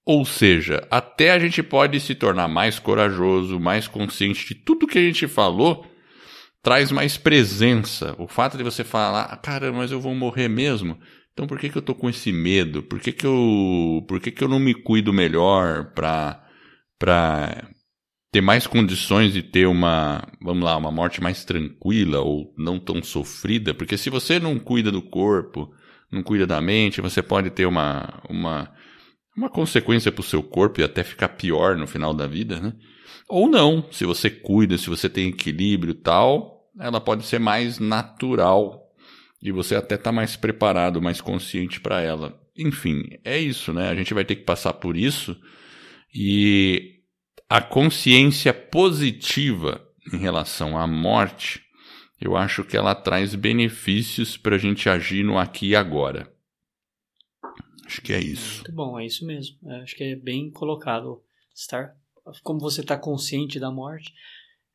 Ou 0.05 0.25
seja, 0.25 0.87
até 0.91 1.33
a 1.33 1.39
gente 1.39 1.63
pode 1.63 2.01
se 2.01 2.15
tornar 2.15 2.49
mais 2.49 2.79
corajoso, 2.79 3.61
mais 3.61 3.87
consciente 3.87 4.47
de 4.47 4.55
tudo 4.55 4.87
que 4.87 4.99
a 4.99 5.03
gente 5.03 5.27
falou, 5.29 5.87
traz 6.63 6.91
mais 6.91 7.17
presença. 7.17 8.15
O 8.19 8.27
fato 8.27 8.57
de 8.57 8.65
você 8.65 8.83
falar, 8.83 9.25
ah, 9.25 9.37
cara, 9.37 9.71
mas 9.71 9.93
eu 9.93 10.01
vou 10.01 10.15
morrer 10.15 10.49
mesmo. 10.49 10.99
Então 11.33 11.47
por 11.47 11.59
que, 11.59 11.69
que 11.69 11.77
eu 11.77 11.83
tô 11.83 11.95
com 11.95 12.09
esse 12.09 12.33
medo? 12.33 12.83
Por 12.83 12.99
que, 12.99 13.13
que 13.13 13.27
eu. 13.27 14.05
Por 14.09 14.19
que, 14.19 14.31
que 14.31 14.43
eu 14.43 14.49
não 14.49 14.59
me 14.59 14.75
cuido 14.75 15.13
melhor 15.13 15.93
pra, 15.95 16.43
pra 16.99 17.69
ter 18.31 18.41
mais 18.41 18.67
condições 18.67 19.33
de 19.33 19.43
ter 19.43 19.67
uma, 19.67 20.27
vamos 20.43 20.65
lá, 20.65 20.77
uma 20.77 20.91
morte 20.91 21.21
mais 21.21 21.45
tranquila 21.45 22.21
ou 22.21 22.55
não 22.57 22.79
tão 22.79 23.03
sofrida? 23.03 23.73
Porque 23.75 23.97
se 23.97 24.11
você 24.11 24.39
não 24.39 24.59
cuida 24.59 24.91
do 24.91 25.03
corpo, 25.03 25.73
não 26.11 26.23
cuida 26.23 26.47
da 26.47 26.61
mente, 26.61 27.01
você 27.01 27.23
pode 27.23 27.51
ter 27.51 27.67
uma, 27.67 28.23
uma 28.29 28.71
uma 29.39 29.49
consequência 29.49 30.11
para 30.11 30.21
o 30.21 30.25
seu 30.25 30.43
corpo 30.43 30.81
e 30.81 30.85
até 30.85 31.05
ficar 31.05 31.29
pior 31.29 31.77
no 31.77 31.87
final 31.87 32.13
da 32.13 32.27
vida, 32.27 32.61
né? 32.61 32.73
Ou 33.29 33.49
não, 33.49 33.87
se 33.93 34.05
você 34.05 34.29
cuida, 34.29 34.77
se 34.77 34.89
você 34.89 35.09
tem 35.09 35.29
equilíbrio 35.29 35.93
e 35.93 35.95
tal, 35.95 36.69
ela 36.79 37.01
pode 37.01 37.25
ser 37.25 37.39
mais 37.39 37.79
natural 37.79 38.83
e 39.41 39.53
você 39.53 39.77
até 39.77 39.95
está 39.95 40.11
mais 40.11 40.35
preparado, 40.35 41.01
mais 41.01 41.21
consciente 41.21 41.81
para 41.81 42.01
ela. 42.01 42.37
Enfim, 42.57 43.05
é 43.25 43.39
isso, 43.39 43.73
né? 43.73 43.89
A 43.89 43.95
gente 43.95 44.13
vai 44.13 44.25
ter 44.25 44.35
que 44.35 44.43
passar 44.43 44.73
por 44.73 44.97
isso 44.97 45.37
e 46.13 46.98
a 47.49 47.63
consciência 47.63 48.53
positiva 48.53 49.87
em 50.13 50.19
relação 50.19 50.77
à 50.77 50.87
morte, 50.87 51.63
eu 52.21 52.37
acho 52.37 52.65
que 52.65 52.77
ela 52.77 52.95
traz 52.95 53.35
benefícios 53.35 54.37
para 54.37 54.57
a 54.57 54.59
gente 54.59 54.89
agir 54.89 55.25
no 55.25 55.39
aqui 55.39 55.69
e 55.69 55.77
agora. 55.77 56.33
Acho 57.87 58.03
que 58.03 58.13
é 58.13 58.21
isso. 58.21 58.57
Muito 58.57 58.73
bom, 58.73 59.01
é 59.01 59.07
isso 59.07 59.25
mesmo. 59.25 59.57
É, 59.71 59.81
acho 59.81 59.97
que 59.97 60.05
é 60.05 60.17
bem 60.17 60.51
colocado. 60.51 61.23
Estar, 61.55 61.97
como 62.43 62.61
você 62.61 62.83
está 62.83 62.99
consciente 62.99 63.59
da 63.59 63.71
morte, 63.71 64.13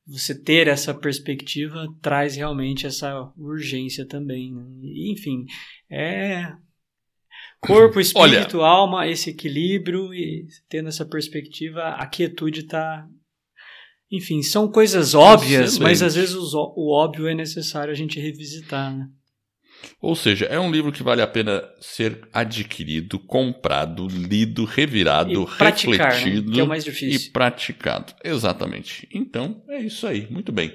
você 0.05 0.38
ter 0.38 0.67
essa 0.67 0.93
perspectiva 0.93 1.88
traz 2.01 2.36
realmente 2.36 2.88
essa 2.88 3.32
urgência 3.38 4.05
também. 4.05 4.51
Né? 4.51 4.63
Enfim, 5.11 5.45
é 5.89 6.53
corpo, 7.68 7.99
espírito, 7.99 8.59
Olha, 8.59 8.68
alma, 8.68 9.07
esse 9.07 9.30
equilíbrio 9.30 10.14
e 10.14 10.45
tendo 10.70 10.89
essa 10.89 11.05
perspectiva, 11.05 11.89
a 11.89 12.05
quietude 12.05 12.61
está 12.61 13.07
enfim, 14.11 14.43
são 14.43 14.68
coisas 14.68 15.16
óbvias, 15.16 15.72
Excelente. 15.72 15.82
mas 15.82 16.03
às 16.03 16.14
vezes 16.14 16.36
o 16.36 16.91
óbvio 16.91 17.28
é 17.28 17.34
necessário 17.34 17.91
a 17.91 17.95
gente 17.95 18.20
revisitar, 18.20 18.95
né? 18.95 19.07
Ou 19.99 20.16
seja, 20.16 20.45
é 20.45 20.59
um 20.59 20.72
livro 20.72 20.91
que 20.91 21.01
vale 21.03 21.22
a 21.22 21.28
pena 21.28 21.64
ser 21.82 22.28
adquirido, 22.32 23.18
comprado, 23.20 24.07
lido, 24.07 24.66
revirado, 24.66 25.43
refletido 25.45 26.51
né? 26.51 26.59
é 26.59 26.64
o 26.64 27.05
e 27.05 27.20
praticado. 27.32 28.14
Exatamente. 28.24 29.07
Então, 29.11 29.61
é 29.68 29.82
isso 29.82 30.05
aí. 30.07 30.28
Muito 30.30 30.51
bem. 30.51 30.74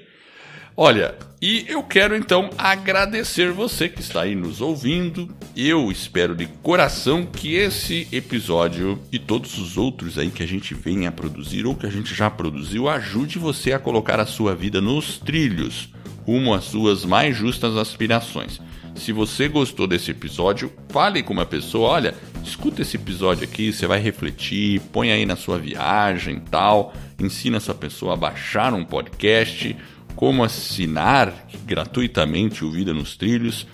Olha, 0.75 1.15
e 1.41 1.65
eu 1.67 1.81
quero 1.83 2.15
então 2.15 2.49
agradecer 2.57 3.51
você 3.51 3.87
que 3.87 4.01
está 4.01 4.23
aí 4.23 4.35
nos 4.35 4.59
ouvindo. 4.59 5.29
Eu 5.55 5.91
espero 5.91 6.35
de 6.35 6.47
coração 6.61 7.25
que 7.25 7.55
esse 7.55 8.07
episódio 8.11 8.99
e 9.11 9.17
todos 9.17 9.57
os 9.57 9.77
outros 9.77 10.17
aí 10.17 10.29
que 10.29 10.43
a 10.43 10.47
gente 10.47 10.73
venha 10.73 11.09
a 11.09 11.11
produzir 11.13 11.65
ou 11.65 11.75
que 11.75 11.85
a 11.85 11.89
gente 11.89 12.13
já 12.13 12.29
produziu 12.29 12.89
ajude 12.89 13.39
você 13.39 13.73
a 13.73 13.79
colocar 13.79 14.19
a 14.19 14.25
sua 14.25 14.53
vida 14.53 14.81
nos 14.81 15.17
trilhos, 15.17 15.89
rumo 16.25 16.53
às 16.53 16.65
suas 16.65 17.05
mais 17.05 17.35
justas 17.35 17.77
aspirações. 17.77 18.59
Se 18.95 19.13
você 19.13 19.47
gostou 19.47 19.87
desse 19.87 20.11
episódio, 20.11 20.71
fale 20.89 21.23
com 21.23 21.31
uma 21.31 21.45
pessoa, 21.45 21.89
olha, 21.89 22.13
escuta 22.43 22.81
esse 22.81 22.97
episódio 22.97 23.45
aqui, 23.45 23.71
você 23.71 23.87
vai 23.87 23.99
refletir, 23.99 24.81
põe 24.91 25.09
aí 25.09 25.25
na 25.25 25.37
sua 25.37 25.57
viagem, 25.57 26.41
tal, 26.51 26.93
ensina 27.17 27.57
essa 27.57 27.73
pessoa 27.73 28.13
a 28.13 28.17
baixar 28.17 28.73
um 28.73 28.83
podcast, 28.83 29.75
como 30.19 30.43
assinar 30.43 31.47
gratuitamente 31.65 32.65
o 32.65 32.69
Vida 32.69 32.93
nos 32.93 33.15
Trilhos. 33.15 33.65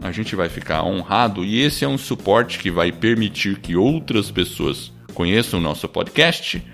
A 0.00 0.10
gente 0.10 0.34
vai 0.34 0.48
ficar 0.48 0.82
honrado 0.82 1.44
e 1.44 1.60
esse 1.60 1.84
é 1.84 1.88
um 1.88 1.98
suporte 1.98 2.58
que 2.58 2.70
vai 2.70 2.90
permitir 2.90 3.58
que 3.58 3.76
outras 3.76 4.30
pessoas 4.30 4.90
conheçam 5.12 5.60
o 5.60 5.62
nosso 5.62 5.86
podcast. 5.86 6.64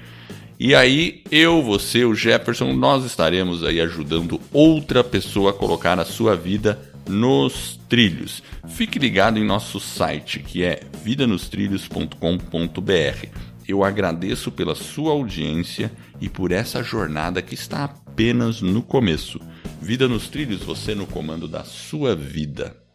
E 0.60 0.76
aí, 0.76 1.24
eu, 1.28 1.60
você, 1.60 2.04
o 2.04 2.14
Jefferson, 2.14 2.72
nós 2.72 3.04
estaremos 3.04 3.64
aí 3.64 3.80
ajudando 3.80 4.40
outra 4.52 5.02
pessoa 5.02 5.50
a 5.50 5.54
colocar 5.54 5.98
a 5.98 6.04
sua 6.04 6.36
vida 6.36 6.80
nos 7.08 7.80
trilhos. 7.88 8.44
Fique 8.68 8.96
ligado 8.96 9.40
em 9.40 9.44
nosso 9.44 9.80
site, 9.80 10.38
que 10.38 10.62
é 10.62 10.82
vidanostrilhos.com.br. 11.02 13.26
Eu 13.66 13.82
agradeço 13.82 14.52
pela 14.52 14.76
sua 14.76 15.10
audiência 15.10 15.90
e 16.20 16.28
por 16.28 16.52
essa 16.52 16.80
jornada 16.80 17.42
que 17.42 17.54
está 17.54 17.92
apenas 18.16 18.62
no 18.62 18.80
começo. 18.80 19.38
Vida 19.78 20.08
nos 20.08 20.26
trilhos, 20.26 20.62
você 20.62 20.94
no 20.94 21.06
comando 21.06 21.46
da 21.46 21.64
sua 21.64 22.16
vida. 22.16 22.85